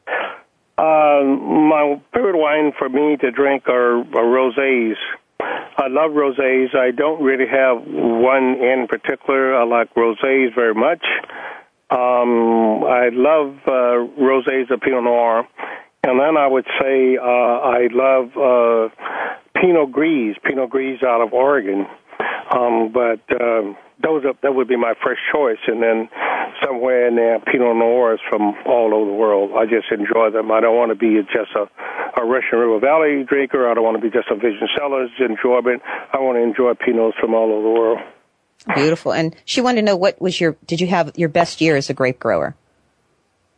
Uh, 0.77 1.23
my 1.23 1.99
favorite 2.13 2.37
wine 2.37 2.71
for 2.77 2.87
me 2.87 3.17
to 3.17 3.31
drink 3.31 3.67
are, 3.67 3.99
are 3.99 4.03
rosés. 4.03 4.95
I 5.39 5.87
love 5.87 6.11
rosés. 6.11 6.75
I 6.75 6.91
don't 6.91 7.21
really 7.23 7.47
have 7.47 7.81
one 7.83 8.61
in 8.61 8.87
particular. 8.87 9.55
I 9.55 9.63
like 9.63 9.93
rosés 9.95 10.53
very 10.53 10.75
much. 10.75 11.03
Um, 11.89 12.83
I 12.83 13.09
love 13.13 13.55
uh, 13.65 14.03
rosés 14.19 14.69
of 14.69 14.81
Pinot 14.81 15.03
Noir, 15.03 15.47
and 16.03 16.19
then 16.19 16.35
I 16.35 16.47
would 16.47 16.65
say 16.81 17.15
uh, 17.15 17.23
I 17.23 17.87
love 17.91 18.35
uh, 18.35 18.89
Pinot 19.55 19.91
Gris, 19.91 20.35
Pinot 20.43 20.69
Gris 20.69 21.01
out 21.01 21.21
of 21.21 21.31
Oregon. 21.31 21.85
Um, 22.51 22.91
but 22.93 23.19
uh, 23.31 23.73
those 24.03 24.25
are, 24.25 24.33
that 24.43 24.53
would 24.53 24.67
be 24.67 24.75
my 24.75 24.93
first 25.03 25.21
choice, 25.33 25.59
and 25.67 25.81
then 25.81 26.09
somewhere 26.63 27.07
in 27.07 27.15
there, 27.15 27.39
Pinot 27.39 27.75
Noirs 27.77 28.19
from 28.29 28.55
all 28.65 28.93
over 28.93 29.09
the 29.09 29.15
world. 29.15 29.51
I 29.55 29.65
just 29.65 29.91
enjoy 29.91 30.31
them. 30.31 30.51
I 30.51 30.59
don't 30.59 30.75
want 30.75 30.91
to 30.91 30.95
be 30.95 31.21
just 31.23 31.55
a, 31.55 31.67
a 32.19 32.25
Russian 32.25 32.59
River 32.59 32.79
Valley 32.79 33.23
drinker. 33.23 33.69
I 33.69 33.73
don't 33.73 33.83
want 33.83 33.95
to 33.95 34.03
be 34.03 34.11
just 34.11 34.29
a 34.29 34.35
Vision 34.35 34.67
Cellars 34.77 35.11
enjoyment. 35.19 35.81
I 36.13 36.19
want 36.19 36.37
to 36.37 36.43
enjoy 36.43 36.73
Pinots 36.73 37.19
from 37.19 37.33
all 37.33 37.51
over 37.51 37.63
the 37.63 37.79
world. 37.79 37.99
Beautiful. 38.75 39.13
And 39.13 39.35
she 39.45 39.61
wanted 39.61 39.81
to 39.81 39.85
know 39.85 39.95
what 39.95 40.21
was 40.21 40.39
your, 40.39 40.55
did 40.65 40.81
you 40.81 40.87
have 40.87 41.17
your 41.17 41.29
best 41.29 41.61
year 41.61 41.75
as 41.75 41.89
a 41.89 41.93
grape 41.93 42.19
grower? 42.19 42.55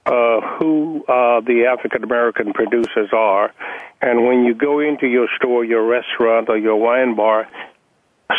uh, 0.06 0.58
who 0.58 1.04
uh, 1.08 1.42
the 1.42 1.66
African 1.72 2.04
American 2.04 2.54
producers 2.54 3.10
are. 3.14 3.54
And 4.02 4.26
when 4.26 4.44
you 4.46 4.56
go 4.56 4.80
into 4.80 5.08
your 5.08 5.28
store, 5.38 5.66
your 5.66 5.86
restaurant, 5.86 6.50
or 6.50 6.58
your 6.58 6.78
wine 6.78 7.16
bar, 7.16 7.48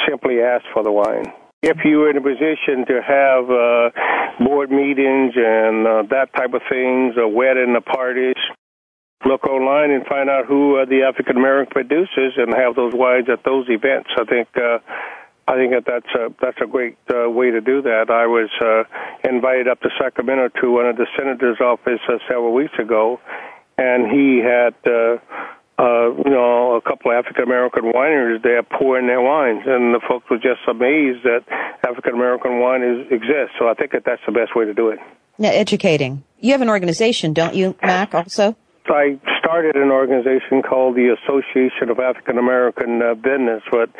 simply 0.08 0.40
ask 0.40 0.64
for 0.72 0.82
the 0.82 0.92
wine. 0.92 1.32
If 1.62 1.76
you're 1.84 2.08
in 2.08 2.16
a 2.16 2.22
position 2.22 2.86
to 2.86 3.02
have 3.02 3.50
uh, 3.50 4.44
board 4.44 4.70
meetings 4.70 5.34
and 5.36 5.86
uh, 5.86 6.02
that 6.10 6.32
type 6.34 6.54
of 6.54 6.62
things, 6.70 7.16
or 7.18 7.28
wedding 7.28 7.76
parties, 7.84 8.36
look 9.24 9.44
online 9.44 9.90
and 9.90 10.06
find 10.06 10.30
out 10.30 10.46
who 10.46 10.76
are 10.76 10.86
the 10.86 11.02
African 11.02 11.36
American 11.36 11.70
producers 11.70 12.34
and 12.36 12.54
have 12.54 12.74
those 12.74 12.94
wines 12.94 13.28
at 13.28 13.44
those 13.44 13.66
events. 13.68 14.10
I 14.16 14.24
think 14.24 14.48
uh, 14.56 14.78
I 15.46 15.56
think 15.56 15.72
that 15.72 15.84
that's 15.86 16.14
a 16.14 16.32
that's 16.40 16.58
a 16.62 16.66
great 16.66 16.96
uh, 17.12 17.28
way 17.28 17.50
to 17.50 17.60
do 17.60 17.82
that. 17.82 18.06
I 18.08 18.26
was 18.26 18.50
uh, 18.60 18.84
invited 19.28 19.68
up 19.68 19.80
to 19.82 19.88
Sacramento 19.98 20.60
to 20.60 20.70
one 20.70 20.86
of 20.86 20.96
the 20.96 21.06
senator's 21.18 21.60
office 21.60 22.00
uh, 22.08 22.18
several 22.28 22.54
weeks 22.54 22.74
ago, 22.78 23.20
and 23.76 24.10
he 24.10 24.38
had. 24.38 24.74
Uh, 24.86 25.18
uh, 25.80 26.12
you 26.26 26.30
know, 26.30 26.74
a 26.74 26.82
couple 26.82 27.10
of 27.10 27.16
African 27.16 27.42
American 27.42 27.84
wineries 27.84 28.42
there 28.42 28.62
pouring 28.62 29.06
their 29.06 29.22
wines, 29.22 29.62
and 29.64 29.94
the 29.94 30.00
folks 30.06 30.28
were 30.28 30.36
just 30.36 30.60
amazed 30.68 31.24
that 31.24 31.40
African 31.88 32.12
American 32.12 32.60
wine 32.60 32.82
is, 32.82 33.06
exists. 33.10 33.56
So 33.58 33.66
I 33.66 33.72
think 33.72 33.92
that 33.92 34.02
that's 34.04 34.20
the 34.26 34.32
best 34.32 34.54
way 34.54 34.66
to 34.66 34.74
do 34.74 34.90
it. 34.90 34.98
Now, 35.38 35.48
educating. 35.48 36.22
You 36.38 36.52
have 36.52 36.60
an 36.60 36.68
organization, 36.68 37.32
don't 37.32 37.54
you, 37.54 37.76
Mac? 37.82 38.14
Also. 38.14 38.56
I 38.86 39.20
started 39.38 39.76
an 39.76 39.90
organization 39.90 40.62
called 40.62 40.96
the 40.96 41.14
Association 41.14 41.90
of 41.90 41.98
African 41.98 42.38
American 42.38 43.02
uh, 43.02 43.14
Business, 43.14 43.62
but 43.70 43.90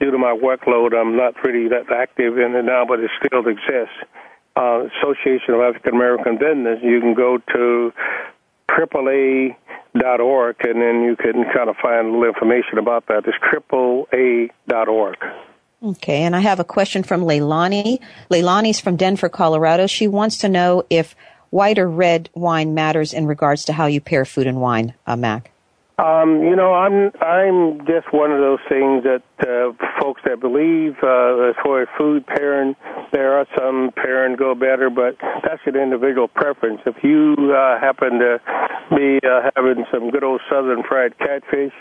due 0.00 0.10
to 0.10 0.18
my 0.18 0.36
workload, 0.36 0.94
I'm 0.94 1.16
not 1.16 1.34
really 1.44 1.68
that 1.68 1.92
active 1.92 2.38
in 2.38 2.54
it 2.54 2.64
now, 2.64 2.84
but 2.86 3.00
it 3.00 3.10
still 3.24 3.46
exists. 3.46 3.96
Uh, 4.56 4.88
Association 4.98 5.54
of 5.54 5.60
African 5.60 5.94
American 5.94 6.38
Business. 6.38 6.80
You 6.82 7.00
can 7.00 7.14
go 7.14 7.38
to 7.54 7.92
AAA.org, 8.68 10.56
and 10.60 10.82
then 10.82 11.02
you 11.02 11.16
can 11.16 11.44
kind 11.54 11.70
of 11.70 11.76
find 11.76 12.06
a 12.06 12.10
little 12.10 12.24
information 12.24 12.78
about 12.78 13.06
that. 13.06 13.24
It's 13.26 13.38
AAA.org. 13.38 15.16
Okay, 15.82 16.22
and 16.22 16.36
I 16.36 16.40
have 16.40 16.60
a 16.60 16.64
question 16.64 17.02
from 17.02 17.22
Leilani. 17.22 18.00
Leilani's 18.30 18.80
from 18.80 18.96
Denver, 18.96 19.30
Colorado. 19.30 19.86
She 19.86 20.08
wants 20.08 20.36
to 20.38 20.48
know 20.48 20.84
if 20.90 21.16
white 21.50 21.78
or 21.78 21.88
red 21.88 22.30
wine 22.34 22.74
matters 22.74 23.12
in 23.12 23.26
regards 23.26 23.64
to 23.66 23.72
how 23.72 23.86
you 23.86 24.00
pair 24.00 24.24
food 24.24 24.46
and 24.46 24.60
wine, 24.60 24.94
uh, 25.06 25.16
Mac. 25.16 25.50
Um, 26.00 26.42
you 26.42 26.56
know, 26.56 26.72
I'm 26.72 27.12
I'm 27.20 27.84
just 27.84 28.10
one 28.10 28.32
of 28.32 28.40
those 28.40 28.60
things 28.70 29.04
that 29.04 29.22
uh, 29.40 29.76
folks 30.00 30.22
that 30.24 30.40
believe 30.40 30.96
uh, 31.02 31.50
as 31.50 31.56
far 31.62 31.82
as 31.82 31.88
food 31.98 32.26
pairing, 32.26 32.74
there 33.12 33.36
are 33.36 33.46
some 33.58 33.90
pairing 33.94 34.36
go 34.36 34.54
better, 34.54 34.88
but 34.88 35.18
that's 35.44 35.60
an 35.66 35.76
individual 35.76 36.26
preference. 36.26 36.80
If 36.86 37.04
you 37.04 37.52
uh, 37.52 37.78
happen 37.78 38.18
to 38.18 38.40
be 38.96 39.20
uh, 39.22 39.50
having 39.54 39.84
some 39.92 40.10
good 40.10 40.24
old 40.24 40.40
southern 40.48 40.84
fried 40.84 41.18
catfish, 41.18 41.74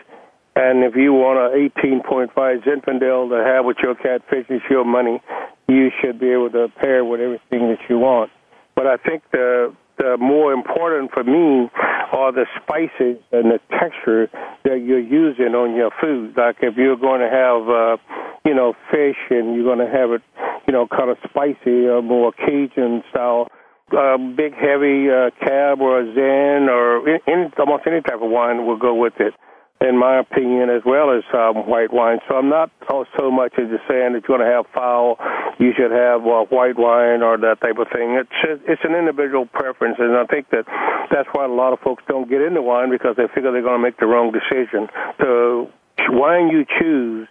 and 0.54 0.84
if 0.84 0.98
you 0.98 1.14
want 1.14 1.40
a 1.40 1.56
18.5 1.82 2.34
Zinfandel 2.36 3.30
to 3.30 3.42
have 3.46 3.64
with 3.64 3.78
your 3.82 3.96
catfish, 3.96 4.48
it's 4.50 4.66
your 4.70 4.84
money. 4.84 5.22
You 5.70 5.92
should 6.02 6.20
be 6.20 6.32
able 6.32 6.50
to 6.50 6.68
pair 6.78 7.06
with 7.06 7.22
everything 7.22 7.70
that 7.70 7.80
you 7.88 8.00
want. 8.00 8.32
But 8.80 8.88
I 8.88 8.96
think 8.96 9.24
the 9.34 9.76
the 9.98 10.16
more 10.16 10.54
important 10.54 11.12
for 11.12 11.22
me 11.22 11.68
are 12.16 12.32
the 12.32 12.46
spices 12.56 13.20
and 13.34 13.52
the 13.52 13.60
texture 13.70 14.32
that 14.64 14.80
you're 14.80 15.04
using 15.04 15.54
on 15.54 15.76
your 15.76 15.92
food. 16.00 16.38
Like 16.38 16.56
if 16.62 16.78
you're 16.78 16.96
going 16.96 17.20
to 17.20 17.28
have, 17.28 17.68
uh, 17.68 17.98
you 18.46 18.56
know, 18.56 18.76
fish 18.90 19.20
and 19.32 19.54
you're 19.54 19.66
going 19.66 19.86
to 19.86 19.92
have 19.92 20.12
it, 20.12 20.22
you 20.66 20.72
know, 20.72 20.88
kind 20.88 21.10
of 21.10 21.18
spicy 21.30 21.92
or 21.92 22.02
more 22.02 22.32
Cajun 22.32 23.04
style, 23.10 23.50
uh, 23.92 24.16
big 24.16 24.54
heavy 24.56 25.12
uh, 25.12 25.32
cab 25.44 25.82
or 25.82 26.00
a 26.00 26.06
Zin 26.16 26.70
or 26.72 27.04
any, 27.28 27.52
almost 27.60 27.84
any 27.86 28.00
type 28.00 28.24
of 28.24 28.32
wine 28.32 28.66
will 28.66 28.80
go 28.80 28.96
with 28.96 29.20
it 29.20 29.34
in 29.82 29.98
my 29.98 30.20
opinion, 30.20 30.70
as 30.70 30.82
well 30.86 31.12
as 31.16 31.24
um, 31.34 31.68
white 31.68 31.94
wine. 31.94 32.20
So 32.28 32.36
I'm 32.36 32.50
not 32.50 32.70
so 32.90 33.32
much 33.32 33.54
as 33.58 33.70
just 33.70 33.88
saying 33.88 34.14
that 34.14 34.28
you're 34.28 34.38
going 34.38 34.44
to 34.44 34.54
have 34.54 34.66
fowl, 34.74 35.18
you 35.58 35.72
should 35.76 35.92
have 35.92 36.22
uh, 36.26 36.44
white 36.52 36.78
wine 36.78 37.24
or 37.24 37.38
that 37.38 37.62
type 37.62 37.78
of 37.80 37.88
thing. 37.92 38.20
It's 38.20 38.62
it's 38.68 38.82
an 38.84 38.94
individual 38.96 39.46
preference, 39.46 39.96
and 40.00 40.16
I 40.16 40.26
think 40.26 40.50
that 40.50 40.66
that's 41.12 41.30
why 41.32 41.46
a 41.46 41.48
lot 41.48 41.72
of 41.72 41.80
folks 41.80 42.04
don't 42.08 42.30
get 42.30 42.42
into 42.42 42.62
wine 42.62 42.92
because 42.92 43.16
they 43.16 43.28
figure 43.34 43.52
they're 43.52 43.64
going 43.64 43.80
to 43.80 43.84
make 43.84 43.98
the 44.00 44.08
wrong 44.08 44.32
decision. 44.32 44.90
The 45.18 45.70
wine 46.10 46.50
you 46.50 46.66
choose 46.80 47.28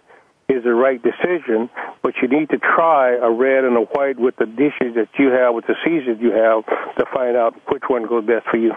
is 0.49 0.63
the 0.63 0.73
right 0.73 1.01
decision, 1.01 1.69
but 2.01 2.13
you 2.21 2.27
need 2.27 2.49
to 2.49 2.57
try 2.57 3.13
a 3.13 3.29
red 3.29 3.63
and 3.63 3.77
a 3.77 3.85
white 3.93 4.17
with 4.17 4.35
the 4.37 4.47
dishes 4.47 4.95
that 4.95 5.09
you 5.19 5.29
have, 5.29 5.53
with 5.53 5.67
the 5.67 5.75
seasons 5.85 6.17
you 6.19 6.31
have, 6.31 6.65
to 6.97 7.05
find 7.13 7.37
out 7.37 7.53
which 7.71 7.83
one 7.87 8.07
goes 8.07 8.25
best 8.25 8.47
for 8.49 8.57
you. 8.57 8.73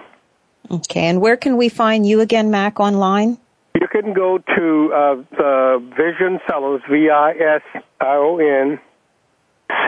Okay, 0.70 1.04
and 1.04 1.20
where 1.22 1.38
can 1.38 1.56
we 1.56 1.70
find 1.70 2.06
you 2.06 2.20
again, 2.20 2.50
Mac, 2.50 2.78
online? 2.78 3.38
You 3.80 3.88
can 3.88 4.12
go 4.12 4.38
to 4.38 4.92
uh, 4.92 5.14
the 5.36 5.92
Vision 5.96 6.40
Cellars, 6.48 6.82
V 6.90 7.10
I 7.10 7.32
S 7.32 7.82
I 8.00 8.16
O 8.16 8.38
N 8.38 8.78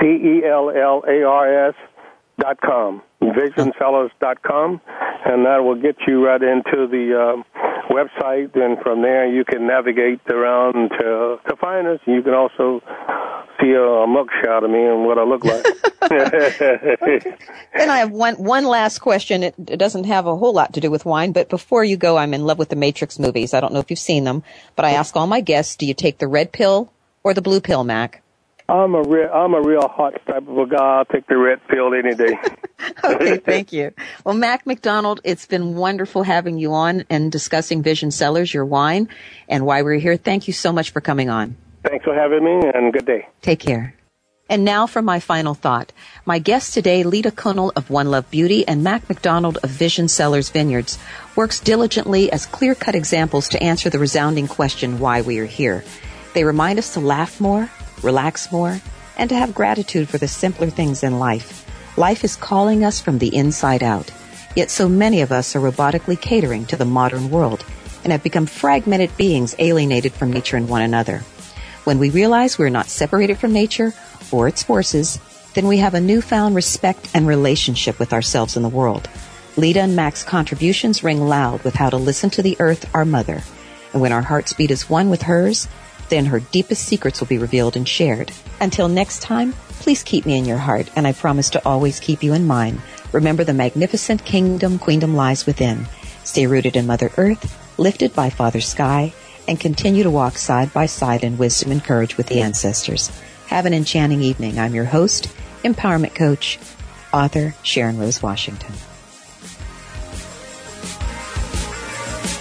C 0.00 0.06
E 0.06 0.44
L 0.44 0.70
L 0.70 1.04
A 1.06 1.22
R 1.22 1.68
S 1.68 1.74
dot 2.38 2.60
com 2.60 3.02
visioncellars 3.20 4.10
dot 4.20 4.42
com, 4.42 4.80
and 5.24 5.46
that 5.46 5.62
will 5.64 5.80
get 5.80 5.96
you 6.06 6.24
right 6.24 6.42
into 6.42 6.86
the 6.86 7.14
uh, 7.14 7.92
website. 7.92 8.54
And 8.56 8.78
from 8.82 9.02
there, 9.02 9.26
you 9.26 9.44
can 9.44 9.66
navigate 9.66 10.20
around 10.28 10.90
to, 10.90 11.38
to 11.48 11.56
find 11.56 11.86
us. 11.86 12.00
You 12.06 12.22
can 12.22 12.34
also 12.34 12.82
a, 13.60 13.82
a 13.82 14.06
mugshot 14.06 14.64
of 14.64 14.70
me 14.70 14.84
and 14.84 15.04
what 15.04 15.18
I 15.18 15.24
look 15.24 15.44
like. 15.44 15.64
and 17.74 17.90
I 17.90 17.98
have 17.98 18.10
one 18.10 18.34
one 18.34 18.64
last 18.64 18.98
question. 18.98 19.42
It, 19.42 19.54
it 19.68 19.76
doesn't 19.78 20.04
have 20.04 20.26
a 20.26 20.36
whole 20.36 20.52
lot 20.52 20.74
to 20.74 20.80
do 20.80 20.90
with 20.90 21.04
wine, 21.04 21.32
but 21.32 21.48
before 21.48 21.84
you 21.84 21.96
go, 21.96 22.16
I'm 22.16 22.34
in 22.34 22.44
love 22.44 22.58
with 22.58 22.68
the 22.68 22.76
Matrix 22.76 23.18
movies. 23.18 23.54
I 23.54 23.60
don't 23.60 23.72
know 23.72 23.80
if 23.80 23.90
you've 23.90 23.98
seen 23.98 24.24
them, 24.24 24.42
but 24.76 24.84
I 24.84 24.90
ask 24.92 25.16
all 25.16 25.26
my 25.26 25.40
guests: 25.40 25.76
Do 25.76 25.86
you 25.86 25.94
take 25.94 26.18
the 26.18 26.28
red 26.28 26.52
pill 26.52 26.92
or 27.22 27.34
the 27.34 27.42
blue 27.42 27.60
pill, 27.60 27.84
Mac? 27.84 28.22
I'm 28.68 28.94
a 28.94 29.02
real 29.02 29.30
I'm 29.30 29.52
a 29.52 29.60
real 29.60 29.88
hot 29.88 30.14
type 30.26 30.48
of 30.48 30.56
a 30.56 30.66
guy. 30.66 30.98
I'll 30.98 31.04
take 31.04 31.26
the 31.26 31.36
red 31.36 31.60
pill 31.68 31.92
any 31.92 32.14
day. 32.14 32.38
okay, 33.04 33.36
thank 33.36 33.72
you. 33.72 33.92
Well, 34.24 34.34
Mac 34.34 34.66
McDonald, 34.66 35.20
it's 35.22 35.44
been 35.44 35.74
wonderful 35.74 36.22
having 36.22 36.58
you 36.58 36.72
on 36.72 37.04
and 37.10 37.30
discussing 37.30 37.82
Vision 37.82 38.10
Cellars, 38.10 38.54
your 38.54 38.64
wine, 38.64 39.08
and 39.48 39.66
why 39.66 39.82
we're 39.82 39.98
here. 39.98 40.16
Thank 40.16 40.46
you 40.46 40.54
so 40.54 40.72
much 40.72 40.90
for 40.90 41.02
coming 41.02 41.28
on. 41.28 41.56
Thanks 41.84 42.04
for 42.04 42.14
having 42.14 42.44
me, 42.44 42.70
and 42.74 42.92
good 42.92 43.06
day. 43.06 43.28
Take 43.42 43.60
care. 43.60 43.94
And 44.48 44.64
now 44.64 44.86
for 44.86 45.00
my 45.00 45.20
final 45.20 45.54
thought. 45.54 45.92
My 46.26 46.38
guest 46.38 46.74
today, 46.74 47.02
Leeta 47.02 47.30
Kunnel 47.30 47.72
of 47.76 47.88
One 47.88 48.10
Love 48.10 48.30
Beauty 48.30 48.66
and 48.66 48.82
Mac 48.82 49.08
McDonald 49.08 49.58
of 49.62 49.70
Vision 49.70 50.08
Cellars 50.08 50.50
Vineyards, 50.50 50.98
works 51.36 51.60
diligently 51.60 52.30
as 52.32 52.46
clear-cut 52.46 52.94
examples 52.94 53.48
to 53.50 53.62
answer 53.62 53.88
the 53.90 53.98
resounding 53.98 54.48
question 54.48 54.98
why 54.98 55.20
we 55.22 55.38
are 55.38 55.46
here. 55.46 55.84
They 56.34 56.44
remind 56.44 56.78
us 56.78 56.94
to 56.94 57.00
laugh 57.00 57.40
more, 57.40 57.70
relax 58.02 58.50
more, 58.52 58.80
and 59.16 59.30
to 59.30 59.36
have 59.36 59.54
gratitude 59.54 60.08
for 60.08 60.18
the 60.18 60.28
simpler 60.28 60.68
things 60.68 61.02
in 61.02 61.18
life. 61.18 61.64
Life 61.96 62.24
is 62.24 62.36
calling 62.36 62.84
us 62.84 63.00
from 63.00 63.18
the 63.18 63.34
inside 63.34 63.82
out. 63.82 64.10
Yet 64.56 64.70
so 64.70 64.88
many 64.88 65.20
of 65.22 65.32
us 65.32 65.56
are 65.56 65.60
robotically 65.60 66.20
catering 66.20 66.64
to 66.66 66.76
the 66.76 66.84
modern 66.84 67.30
world 67.30 67.64
and 68.02 68.12
have 68.12 68.22
become 68.22 68.46
fragmented 68.46 69.16
beings 69.16 69.54
alienated 69.58 70.12
from 70.12 70.32
nature 70.32 70.56
and 70.56 70.68
one 70.68 70.82
another. 70.82 71.22
When 71.84 71.98
we 71.98 72.10
realize 72.10 72.58
we're 72.58 72.70
not 72.70 72.88
separated 72.88 73.38
from 73.38 73.52
nature 73.52 73.92
or 74.32 74.48
its 74.48 74.62
forces, 74.62 75.18
then 75.54 75.66
we 75.66 75.78
have 75.78 75.94
a 75.94 76.00
newfound 76.00 76.54
respect 76.54 77.08
and 77.14 77.26
relationship 77.26 77.98
with 77.98 78.12
ourselves 78.12 78.56
and 78.56 78.64
the 78.64 78.70
world. 78.70 79.08
Leeta 79.56 79.80
and 79.80 79.94
Mac's 79.94 80.24
contributions 80.24 81.04
ring 81.04 81.28
loud 81.28 81.62
with 81.62 81.74
how 81.74 81.90
to 81.90 81.96
listen 81.96 82.30
to 82.30 82.42
the 82.42 82.56
earth, 82.58 82.92
our 82.94 83.04
mother. 83.04 83.42
And 83.92 84.02
when 84.02 84.12
our 84.12 84.22
hearts 84.22 84.52
beat 84.52 84.70
as 84.70 84.90
one 84.90 85.10
with 85.10 85.22
hers, 85.22 85.68
then 86.08 86.26
her 86.26 86.40
deepest 86.40 86.84
secrets 86.84 87.20
will 87.20 87.28
be 87.28 87.38
revealed 87.38 87.76
and 87.76 87.88
shared. 87.88 88.32
Until 88.60 88.88
next 88.88 89.20
time, 89.20 89.52
please 89.80 90.02
keep 90.02 90.26
me 90.26 90.36
in 90.36 90.44
your 90.44 90.58
heart, 90.58 90.90
and 90.96 91.06
I 91.06 91.12
promise 91.12 91.50
to 91.50 91.64
always 91.66 92.00
keep 92.00 92.22
you 92.22 92.32
in 92.32 92.46
mind. 92.46 92.80
Remember 93.12 93.44
the 93.44 93.54
magnificent 93.54 94.24
kingdom 94.24 94.78
queendom 94.78 95.14
lies 95.14 95.46
within. 95.46 95.86
Stay 96.24 96.46
rooted 96.46 96.76
in 96.76 96.86
Mother 96.86 97.12
Earth, 97.16 97.78
lifted 97.78 98.14
by 98.14 98.30
Father 98.30 98.60
Sky, 98.60 99.12
and 99.46 99.60
continue 99.60 100.02
to 100.02 100.10
walk 100.10 100.38
side 100.38 100.72
by 100.72 100.86
side 100.86 101.24
in 101.24 101.38
wisdom 101.38 101.72
and 101.72 101.84
courage 101.84 102.16
with 102.16 102.26
the 102.26 102.40
ancestors. 102.40 103.10
Have 103.46 103.66
an 103.66 103.74
enchanting 103.74 104.22
evening. 104.22 104.58
I'm 104.58 104.74
your 104.74 104.84
host, 104.84 105.28
empowerment 105.62 106.14
coach, 106.14 106.58
author 107.12 107.54
Sharon 107.62 107.98
Rose 107.98 108.22
Washington. 108.22 108.72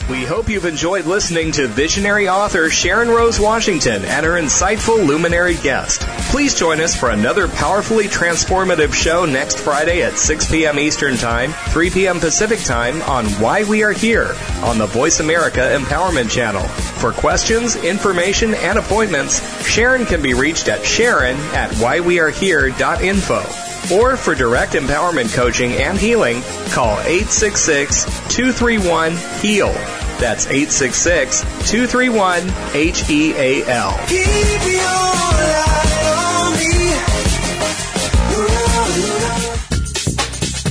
We 0.10 0.26
hope 0.26 0.49
you've 0.49 0.66
enjoyed 0.66 1.06
listening 1.06 1.54
to 1.54 1.68
visionary 1.68 2.28
author 2.28 2.70
Sharon 2.70 3.08
Rose 3.08 3.39
Washington 3.39 4.04
and 4.04 4.26
her 4.26 4.34
insightful 4.34 5.08
luminary 5.08 5.56
guest. 5.56 6.01
Please 6.30 6.54
join 6.54 6.82
us 6.82 6.93
for 6.93 7.12
another 7.12 7.47
powerfully 7.47 8.06
transformative 8.06 8.93
show 8.93 9.26
next 9.26 9.60
Friday 9.60 10.04
at 10.04 10.18
6 10.18 10.51
p.m. 10.51 10.78
Eastern 10.78 11.16
Time, 11.16 11.54
3 11.70 11.89
p.m. 11.89 12.20
Pacific 12.20 12.60
Time 12.60 13.01
on 13.04 13.26
Why 13.39 13.64
We 13.64 13.82
Are 13.84 13.93
Here 13.93 14.36
on 14.62 14.78
the 14.78 14.88
Voice 14.88 15.22
America 15.22 15.62
Empowerment 15.62 16.30
Channel. 16.30 16.64
For 16.68 17.14
questions, 17.14 17.78
information, 17.78 18.56
and 18.56 18.78
appointments, 18.78 19.66
Sharon 19.66 20.06
can 20.06 20.22
be 20.22 20.34
reached 20.34 20.68
at 20.68 20.86
sharon 20.86 21.38
at 21.54 21.72
whywearehere.info. 21.72 23.62
Or 23.91 24.15
for 24.15 24.34
direct 24.36 24.73
empowerment 24.73 25.34
coaching 25.34 25.73
and 25.73 25.97
healing, 25.97 26.41
call 26.71 26.99
866 26.99 28.05
231 28.34 29.11
HEAL. 29.41 29.73
That's 30.19 30.45
866 30.47 31.41
231 31.69 32.43
H 32.73 33.09
E 33.09 33.34
A 33.34 33.65
L. 33.67 33.91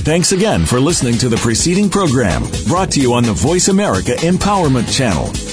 Thanks 0.03 0.33
again 0.33 0.65
for 0.65 0.81
listening 0.81 1.17
to 1.19 1.29
the 1.29 1.37
preceding 1.37 1.89
program 1.89 2.43
brought 2.67 2.91
to 2.91 2.99
you 2.99 3.13
on 3.13 3.23
the 3.23 3.31
Voice 3.31 3.69
America 3.69 4.11
Empowerment 4.17 4.91
Channel. 4.93 5.52